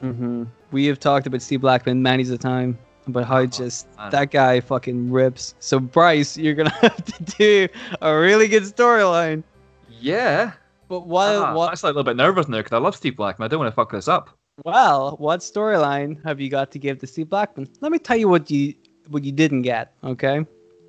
hmm 0.00 0.44
We 0.70 0.86
have 0.86 0.98
talked 1.00 1.26
about 1.26 1.42
Steve 1.42 1.60
Blackman 1.60 2.02
many 2.02 2.22
a 2.30 2.38
time 2.38 2.78
about 3.06 3.24
how 3.24 3.44
just 3.46 3.86
man. 3.96 4.10
that 4.10 4.30
guy 4.30 4.60
fucking 4.60 5.10
rips. 5.10 5.54
So 5.58 5.78
Bryce, 5.80 6.36
you're 6.36 6.54
gonna 6.54 6.70
have 6.80 7.04
to 7.04 7.24
do 7.36 7.68
a 8.00 8.16
really 8.16 8.48
good 8.48 8.62
storyline. 8.64 9.42
Yeah. 10.00 10.52
But 10.88 11.06
while 11.06 11.42
Ah, 11.42 11.52
I'm 11.66 11.72
actually 11.72 11.90
a 11.90 11.92
little 11.92 12.04
bit 12.04 12.16
nervous 12.16 12.48
now 12.48 12.58
because 12.58 12.72
I 12.72 12.78
love 12.78 12.96
Steve 12.96 13.16
Blackman. 13.16 13.44
I 13.44 13.48
don't 13.48 13.60
want 13.60 13.70
to 13.70 13.74
fuck 13.74 13.90
this 13.92 14.08
up. 14.08 14.30
Well, 14.64 15.16
what 15.18 15.40
storyline 15.40 16.24
have 16.24 16.40
you 16.40 16.48
got 16.48 16.70
to 16.72 16.78
give 16.78 16.98
to 17.00 17.06
Steve 17.06 17.28
Blackman? 17.28 17.68
Let 17.80 17.92
me 17.92 17.98
tell 17.98 18.16
you 18.16 18.28
what 18.28 18.50
you 18.50 18.74
what 19.08 19.24
you 19.24 19.32
didn't 19.32 19.62
get. 19.62 19.92
Okay, 20.04 20.38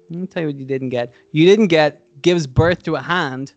let 0.10 0.20
me 0.20 0.28
tell 0.28 0.42
you 0.44 0.48
what 0.50 0.58
you 0.58 0.66
didn't 0.66 0.90
get. 0.90 1.14
You 1.32 1.46
didn't 1.46 1.68
get 1.68 2.06
gives 2.22 2.48
birth 2.48 2.84
to 2.84 2.96
a 2.96 3.02
hand. 3.02 3.54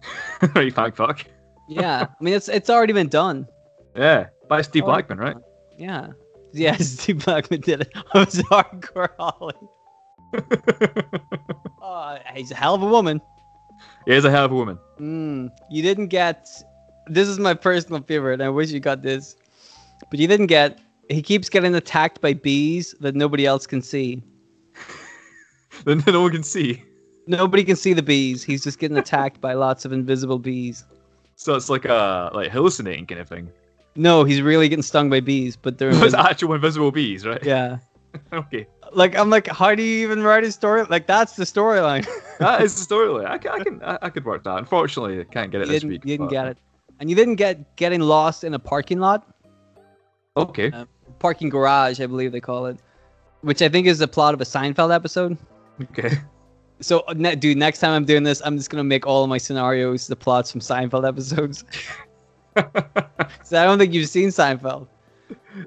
right, 0.54 0.72
fuck, 0.72 0.96
fuck. 0.96 1.24
Yeah, 1.68 2.06
I 2.20 2.24
mean 2.24 2.34
it's 2.34 2.48
it's 2.48 2.68
already 2.70 2.92
been 2.92 3.08
done. 3.08 3.46
Yeah, 3.96 4.26
by 4.48 4.62
Steve 4.62 4.82
Oh, 4.84 4.86
Blackman, 4.86 5.18
right? 5.18 5.36
Yeah, 5.78 6.08
yeah. 6.52 6.76
Steve 6.80 7.24
Blackman 7.24 7.60
did 7.60 7.82
it. 7.82 7.92
I 8.14 8.18
was 8.20 8.34
hardcore 8.34 9.10
Holly. 9.18 9.54
Oh, 11.80 12.18
he's 12.34 12.50
a 12.50 12.54
hell 12.54 12.74
of 12.74 12.82
a 12.82 12.86
woman. 12.86 13.20
he 14.06 14.12
is 14.14 14.24
a 14.24 14.30
hell 14.30 14.44
of 14.46 14.52
a 14.52 14.54
woman. 14.54 14.78
Mm, 14.98 15.50
you 15.70 15.82
didn't 15.82 16.08
get. 16.08 16.48
This 17.06 17.28
is 17.28 17.38
my 17.38 17.54
personal 17.54 18.00
favorite. 18.02 18.40
I 18.40 18.48
wish 18.48 18.70
you 18.70 18.80
got 18.80 19.02
this, 19.02 19.36
but 20.10 20.18
you 20.18 20.26
didn't 20.26 20.46
get. 20.46 20.78
He 21.08 21.20
keeps 21.22 21.48
getting 21.48 21.74
attacked 21.74 22.20
by 22.20 22.32
bees 22.32 22.94
that 23.00 23.14
nobody 23.14 23.44
else 23.46 23.66
can 23.66 23.82
see. 23.82 24.22
Then 25.84 26.02
no 26.06 26.22
one 26.22 26.30
can 26.32 26.42
see. 26.42 26.82
Nobody 27.26 27.62
can 27.64 27.76
see 27.76 27.92
the 27.92 28.02
bees. 28.02 28.42
He's 28.42 28.64
just 28.64 28.78
getting 28.78 28.96
attacked 28.98 29.40
by 29.40 29.54
lots 29.54 29.84
of 29.84 29.92
invisible 29.92 30.38
bees. 30.38 30.84
So 31.36 31.54
it's 31.54 31.70
like 31.70 31.84
a 31.84 32.30
like 32.34 32.50
hallucinating 32.50 33.06
kind 33.06 33.20
of 33.20 33.28
thing. 33.28 33.50
No, 33.94 34.24
he's 34.24 34.40
really 34.42 34.68
getting 34.68 34.82
stung 34.82 35.10
by 35.10 35.20
bees, 35.20 35.56
but 35.56 35.78
they're 35.78 35.90
invisible. 35.92 36.22
actual 36.24 36.54
invisible 36.54 36.90
bees, 36.92 37.26
right? 37.26 37.42
yeah. 37.44 37.78
okay. 38.32 38.66
Like 38.92 39.16
I'm 39.16 39.30
like, 39.30 39.46
how 39.48 39.74
do 39.74 39.82
you 39.82 40.02
even 40.04 40.22
write 40.22 40.44
a 40.44 40.52
story? 40.52 40.82
Like 40.84 41.06
that's 41.06 41.34
the 41.36 41.44
storyline. 41.44 42.06
That 42.38 42.60
is 42.62 42.74
the 42.86 42.92
storyline. 42.94 43.26
I, 43.26 43.38
ca- 43.38 43.52
I 43.52 43.62
can 43.62 43.82
I, 43.84 43.98
I 44.02 44.10
could 44.10 44.24
work 44.24 44.42
that. 44.44 44.58
Unfortunately, 44.58 45.20
I 45.20 45.24
can't 45.24 45.52
get 45.52 45.60
it 45.60 45.68
you 45.68 45.72
this 45.74 45.84
week. 45.84 46.02
you 46.04 46.16
didn't 46.16 46.26
but- 46.26 46.32
get 46.32 46.46
it, 46.48 46.58
and 46.98 47.08
you 47.08 47.14
didn't 47.14 47.36
get 47.36 47.76
getting 47.76 48.00
lost 48.00 48.42
in 48.42 48.54
a 48.54 48.58
parking 48.58 48.98
lot, 48.98 49.24
Okay. 50.36 50.70
Uh, 50.72 50.86
parking 51.20 51.48
garage, 51.50 52.00
I 52.00 52.06
believe 52.06 52.32
they 52.32 52.40
call 52.40 52.66
it, 52.66 52.78
which 53.42 53.62
I 53.62 53.68
think 53.68 53.86
is 53.86 53.98
the 54.00 54.08
plot 54.08 54.34
of 54.34 54.40
a 54.40 54.44
Seinfeld 54.44 54.92
episode. 54.92 55.36
Okay. 55.82 56.18
So, 56.82 57.04
ne- 57.14 57.36
dude, 57.36 57.56
next 57.56 57.78
time 57.78 57.92
I'm 57.92 58.04
doing 58.04 58.22
this, 58.22 58.42
I'm 58.44 58.56
just 58.56 58.70
gonna 58.70 58.84
make 58.84 59.06
all 59.06 59.22
of 59.22 59.28
my 59.28 59.38
scenarios 59.38 60.06
the 60.06 60.16
plots 60.16 60.50
from 60.50 60.60
Seinfeld 60.60 61.06
episodes. 61.06 61.64
so 63.44 63.62
I 63.62 63.64
don't 63.64 63.78
think 63.78 63.94
you've 63.94 64.08
seen 64.08 64.28
Seinfeld. 64.28 64.88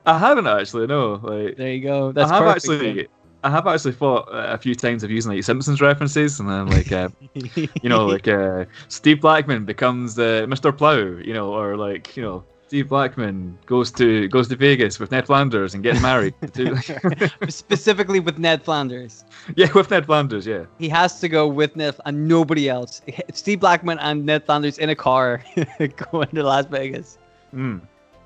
I 0.06 0.18
haven't 0.18 0.48
actually. 0.48 0.88
No. 0.88 1.20
Like 1.24 1.58
There 1.58 1.72
you 1.72 1.82
go. 1.82 2.12
That's 2.12 2.32
I 2.32 2.36
have 2.36 2.44
perfect. 2.44 2.70
actually. 2.70 3.08
I 3.44 3.52
have 3.52 3.68
actually 3.68 3.92
thought 3.92 4.28
uh, 4.34 4.48
a 4.50 4.58
few 4.58 4.74
times 4.74 5.04
of 5.04 5.12
using 5.12 5.32
like 5.32 5.44
Simpsons 5.44 5.80
references, 5.80 6.40
and 6.40 6.50
then 6.50 6.68
like 6.68 6.92
uh, 6.92 7.10
you 7.36 7.90
know, 7.90 8.08
like 8.08 8.28
uh, 8.40 8.66
Steve 8.88 9.22
Blackman 9.22 9.66
becomes 9.66 10.18
uh, 10.18 10.46
Mr. 10.48 10.76
Plow, 10.76 10.96
you 10.96 11.34
know, 11.34 11.54
or 11.54 11.78
like 11.78 12.18
you 12.18 12.24
know, 12.24 12.44
Steve 12.76 12.90
Blackman 12.90 13.58
goes 13.68 13.90
to 13.90 14.28
goes 14.28 14.50
to 14.50 14.58
Vegas 14.58 15.00
with 15.00 15.10
Ned 15.10 15.26
Flanders 15.28 15.74
and 15.74 15.82
gets 15.82 16.02
married. 16.02 16.34
to, 16.56 16.76
specifically 17.48 18.20
with 18.20 18.38
Ned 18.38 18.64
Flanders. 18.64 19.24
yeah, 19.56 19.72
with 19.72 19.90
Ned 19.92 20.06
Flanders, 20.06 20.46
yeah. 20.46 20.66
He 20.78 20.90
has 20.90 21.22
to 21.22 21.30
go 21.30 21.48
with 21.48 21.74
Ned 21.78 21.96
and 22.06 22.28
nobody 22.28 22.68
else. 22.68 23.02
Steve 23.34 23.62
Blackman 23.62 23.98
and 24.00 24.26
Ned 24.26 24.46
Flanders 24.46 24.78
in 24.78 24.90
a 24.90 24.96
car 24.96 25.42
going 26.12 26.28
to 26.28 26.44
Las 26.44 26.66
Vegas. 26.66 27.18
Mm. 27.56 27.80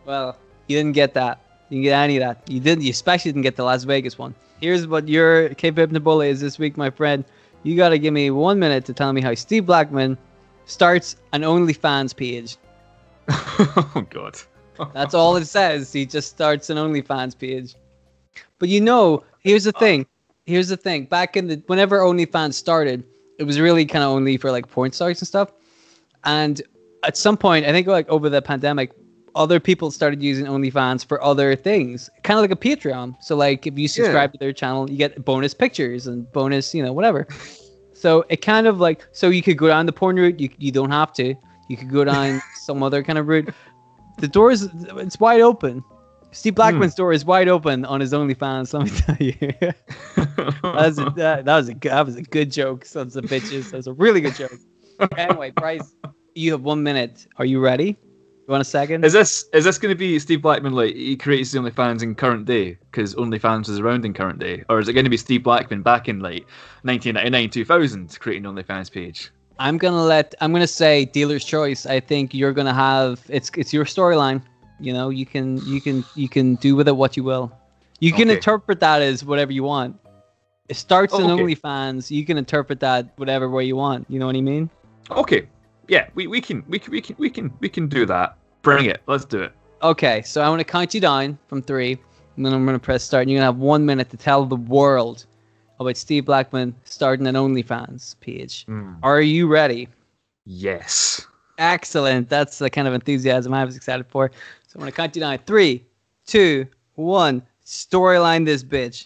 Well, 0.06 0.36
you 0.68 0.78
didn't 0.78 0.94
get 0.94 1.14
that. 1.14 1.40
You 1.70 1.76
didn't 1.76 1.84
get 1.84 2.00
any 2.00 2.18
of 2.18 2.22
that. 2.22 2.50
You 2.50 2.60
didn't. 2.60 2.84
You 2.84 2.90
especially 2.90 3.32
didn't 3.32 3.44
get 3.44 3.56
the 3.56 3.66
Las 3.66 3.84
Vegas 3.84 4.18
one. 4.18 4.34
Here's 4.62 4.88
what 4.88 5.08
your 5.08 5.50
Kayfabe 5.50 5.92
Tombola 5.94 6.26
is 6.28 6.42
this 6.42 6.58
week, 6.58 6.76
my 6.76 6.90
friend. 6.90 7.24
You 7.62 7.78
gotta 7.78 8.00
give 8.00 8.16
me 8.16 8.32
one 8.32 8.58
minute 8.58 8.84
to 8.86 8.94
tell 8.96 9.14
me 9.14 9.22
how 9.22 9.36
Steve 9.36 9.68
Blackman 9.68 10.18
starts 10.66 11.18
an 11.34 11.44
OnlyFans 11.44 12.16
page. 12.16 12.58
oh 13.96 14.06
God. 14.10 14.38
That's 14.94 15.14
all 15.14 15.36
it 15.36 15.46
says. 15.46 15.92
He 15.92 16.06
just 16.06 16.30
starts 16.30 16.70
an 16.70 16.78
OnlyFans 16.78 17.38
page. 17.38 17.76
But 18.60 18.70
you 18.70 18.82
know, 18.82 19.24
here's 19.40 19.66
the 19.66 19.72
thing. 19.74 20.06
Here's 20.46 20.70
the 20.70 20.78
thing. 20.78 21.06
Back 21.06 21.38
in 21.38 21.48
the 21.48 21.62
whenever 21.68 22.00
OnlyFans 22.00 22.54
started, 22.54 23.04
it 23.38 23.44
was 23.44 23.60
really 23.60 23.86
kind 23.86 24.04
of 24.04 24.12
only 24.12 24.38
for 24.38 24.52
like 24.52 24.70
porn 24.70 24.92
stars 24.92 25.22
and 25.22 25.28
stuff. 25.28 25.52
And 26.24 26.62
at 27.04 27.18
some 27.18 27.38
point, 27.38 27.66
I 27.66 27.72
think 27.72 27.88
like 27.88 28.08
over 28.10 28.30
the 28.30 28.42
pandemic, 28.42 28.92
other 29.36 29.60
people 29.60 29.92
started 29.92 30.22
using 30.22 30.46
OnlyFans 30.46 31.06
for 31.06 31.24
other 31.24 31.56
things, 31.56 32.10
kind 32.24 32.38
of 32.38 32.42
like 32.42 32.52
a 32.52 32.56
Patreon. 32.56 33.16
So 33.22 33.36
like 33.36 33.68
if 33.68 33.78
you 33.78 33.88
subscribe 33.88 34.32
to 34.34 34.38
their 34.40 34.54
channel, 34.54 34.90
you 34.90 34.98
get 34.98 35.24
bonus 35.24 35.54
pictures 35.54 36.08
and 36.08 36.30
bonus, 36.32 36.74
you 36.74 36.84
know, 36.84 36.94
whatever. 36.94 37.28
So 37.94 38.26
it 38.30 38.38
kind 38.38 38.66
of 38.66 38.80
like 38.80 39.06
so 39.12 39.30
you 39.30 39.42
could 39.42 39.58
go 39.58 39.68
down 39.68 39.86
the 39.86 39.94
porn 39.94 40.16
route. 40.16 40.40
You 40.40 40.50
you 40.58 40.72
don't 40.72 40.92
have 40.92 41.14
to. 41.14 41.36
You 41.70 41.78
could 41.78 41.90
go 41.90 42.04
down 42.04 42.42
some 42.56 42.84
other 42.84 43.02
kind 43.04 43.18
of 43.18 43.28
route. 43.28 43.54
The 44.18 44.28
door 44.28 44.52
is 44.52 44.70
it's 44.74 45.20
wide 45.20 45.42
open. 45.42 45.84
Steve 46.32 46.56
Blackman's 46.56 46.94
hmm. 46.94 46.98
door 46.98 47.14
is 47.14 47.24
wide 47.26 47.48
open 47.48 47.86
on 47.86 48.02
his 48.02 48.12
OnlyFans. 48.12 48.74
Let 48.74 48.84
me 48.84 49.00
tell 49.00 49.18
you. 49.20 49.74
that, 50.62 50.62
was 50.64 51.00
a, 51.00 51.10
that, 51.16 51.46
that 51.46 51.56
was 51.56 51.70
a 51.70 51.74
good, 51.74 51.92
that 51.92 52.06
was 52.06 52.16
a 52.18 52.22
good 52.22 52.52
joke, 52.52 52.86
sons 52.86 53.16
of 53.16 53.26
bitches. 53.26 53.72
That 53.72 53.78
was 53.78 53.88
a 53.88 53.94
really 53.94 54.22
good 54.22 54.36
joke. 54.36 54.52
Anyway, 55.18 55.52
Bryce, 55.52 55.96
you 56.36 56.52
have 56.52 56.62
one 56.62 56.84
minute. 56.84 57.26
Are 57.38 57.46
you 57.46 57.60
ready? 57.60 57.98
You 58.50 58.52
want 58.52 58.62
a 58.62 58.66
second? 58.66 59.06
Is 59.06 59.14
this 59.14 59.46
is 59.54 59.64
this 59.64 59.78
going 59.78 59.94
to 59.94 59.98
be 59.98 60.18
Steve 60.20 60.42
Blackman 60.42 60.74
like 60.74 60.96
he 60.96 61.16
creates 61.16 61.52
the 61.52 61.60
OnlyFans 61.60 62.02
in 62.02 62.16
current 62.16 62.46
day 62.46 62.78
because 62.92 63.16
OnlyFans 63.16 63.70
is 63.70 63.80
around 63.80 64.06
in 64.06 64.14
current 64.14 64.40
day, 64.40 64.64
or 64.70 64.80
is 64.80 64.88
it 64.88 64.94
going 64.94 65.06
to 65.06 65.10
be 65.10 65.18
Steve 65.18 65.44
Blackman 65.44 65.84
back 65.84 66.10
in 66.10 66.20
like 66.20 66.48
1999 66.82 67.50
2000 67.52 68.20
creating 68.20 68.46
an 68.46 68.56
OnlyFans 68.56 68.92
page? 68.92 69.32
I'm 69.60 69.78
gonna 69.78 70.04
let. 70.04 70.34
I'm 70.42 70.54
gonna 70.54 70.68
say 70.68 71.06
dealer's 71.06 71.44
choice. 71.44 71.86
I 71.86 72.00
think 72.00 72.34
you're 72.34 72.54
gonna 72.54 72.74
have. 72.74 73.22
It's 73.28 73.52
it's 73.56 73.74
your 73.74 73.86
storyline. 73.86 74.42
You 74.80 74.94
know, 74.94 75.10
you 75.10 75.26
can 75.26 75.66
you 75.68 75.82
can 75.82 76.06
you 76.16 76.30
can 76.30 76.56
do 76.56 76.76
with 76.76 76.88
it 76.88 76.96
what 76.96 77.18
you 77.18 77.24
will. 77.24 77.52
You 78.00 78.14
can 78.14 78.30
Okay. 78.30 78.38
interpret 78.38 78.80
that 78.80 79.02
as 79.02 79.26
whatever 79.26 79.52
you 79.52 79.64
want. 79.64 79.98
It 80.70 80.78
starts 80.78 81.14
in 81.14 81.22
Oh, 81.26 81.32
okay. 81.34 81.44
OnlyFans. 81.56 82.10
You 82.10 82.26
can 82.26 82.38
interpret 82.38 82.80
that 82.80 83.08
whatever 83.18 83.50
way 83.50 83.66
you 83.66 83.76
want. 83.76 84.06
You 84.10 84.20
know 84.20 84.28
what 84.28 84.36
I 84.38 84.42
mean? 84.42 84.70
Okay, 85.12 85.48
yeah, 85.88 86.08
we, 86.14 86.28
we 86.28 86.40
can 86.40 86.64
we 86.70 86.80
can 86.80 86.92
we 86.92 87.02
can 87.02 87.16
we 87.20 87.30
can 87.30 87.52
we 87.60 87.68
can 87.68 87.88
do 87.88 88.06
that. 88.06 88.38
Bring 88.62 88.86
it. 88.86 89.02
Let's 89.08 89.26
do 89.26 89.42
it. 89.42 89.52
Okay, 89.82 90.22
so 90.22 90.42
I'm 90.42 90.52
gonna 90.52 90.64
count 90.64 90.94
you 90.94 91.02
down 91.02 91.38
from 91.48 91.62
three, 91.62 91.98
and 92.38 92.46
then 92.46 92.54
I'm 92.54 92.66
gonna 92.66 92.80
press 92.80 93.04
start. 93.04 93.24
And 93.24 93.32
you're 93.32 93.40
gonna 93.40 93.52
have 93.52 93.58
one 93.58 93.86
minute 93.86 94.10
to 94.12 94.18
tell 94.18 94.46
the 94.46 94.56
world 94.56 95.26
Oh, 95.80 95.86
about 95.86 95.96
Steve 95.96 96.26
Blackman 96.26 96.76
starting 96.84 97.26
an 97.26 97.36
OnlyFans 97.36 98.20
page. 98.20 98.66
Hmm. 98.66 98.96
Are 99.02 99.22
you 99.22 99.48
ready? 99.48 99.88
Yes. 100.46 101.26
Excellent. 101.58 102.28
That's 102.28 102.58
the 102.58 102.70
kind 102.70 102.88
of 102.88 102.94
enthusiasm 102.94 103.54
I 103.54 103.64
was 103.64 103.78
excited 103.78 104.06
for. 104.08 104.30
So 104.68 104.76
I'm 104.76 104.82
gonna 104.82 104.92
count 104.92 105.16
you 105.16 105.22
down. 105.22 105.38
Three, 105.46 105.86
two, 106.26 106.68
one. 106.96 107.42
Storyline 107.66 108.46
this 108.46 108.64
bitch. 108.64 109.06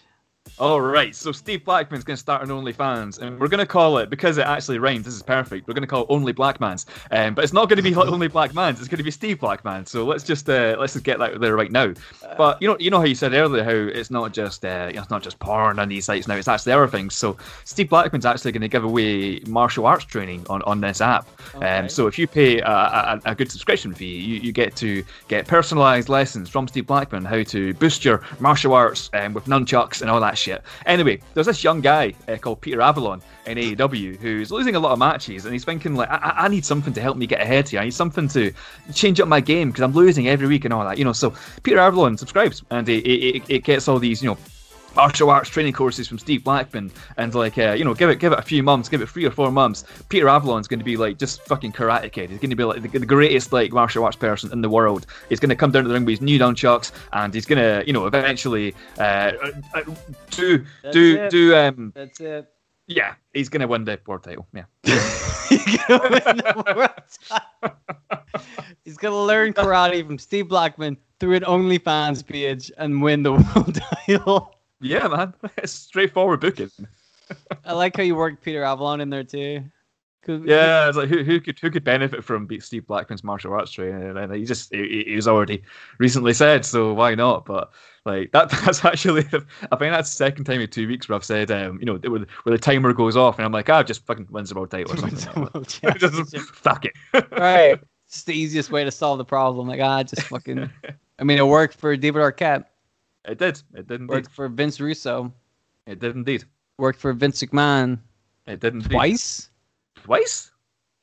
All 0.56 0.80
right. 0.80 1.16
So 1.16 1.32
Steve 1.32 1.64
Blackman's 1.64 2.04
going 2.04 2.14
to 2.14 2.20
start 2.20 2.42
an 2.42 2.48
OnlyFans, 2.48 3.18
and 3.20 3.40
we're 3.40 3.48
going 3.48 3.58
to 3.58 3.66
call 3.66 3.98
it 3.98 4.08
because 4.08 4.38
it 4.38 4.46
actually 4.46 4.78
rhymes. 4.78 5.04
This 5.04 5.14
is 5.14 5.22
perfect. 5.22 5.66
We're 5.66 5.74
going 5.74 5.82
to 5.82 5.88
call 5.88 6.02
it 6.02 6.06
Only 6.10 6.32
Blackmans, 6.32 6.86
um, 7.10 7.34
but 7.34 7.42
it's 7.42 7.52
not 7.52 7.68
going 7.68 7.78
to 7.78 7.82
be 7.82 7.92
Only 7.96 8.28
Blackmans. 8.28 8.78
It's 8.78 8.86
going 8.86 8.98
to 8.98 9.02
be 9.04 9.10
Steve 9.10 9.40
Blackman. 9.40 9.84
So 9.84 10.04
let's 10.04 10.22
just 10.22 10.48
uh, 10.48 10.76
let's 10.78 10.92
just 10.92 11.04
get 11.04 11.18
that 11.18 11.40
there 11.40 11.56
right 11.56 11.72
now. 11.72 11.92
But 12.38 12.62
you 12.62 12.68
know, 12.68 12.76
you 12.78 12.90
know 12.90 12.98
how 12.98 13.04
you 13.04 13.16
said 13.16 13.34
earlier 13.34 13.64
how 13.64 13.70
it's 13.70 14.12
not 14.12 14.32
just 14.32 14.64
uh, 14.64 14.86
you 14.90 14.94
know, 14.94 15.02
it's 15.02 15.10
not 15.10 15.24
just 15.24 15.40
porn 15.40 15.80
on 15.80 15.88
these 15.88 16.04
sites 16.04 16.28
now. 16.28 16.36
It's 16.36 16.46
actually 16.46 16.72
other 16.72 16.86
things. 16.86 17.14
So 17.16 17.36
Steve 17.64 17.88
Blackman's 17.88 18.26
actually 18.26 18.52
going 18.52 18.62
to 18.62 18.68
give 18.68 18.84
away 18.84 19.40
martial 19.48 19.86
arts 19.86 20.04
training 20.04 20.46
on, 20.48 20.62
on 20.62 20.80
this 20.80 21.00
app. 21.00 21.26
Okay. 21.56 21.66
Um, 21.66 21.88
so 21.88 22.06
if 22.06 22.16
you 22.16 22.28
pay 22.28 22.60
a, 22.60 22.70
a, 22.70 23.20
a 23.24 23.34
good 23.34 23.50
subscription 23.50 23.92
fee, 23.92 24.18
you, 24.18 24.36
you 24.36 24.52
get 24.52 24.76
to 24.76 25.02
get 25.26 25.48
personalized 25.48 26.08
lessons 26.08 26.48
from 26.48 26.68
Steve 26.68 26.86
Blackman 26.86 27.24
how 27.24 27.42
to 27.42 27.74
boost 27.74 28.04
your 28.04 28.22
martial 28.38 28.72
arts 28.72 29.10
um, 29.14 29.34
with 29.34 29.46
nunchucks 29.46 30.00
and 30.00 30.08
all 30.08 30.20
that 30.20 30.33
shit. 30.34 30.62
Anyway, 30.86 31.20
there's 31.34 31.46
this 31.46 31.62
young 31.64 31.80
guy 31.80 32.14
uh, 32.28 32.36
called 32.36 32.60
Peter 32.60 32.80
Avalon 32.80 33.22
in 33.46 33.58
AEW 33.58 34.16
who's 34.18 34.50
losing 34.50 34.74
a 34.76 34.80
lot 34.80 34.92
of 34.92 34.98
matches 34.98 35.44
and 35.44 35.52
he's 35.52 35.64
thinking 35.64 35.94
like, 35.94 36.08
I, 36.10 36.16
I- 36.36 36.48
need 36.48 36.64
something 36.64 36.92
to 36.92 37.00
help 37.00 37.16
me 37.16 37.26
get 37.26 37.40
ahead 37.40 37.68
here. 37.68 37.80
I 37.80 37.84
need 37.84 37.94
something 37.94 38.28
to 38.28 38.52
change 38.94 39.18
up 39.20 39.28
my 39.28 39.40
game 39.40 39.70
because 39.70 39.82
I'm 39.82 39.92
losing 39.92 40.28
every 40.28 40.46
week 40.46 40.64
and 40.64 40.72
all 40.74 40.84
that, 40.84 40.98
you 40.98 41.04
know. 41.04 41.12
So 41.12 41.34
Peter 41.62 41.78
Avalon 41.78 42.16
subscribes 42.16 42.62
and 42.70 42.88
it, 42.88 43.06
it- 43.06 43.42
it 43.48 43.64
gets 43.64 43.88
all 43.88 43.98
these, 43.98 44.22
you 44.22 44.30
know, 44.30 44.38
martial 44.96 45.30
arts 45.30 45.48
training 45.48 45.72
courses 45.72 46.06
from 46.08 46.18
Steve 46.18 46.44
Blackman, 46.44 46.90
and 47.16 47.34
like 47.34 47.58
uh, 47.58 47.72
you 47.72 47.84
know, 47.84 47.94
give 47.94 48.10
it 48.10 48.18
give 48.18 48.32
it 48.32 48.38
a 48.38 48.42
few 48.42 48.62
months, 48.62 48.88
give 48.88 49.02
it 49.02 49.08
three 49.08 49.24
or 49.24 49.30
four 49.30 49.50
months. 49.50 49.84
Peter 50.08 50.28
Avalon's 50.28 50.68
going 50.68 50.78
to 50.78 50.84
be 50.84 50.96
like 50.96 51.18
just 51.18 51.42
fucking 51.42 51.72
karate 51.72 52.10
kid. 52.10 52.30
He's 52.30 52.38
going 52.38 52.50
to 52.50 52.56
be 52.56 52.64
like 52.64 52.82
the, 52.82 52.98
the 52.98 53.06
greatest 53.06 53.52
like 53.52 53.72
martial 53.72 54.04
arts 54.04 54.16
person 54.16 54.52
in 54.52 54.60
the 54.60 54.68
world. 54.68 55.06
He's 55.28 55.40
going 55.40 55.50
to 55.50 55.56
come 55.56 55.70
down 55.70 55.82
to 55.84 55.88
the 55.88 55.94
ring 55.94 56.04
with 56.04 56.14
his 56.14 56.20
new 56.20 56.38
nunchucks, 56.38 56.92
and 57.12 57.32
he's 57.34 57.46
going 57.46 57.58
to 57.58 57.86
you 57.86 57.92
know 57.92 58.06
eventually 58.06 58.74
uh, 58.98 59.32
uh, 59.74 59.82
do 60.30 60.64
That's 60.82 60.94
do 60.94 61.16
it. 61.20 61.30
do 61.30 61.56
um 61.56 61.92
That's 61.94 62.20
it. 62.20 62.48
yeah, 62.86 63.14
he's 63.32 63.48
going 63.48 63.60
to 63.60 63.66
win 63.68 63.84
the 63.84 63.98
world 64.06 64.22
title. 64.22 64.46
Yeah. 64.52 64.64
He's 65.48 65.76
gonna 65.86 66.08
win 66.10 66.36
the 66.38 66.64
world 66.76 66.90
title. 67.28 67.76
He's 68.84 68.96
gonna 68.96 69.22
learn 69.22 69.52
karate 69.52 70.04
from 70.06 70.18
Steve 70.18 70.48
Blackman 70.48 70.96
through 71.20 71.34
an 71.34 71.42
OnlyFans 71.42 72.26
page 72.26 72.72
and 72.78 73.00
win 73.02 73.22
the 73.22 73.32
world 73.32 73.78
title. 74.06 74.54
Yeah, 74.80 75.08
man. 75.08 75.34
It's 75.58 75.72
straightforward 75.72 76.40
booking. 76.40 76.70
I 77.64 77.72
like 77.72 77.96
how 77.96 78.02
you 78.02 78.16
worked 78.16 78.42
Peter 78.42 78.62
Avalon 78.64 79.00
in 79.00 79.10
there 79.10 79.24
too. 79.24 79.64
Yeah, 80.26 80.88
it's 80.88 80.96
like 80.96 81.08
who, 81.10 81.22
who 81.22 81.38
could 81.38 81.58
who 81.58 81.70
could 81.70 81.84
benefit 81.84 82.24
from 82.24 82.48
Steve 82.60 82.86
Blackman's 82.86 83.22
martial 83.22 83.52
arts 83.52 83.70
training? 83.72 84.16
And 84.16 84.34
he 84.34 84.44
just 84.46 84.74
he, 84.74 85.04
he 85.06 85.16
was 85.16 85.28
already 85.28 85.62
recently 85.98 86.32
said, 86.32 86.64
so 86.64 86.94
why 86.94 87.14
not? 87.14 87.44
But 87.44 87.72
like 88.06 88.32
that 88.32 88.48
that's 88.64 88.84
actually 88.84 89.20
I 89.26 89.76
think 89.76 89.92
that's 89.92 90.10
the 90.10 90.16
second 90.16 90.44
time 90.44 90.60
in 90.62 90.70
two 90.70 90.88
weeks 90.88 91.08
where 91.08 91.16
I've 91.16 91.24
said 91.24 91.50
um 91.50 91.78
you 91.78 91.84
know 91.84 91.96
where, 91.98 92.20
the- 92.20 92.26
where 92.44 92.56
the 92.56 92.58
timer 92.58 92.94
goes 92.94 93.16
off 93.18 93.38
and 93.38 93.44
I'm 93.44 93.52
like 93.52 93.68
ah 93.68 93.82
just 93.82 94.06
fucking 94.06 94.28
wins 94.30 94.48
the 94.48 94.54
world 94.54 94.70
title 94.70 94.94
or 94.94 94.96
something. 94.96 95.18
Just 95.98 96.38
fuck 96.40 96.86
it. 96.86 96.92
right. 97.32 97.78
It's 98.06 98.22
the 98.24 98.32
easiest 98.34 98.70
way 98.70 98.84
to 98.84 98.90
solve 98.90 99.18
the 99.18 99.24
problem. 99.26 99.68
Like 99.68 99.80
ah, 99.80 100.02
just 100.02 100.22
fucking. 100.28 100.70
I 101.18 101.24
mean, 101.24 101.38
it 101.38 101.46
worked 101.46 101.74
for 101.74 101.96
David 101.96 102.20
Arquette. 102.22 102.64
It 103.26 103.38
did. 103.38 103.62
It 103.74 103.86
did 103.88 104.00
indeed. 104.00 104.10
Worked 104.12 104.30
for 104.32 104.48
Vince 104.48 104.80
Russo. 104.80 105.32
It 105.86 105.98
did 106.00 106.14
indeed. 106.16 106.44
Worked 106.78 107.00
for 107.00 107.12
Vince 107.12 107.42
McMahon 107.42 107.98
It 108.46 108.60
did 108.60 108.74
indeed. 108.74 108.90
twice. 108.90 109.48
Twice? 109.96 110.50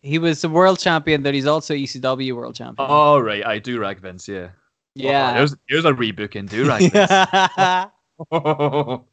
He 0.01 0.17
was 0.19 0.41
the 0.41 0.49
world 0.49 0.79
champion, 0.79 1.21
but 1.23 1.33
he's 1.33 1.45
also 1.45 1.73
ECW 1.73 2.33
world 2.35 2.55
champion. 2.55 2.87
Oh 2.89 3.19
right, 3.19 3.45
I 3.45 3.59
do 3.59 3.79
rag 3.79 3.99
Vince. 3.99 4.27
Yeah. 4.27 4.49
yeah. 4.95 5.31
Oh, 5.31 5.35
here's 5.37 5.55
here's 5.67 5.85
a 5.85 5.91
rebooking. 5.93 6.49
Do 6.49 6.67
rag 6.67 6.91
Vince. 6.91 7.91
oh, 8.31 9.03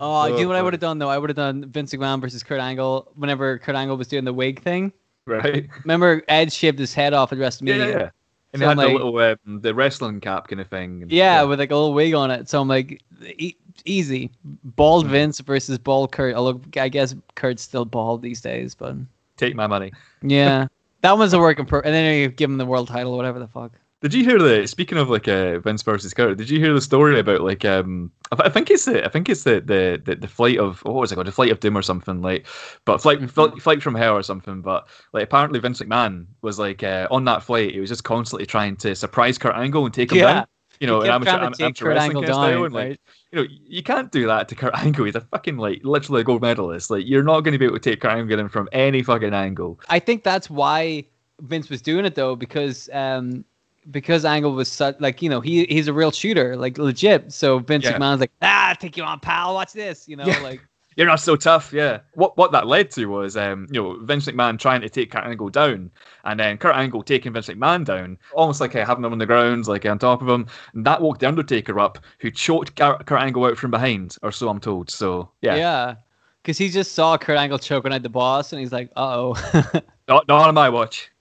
I 0.00 0.28
do 0.36 0.46
what 0.48 0.56
I 0.56 0.60
Oh, 0.60 0.64
would 0.64 0.72
have 0.72 0.80
done 0.80 0.98
though. 0.98 1.08
I 1.08 1.18
would 1.18 1.30
have 1.30 1.36
done 1.36 1.64
Vince 1.70 1.92
McMahon 1.94 2.20
versus 2.20 2.42
Kurt 2.42 2.60
Angle 2.60 3.10
whenever 3.16 3.58
Kurt 3.58 3.74
Angle 3.76 3.96
was 3.96 4.08
doing 4.08 4.24
the 4.24 4.32
wig 4.32 4.62
thing. 4.62 4.92
right. 5.26 5.68
Remember 5.84 6.22
Edge 6.28 6.52
shaved 6.52 6.78
his 6.78 6.94
head 6.94 7.12
off 7.14 7.32
at 7.32 7.38
WrestleMania? 7.38 7.76
yeah, 7.78 7.86
yeah. 7.98 8.10
And 8.52 8.60
So 8.60 8.64
they 8.64 8.64
had 8.68 8.78
I'm 8.78 8.86
the 8.92 8.98
little 8.98 9.18
um, 9.46 9.60
the 9.60 9.74
wrestling 9.74 10.20
cap 10.20 10.48
kind 10.48 10.60
of 10.60 10.68
thing. 10.68 11.02
and- 11.02 11.12
Yeah, 11.12 11.42
with 11.42 11.58
like 11.58 11.70
a 11.70 11.74
little 11.76 11.92
wig 11.94 12.14
on 12.14 12.30
it. 12.30 12.48
So 12.48 12.60
I'm 12.60 12.68
like, 12.68 13.02
e- 13.22 13.56
easy. 13.84 14.30
Bald 14.64 15.04
Mm-hmm. 15.04 15.12
Vince 15.12 15.40
versus 15.40 15.78
bald 15.78 16.12
Kurt. 16.12 16.34
Although 16.34 16.60
I 16.80 16.88
guess 16.88 17.14
Kurt's 17.34 17.62
still 17.62 17.84
bald 17.84 18.22
these 18.22 18.40
days, 18.40 18.74
but 18.74 18.94
take 19.36 19.54
my 19.54 19.66
money. 19.66 19.92
yeah, 20.22 20.66
that 21.02 21.16
one's 21.18 21.32
a 21.34 21.38
work 21.38 21.58
in 21.58 21.66
pro. 21.66 21.80
And 21.80 21.92
then 21.94 22.18
you 22.20 22.28
give 22.28 22.48
him 22.50 22.56
the 22.58 22.66
world 22.66 22.88
title, 22.88 23.16
whatever 23.16 23.38
the 23.38 23.48
fuck. 23.48 23.72
Did 24.00 24.14
you 24.14 24.22
hear 24.22 24.38
the 24.38 24.64
speaking 24.68 24.96
of 24.96 25.10
like 25.10 25.26
uh, 25.26 25.58
Vince 25.58 25.82
versus 25.82 26.14
Kurt? 26.14 26.38
Did 26.38 26.48
you 26.48 26.60
hear 26.60 26.72
the 26.72 26.80
story 26.80 27.18
about 27.18 27.40
like 27.40 27.64
um 27.64 28.12
I 28.30 28.42
I 28.44 28.48
think 28.48 28.70
it's 28.70 28.84
the 28.84 29.04
I 29.04 29.08
think 29.08 29.28
it's 29.28 29.42
the 29.42 29.60
the 29.60 30.00
the, 30.04 30.14
the 30.14 30.28
flight 30.28 30.58
of 30.58 30.84
what 30.84 30.94
was 30.94 31.10
it 31.10 31.16
called 31.16 31.26
the 31.26 31.32
flight 31.32 31.50
of 31.50 31.58
doom 31.58 31.76
or 31.76 31.82
something 31.82 32.22
like 32.22 32.46
but 32.84 33.02
flight 33.02 33.18
Mhm. 33.20 33.30
flight, 33.30 33.60
flight 33.60 33.82
from 33.82 33.96
hell 33.96 34.14
or 34.16 34.22
something 34.22 34.62
but 34.62 34.86
like 35.12 35.24
apparently 35.24 35.58
Vince 35.58 35.80
McMahon 35.80 36.26
was 36.42 36.60
like 36.60 36.84
uh, 36.84 37.08
on 37.10 37.24
that 37.24 37.42
flight 37.42 37.72
he 37.72 37.80
was 37.80 37.90
just 37.90 38.04
constantly 38.04 38.46
trying 38.46 38.76
to 38.76 38.94
surprise 38.94 39.36
Kurt 39.36 39.56
Angle 39.56 39.84
and 39.84 39.92
take 39.92 40.12
him 40.12 40.18
Yeah. 40.18 40.32
down 40.34 40.46
you 40.78 40.86
know 40.86 41.00
an 41.02 41.10
amateur, 41.10 41.32
trying 41.32 41.40
to 41.40 41.46
am- 41.46 41.52
take 41.54 41.64
amateur 41.64 41.84
Kurt 41.86 41.94
wrestling 41.96 42.10
Angle 42.18 42.22
kind 42.22 42.30
of 42.30 42.34
style 42.36 42.50
down, 42.52 42.64
and 42.66 42.74
like 42.74 42.88
right? 42.90 43.00
you 43.32 43.42
know 43.42 43.48
you 43.66 43.82
can't 43.82 44.12
do 44.12 44.26
that 44.28 44.48
to 44.48 44.54
Kurt 44.54 44.76
Angle 44.76 45.06
he's 45.06 45.16
a 45.16 45.22
fucking 45.22 45.56
like 45.56 45.80
literally 45.82 46.20
a 46.20 46.24
gold 46.24 46.42
medalist 46.42 46.88
like 46.88 47.04
you're 47.04 47.24
not 47.24 47.40
going 47.40 47.52
to 47.52 47.58
be 47.58 47.64
able 47.64 47.80
to 47.80 47.90
take 47.90 48.00
Kurt 48.00 48.12
Angle 48.12 48.48
from 48.48 48.68
any 48.70 49.02
fucking 49.02 49.34
angle 49.34 49.80
I 49.88 49.98
think 49.98 50.22
that's 50.22 50.48
why 50.48 51.04
Vince 51.40 51.68
was 51.68 51.82
doing 51.82 52.04
it 52.04 52.14
though, 52.14 52.36
because 52.36 52.88
um 52.92 53.44
because 53.90 54.24
Angle 54.24 54.52
was 54.52 54.70
such 54.70 54.96
like 55.00 55.22
you 55.22 55.28
know 55.30 55.40
he 55.40 55.64
he's 55.66 55.88
a 55.88 55.92
real 55.92 56.10
shooter, 56.10 56.56
like 56.56 56.78
legit. 56.78 57.32
So 57.32 57.58
Vince 57.58 57.84
Yeah. 57.84 57.98
McMahon's 57.98 58.20
like, 58.20 58.32
ah, 58.42 58.74
take 58.78 58.96
you 58.96 59.02
on, 59.04 59.20
pal. 59.20 59.54
Watch 59.54 59.72
this, 59.72 60.08
you 60.08 60.16
know, 60.16 60.26
Yeah. 60.26 60.38
like 60.40 60.60
you're 60.96 61.06
not 61.06 61.20
so 61.20 61.36
tough, 61.36 61.72
yeah. 61.72 62.00
What 62.14 62.36
what 62.36 62.50
that 62.52 62.66
led 62.66 62.90
to 62.92 63.06
was, 63.06 63.36
um, 63.36 63.68
you 63.70 63.80
know, 63.80 63.98
Vince 64.00 64.26
McMahon 64.26 64.58
trying 64.58 64.80
to 64.80 64.88
take 64.88 65.12
Kurt 65.12 65.24
Angle 65.24 65.48
down, 65.50 65.90
and 66.24 66.40
then 66.40 66.58
Kurt 66.58 66.74
Angle 66.74 67.02
taking 67.04 67.32
Vince 67.32 67.46
McMahon 67.48 67.84
down, 67.84 68.18
almost 68.34 68.60
like 68.60 68.74
uh, 68.74 68.84
having 68.84 69.04
him 69.04 69.12
on 69.12 69.18
the 69.18 69.26
ground, 69.26 69.68
like 69.68 69.86
on 69.86 69.98
top 69.98 70.22
of 70.22 70.28
him. 70.28 70.46
And 70.74 70.84
that 70.84 71.00
woke 71.00 71.20
the 71.20 71.28
Undertaker 71.28 71.78
up, 71.78 71.98
who 72.18 72.30
choked 72.32 72.74
Kurt, 72.74 73.10
Angle 73.12 73.44
out 73.44 73.56
from 73.58 73.70
behind, 73.70 74.16
or 74.22 74.32
so 74.32 74.48
I'm 74.48 74.58
told. 74.60 74.90
So 74.90 75.30
yeah, 75.40 75.54
yeah, 75.54 75.94
because 76.42 76.58
he 76.58 76.68
just 76.68 76.92
saw 76.92 77.16
Kurt 77.16 77.38
Angle 77.38 77.60
choking 77.60 77.92
out 77.92 78.02
the 78.02 78.08
boss, 78.08 78.52
and 78.52 78.58
he's 78.60 78.72
like, 78.72 78.90
uh 78.96 79.14
oh, 79.16 79.34
not, 80.08 80.26
not 80.26 80.48
on 80.48 80.54
my 80.54 80.68
watch. 80.68 81.12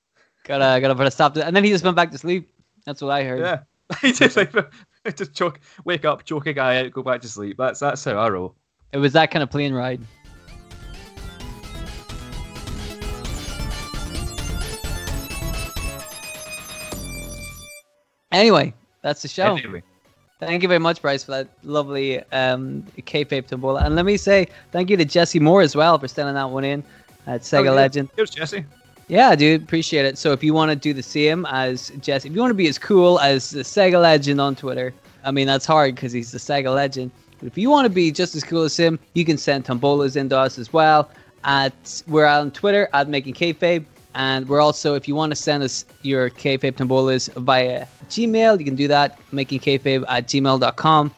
gotta 0.43 0.81
gotta 0.81 0.95
put 0.95 1.05
a 1.05 1.11
stop 1.11 1.35
to. 1.35 1.45
And 1.45 1.55
then 1.55 1.63
he 1.63 1.69
just 1.69 1.83
went 1.83 1.95
back 1.95 2.09
to 2.11 2.17
sleep. 2.17 2.49
That's 2.87 3.01
what 3.01 3.11
I 3.11 3.23
heard. 3.25 3.41
Yeah, 3.41 3.59
he 4.01 4.13
just 4.13 4.37
like 4.37 4.53
just 5.17 5.33
choke, 5.33 5.59
wake 5.83 6.05
up, 6.05 6.23
choke 6.23 6.47
a 6.47 6.53
guy 6.53 6.77
out, 6.85 6.91
go 6.93 7.03
back 7.03 7.19
to 7.21 7.27
sleep. 7.27 7.57
That's 7.57 7.81
that's 7.81 8.05
how 8.05 8.13
I 8.13 8.29
roll. 8.29 8.55
It 8.93 8.97
was 8.99 9.11
that 9.11 9.29
kind 9.29 9.43
of 9.43 9.51
plane 9.51 9.73
ride. 9.73 9.99
Anyway, 18.31 18.73
that's 19.01 19.21
the 19.21 19.27
show. 19.27 19.55
Anyway, 19.55 19.83
Thank 20.39 20.61
you 20.61 20.67
very 20.69 20.79
much, 20.79 21.01
Bryce, 21.01 21.23
for 21.23 21.31
that 21.31 21.49
lovely 21.63 22.19
um, 22.31 22.83
Kayfabe 22.99 23.47
Tombola. 23.47 23.83
And 23.83 23.95
let 23.95 24.05
me 24.05 24.17
say 24.17 24.47
thank 24.71 24.89
you 24.89 24.95
to 24.97 25.03
Jesse 25.05 25.39
Moore 25.39 25.61
as 25.61 25.75
well 25.75 25.97
for 25.97 26.07
sending 26.07 26.35
that 26.35 26.49
one 26.49 26.63
in 26.63 26.83
at 27.25 27.41
Sega 27.41 27.59
Oh, 27.59 27.63
yeah. 27.63 27.71
Legend. 27.71 28.09
here's 28.15 28.29
Jesse. 28.29 28.63
Yeah, 29.09 29.35
dude, 29.35 29.63
appreciate 29.63 30.05
it. 30.05 30.17
So 30.17 30.33
if 30.33 30.43
you 30.43 30.53
want 30.53 30.69
to 30.69 30.75
do 30.75 30.93
the 30.93 31.03
same 31.03 31.45
as 31.45 31.91
Jesse, 32.01 32.27
if 32.27 32.35
you 32.35 32.41
want 32.41 32.51
to 32.51 32.55
be 32.55 32.67
as 32.67 32.77
cool 32.77 33.19
as 33.21 33.51
the 33.51 33.61
Sega 33.61 34.01
Legend 34.01 34.41
on 34.41 34.53
Twitter, 34.53 34.93
I 35.23 35.31
mean 35.31 35.47
that's 35.47 35.65
hard 35.65 35.95
because 35.95 36.11
he's 36.11 36.31
the 36.31 36.37
Sega 36.37 36.75
Legend. 36.75 37.11
But 37.39 37.47
if 37.47 37.57
you 37.57 37.69
want 37.69 37.85
to 37.85 37.89
be 37.89 38.11
just 38.11 38.35
as 38.35 38.43
cool 38.43 38.63
as 38.63 38.75
him, 38.75 38.99
you 39.13 39.23
can 39.23 39.37
send 39.37 39.63
tombolas 39.63 40.17
into 40.17 40.37
us 40.37 40.59
as 40.59 40.73
well. 40.73 41.09
At 41.45 42.03
we're 42.07 42.25
on 42.25 42.51
Twitter 42.51 42.89
at 42.93 43.07
making 43.07 43.35
kayfabe, 43.35 43.85
and 44.13 44.47
we're 44.49 44.59
also 44.59 44.95
if 44.95 45.07
you 45.07 45.15
want 45.15 45.31
to 45.31 45.37
send 45.37 45.63
us 45.63 45.85
your 46.01 46.29
kayfabe 46.29 46.73
tombolas 46.73 47.33
via 47.35 47.85
Gmail, 48.09 48.59
you 48.59 48.65
can 48.65 48.75
do 48.75 48.89
that 48.89 49.17
making 49.31 49.61
kayfabe 49.61 50.03
at 50.09 50.27
gmail.com. 50.27 51.13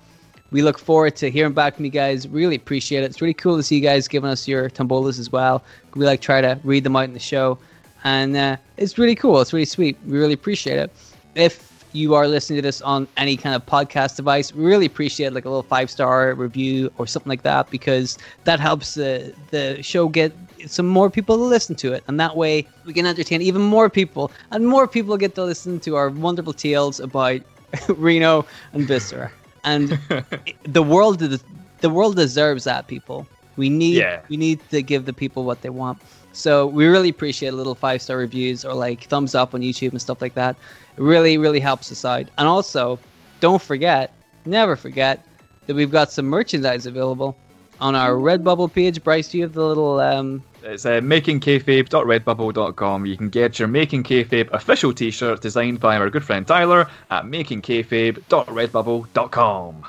We 0.51 0.61
look 0.61 0.77
forward 0.77 1.15
to 1.17 1.31
hearing 1.31 1.53
back 1.53 1.75
from 1.75 1.85
you 1.85 1.91
guys. 1.91 2.27
Really 2.27 2.55
appreciate 2.55 3.03
it. 3.03 3.05
It's 3.05 3.21
really 3.21 3.33
cool 3.33 3.57
to 3.57 3.63
see 3.63 3.75
you 3.75 3.81
guys 3.81 4.07
giving 4.07 4.29
us 4.29 4.47
your 4.47 4.69
tombolas 4.69 5.19
as 5.19 5.31
well. 5.31 5.63
We 5.95 6.05
like 6.05 6.21
try 6.21 6.41
to 6.41 6.59
read 6.63 6.83
them 6.83 6.95
out 6.95 7.05
in 7.05 7.13
the 7.13 7.19
show, 7.19 7.57
and 8.03 8.35
uh, 8.35 8.57
it's 8.77 8.97
really 8.97 9.15
cool. 9.15 9.39
It's 9.41 9.53
really 9.53 9.65
sweet. 9.65 9.97
We 10.05 10.17
really 10.17 10.33
appreciate 10.33 10.77
it. 10.77 10.91
If 11.35 11.67
you 11.91 12.13
are 12.13 12.27
listening 12.27 12.57
to 12.57 12.61
this 12.61 12.81
on 12.81 13.07
any 13.17 13.35
kind 13.35 13.55
of 13.55 13.65
podcast 13.65 14.15
device, 14.15 14.53
we 14.53 14.63
really 14.65 14.85
appreciate 14.85 15.33
like 15.33 15.45
a 15.45 15.49
little 15.49 15.63
five 15.63 15.89
star 15.89 16.33
review 16.35 16.91
or 16.97 17.07
something 17.07 17.29
like 17.29 17.43
that 17.43 17.69
because 17.69 18.17
that 18.43 18.59
helps 18.59 18.93
the 18.95 19.33
the 19.51 19.81
show 19.81 20.07
get 20.07 20.33
some 20.67 20.87
more 20.87 21.09
people 21.09 21.37
to 21.37 21.43
listen 21.43 21.75
to 21.75 21.93
it, 21.93 22.03
and 22.07 22.19
that 22.19 22.35
way 22.35 22.67
we 22.85 22.93
can 22.93 23.05
entertain 23.05 23.41
even 23.41 23.61
more 23.61 23.89
people, 23.89 24.31
and 24.51 24.67
more 24.67 24.87
people 24.87 25.17
get 25.17 25.35
to 25.35 25.43
listen 25.43 25.79
to 25.81 25.95
our 25.95 26.09
wonderful 26.09 26.53
tales 26.53 26.99
about 26.99 27.41
Reno 27.89 28.45
and 28.73 28.87
Viscera. 28.87 29.31
And 29.63 29.99
the 30.63 30.83
world 30.83 31.19
the 31.19 31.89
world 31.89 32.15
deserves 32.15 32.63
that 32.65 32.87
people 32.87 33.27
we 33.55 33.69
need 33.69 33.97
Yeah. 33.97 34.21
we 34.29 34.37
need 34.37 34.59
to 34.69 34.81
give 34.81 35.05
the 35.05 35.13
people 35.13 35.43
what 35.43 35.61
they 35.61 35.69
want 35.69 35.99
so 36.33 36.67
we 36.67 36.85
really 36.85 37.09
appreciate 37.09 37.53
little 37.53 37.75
five 37.75 38.01
star 38.01 38.17
reviews 38.17 38.65
or 38.65 38.73
like 38.73 39.03
thumbs 39.03 39.35
up 39.35 39.53
on 39.53 39.61
youtube 39.61 39.91
and 39.91 40.01
stuff 40.01 40.21
like 40.21 40.33
that 40.33 40.55
it 40.97 41.01
really 41.01 41.37
really 41.37 41.59
helps 41.59 41.91
us 41.91 42.03
out 42.05 42.25
and 42.37 42.47
also 42.47 42.99
don't 43.39 43.61
forget 43.61 44.13
never 44.45 44.75
forget 44.75 45.25
that 45.67 45.75
we've 45.75 45.91
got 45.91 46.11
some 46.11 46.25
merchandise 46.25 46.85
available 46.85 47.35
on 47.79 47.95
our 47.95 48.13
redbubble 48.13 48.71
page 48.71 49.03
bryce 49.03 49.29
do 49.29 49.37
you 49.37 49.43
have 49.43 49.53
the 49.53 49.65
little 49.65 49.99
um 49.99 50.43
It's 50.61 50.85
uh, 50.85 50.99
makingkayfabe.redbubble.com. 50.99 53.05
You 53.05 53.15
can 53.15 53.29
get 53.29 53.59
your 53.59 53.69
Making 53.69 54.03
Kayfabe 54.03 54.49
official 54.51 54.91
t-shirt 54.93 55.41
designed 55.41 55.79
by 55.79 55.95
our 55.95 56.09
good 56.09 56.25
friend 56.25 56.45
Tyler 56.45 56.89
at 57.09 57.23
makingkayfabe.redbubble.com. 57.23 59.85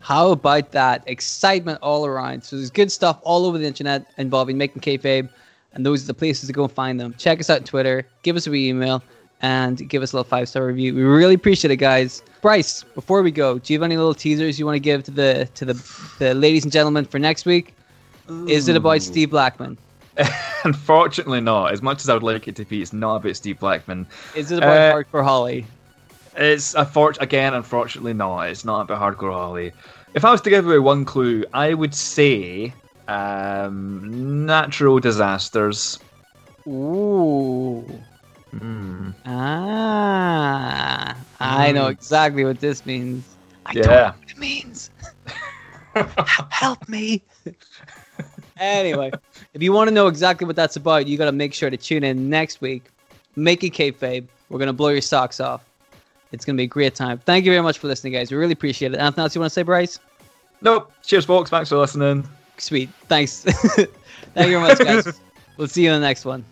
How 0.00 0.30
about 0.30 0.70
that? 0.72 1.02
Excitement 1.06 1.78
all 1.82 2.06
around. 2.06 2.44
So 2.44 2.56
there's 2.56 2.70
good 2.70 2.90
stuff 2.92 3.18
all 3.22 3.44
over 3.44 3.58
the 3.58 3.66
internet 3.66 4.06
involving 4.16 4.56
making 4.56 4.80
kayfabe, 4.82 5.28
and 5.78 5.86
those 5.86 6.04
are 6.04 6.08
the 6.08 6.14
places 6.14 6.48
to 6.48 6.52
go 6.52 6.64
and 6.64 6.72
find 6.72 7.00
them. 7.00 7.14
Check 7.16 7.40
us 7.40 7.48
out 7.48 7.60
on 7.60 7.64
Twitter, 7.64 8.06
give 8.22 8.36
us 8.36 8.46
a 8.46 8.50
wee 8.50 8.68
email, 8.68 9.02
and 9.40 9.88
give 9.88 10.02
us 10.02 10.12
a 10.12 10.16
little 10.16 10.28
five 10.28 10.48
star 10.48 10.66
review. 10.66 10.94
We 10.94 11.02
really 11.02 11.34
appreciate 11.34 11.70
it, 11.70 11.76
guys. 11.76 12.22
Bryce, 12.42 12.82
before 12.94 13.22
we 13.22 13.30
go, 13.30 13.58
do 13.58 13.72
you 13.72 13.78
have 13.78 13.84
any 13.84 13.96
little 13.96 14.12
teasers 14.14 14.58
you 14.58 14.66
want 14.66 14.74
to 14.76 14.80
give 14.80 15.04
to 15.04 15.10
the 15.10 15.48
to 15.54 15.64
the, 15.64 15.74
the 16.18 16.34
ladies 16.34 16.64
and 16.64 16.72
gentlemen 16.72 17.04
for 17.06 17.18
next 17.18 17.46
week? 17.46 17.74
Is 18.46 18.68
it 18.68 18.76
about 18.76 19.00
Steve 19.00 19.30
Blackman? 19.30 19.78
Unfortunately 20.64 21.40
not. 21.40 21.72
As 21.72 21.80
much 21.80 22.02
as 22.02 22.08
I 22.08 22.14
would 22.14 22.22
like 22.22 22.48
it 22.48 22.56
to 22.56 22.64
be, 22.64 22.82
it's 22.82 22.92
not 22.92 23.16
about 23.16 23.36
Steve 23.36 23.58
Blackman. 23.60 24.06
Is 24.34 24.50
it 24.50 24.58
about 24.58 24.76
Uh, 24.76 24.94
Hardcore 24.94 25.24
Holly? 25.24 25.64
It's 26.36 26.74
unfor- 26.74 27.18
again, 27.20 27.54
unfortunately 27.54 28.12
not. 28.12 28.42
It's 28.48 28.64
not 28.64 28.82
about 28.82 29.00
Hardcore 29.00 29.32
Holly. 29.32 29.72
If 30.14 30.24
I 30.24 30.30
was 30.32 30.40
to 30.42 30.50
give 30.50 30.66
away 30.66 30.78
one 30.78 31.04
clue, 31.04 31.44
I 31.54 31.74
would 31.74 31.94
say 31.94 32.74
um, 33.08 34.46
natural 34.46 34.98
disasters. 35.00 35.98
Ooh. 36.66 37.84
Hmm. 38.50 39.10
Ah. 39.26 41.16
I 41.40 41.72
know 41.72 41.86
Mm. 41.86 41.90
exactly 41.90 42.44
what 42.44 42.60
this 42.60 42.84
means. 42.86 43.24
I 43.66 43.72
don't 43.74 43.84
Yeah. 43.84 43.90
know 43.90 44.14
what 44.18 44.30
it 44.30 44.38
means. 44.38 44.90
Help 46.50 46.88
me. 46.88 47.22
anyway, 48.58 49.10
if 49.54 49.62
you 49.62 49.72
want 49.72 49.88
to 49.88 49.94
know 49.94 50.06
exactly 50.06 50.46
what 50.46 50.56
that's 50.56 50.76
about, 50.76 51.06
you 51.06 51.16
got 51.18 51.26
to 51.26 51.32
make 51.32 51.54
sure 51.54 51.70
to 51.70 51.76
tune 51.76 52.04
in 52.04 52.28
next 52.30 52.60
week. 52.60 52.84
Making 53.36 53.70
kayfabe. 53.72 54.26
We're 54.48 54.58
gonna 54.58 54.72
blow 54.72 54.88
your 54.88 55.00
socks 55.02 55.40
off. 55.40 55.62
It's 56.32 56.44
gonna 56.44 56.56
be 56.56 56.64
a 56.64 56.66
great 56.66 56.94
time. 56.94 57.18
Thank 57.18 57.44
you 57.44 57.52
very 57.52 57.62
much 57.62 57.78
for 57.78 57.86
listening, 57.86 58.12
guys. 58.14 58.30
We 58.30 58.36
really 58.36 58.52
appreciate 58.54 58.92
it. 58.94 58.98
Anything 58.98 59.22
else 59.22 59.34
you 59.34 59.40
want 59.40 59.50
to 59.50 59.54
say, 59.54 59.62
Bryce? 59.62 59.98
Nope. 60.62 60.90
Cheers, 61.04 61.24
folks. 61.26 61.50
Thanks 61.50 61.68
for 61.68 61.76
listening. 61.76 62.26
Sweet. 62.58 62.90
Thanks. 63.08 63.42
Thank 63.42 63.88
you 64.50 64.58
very 64.58 64.60
much, 64.60 64.78
guys. 64.78 65.20
we'll 65.56 65.68
see 65.68 65.84
you 65.84 65.92
in 65.92 66.00
the 66.00 66.06
next 66.06 66.24
one. 66.24 66.44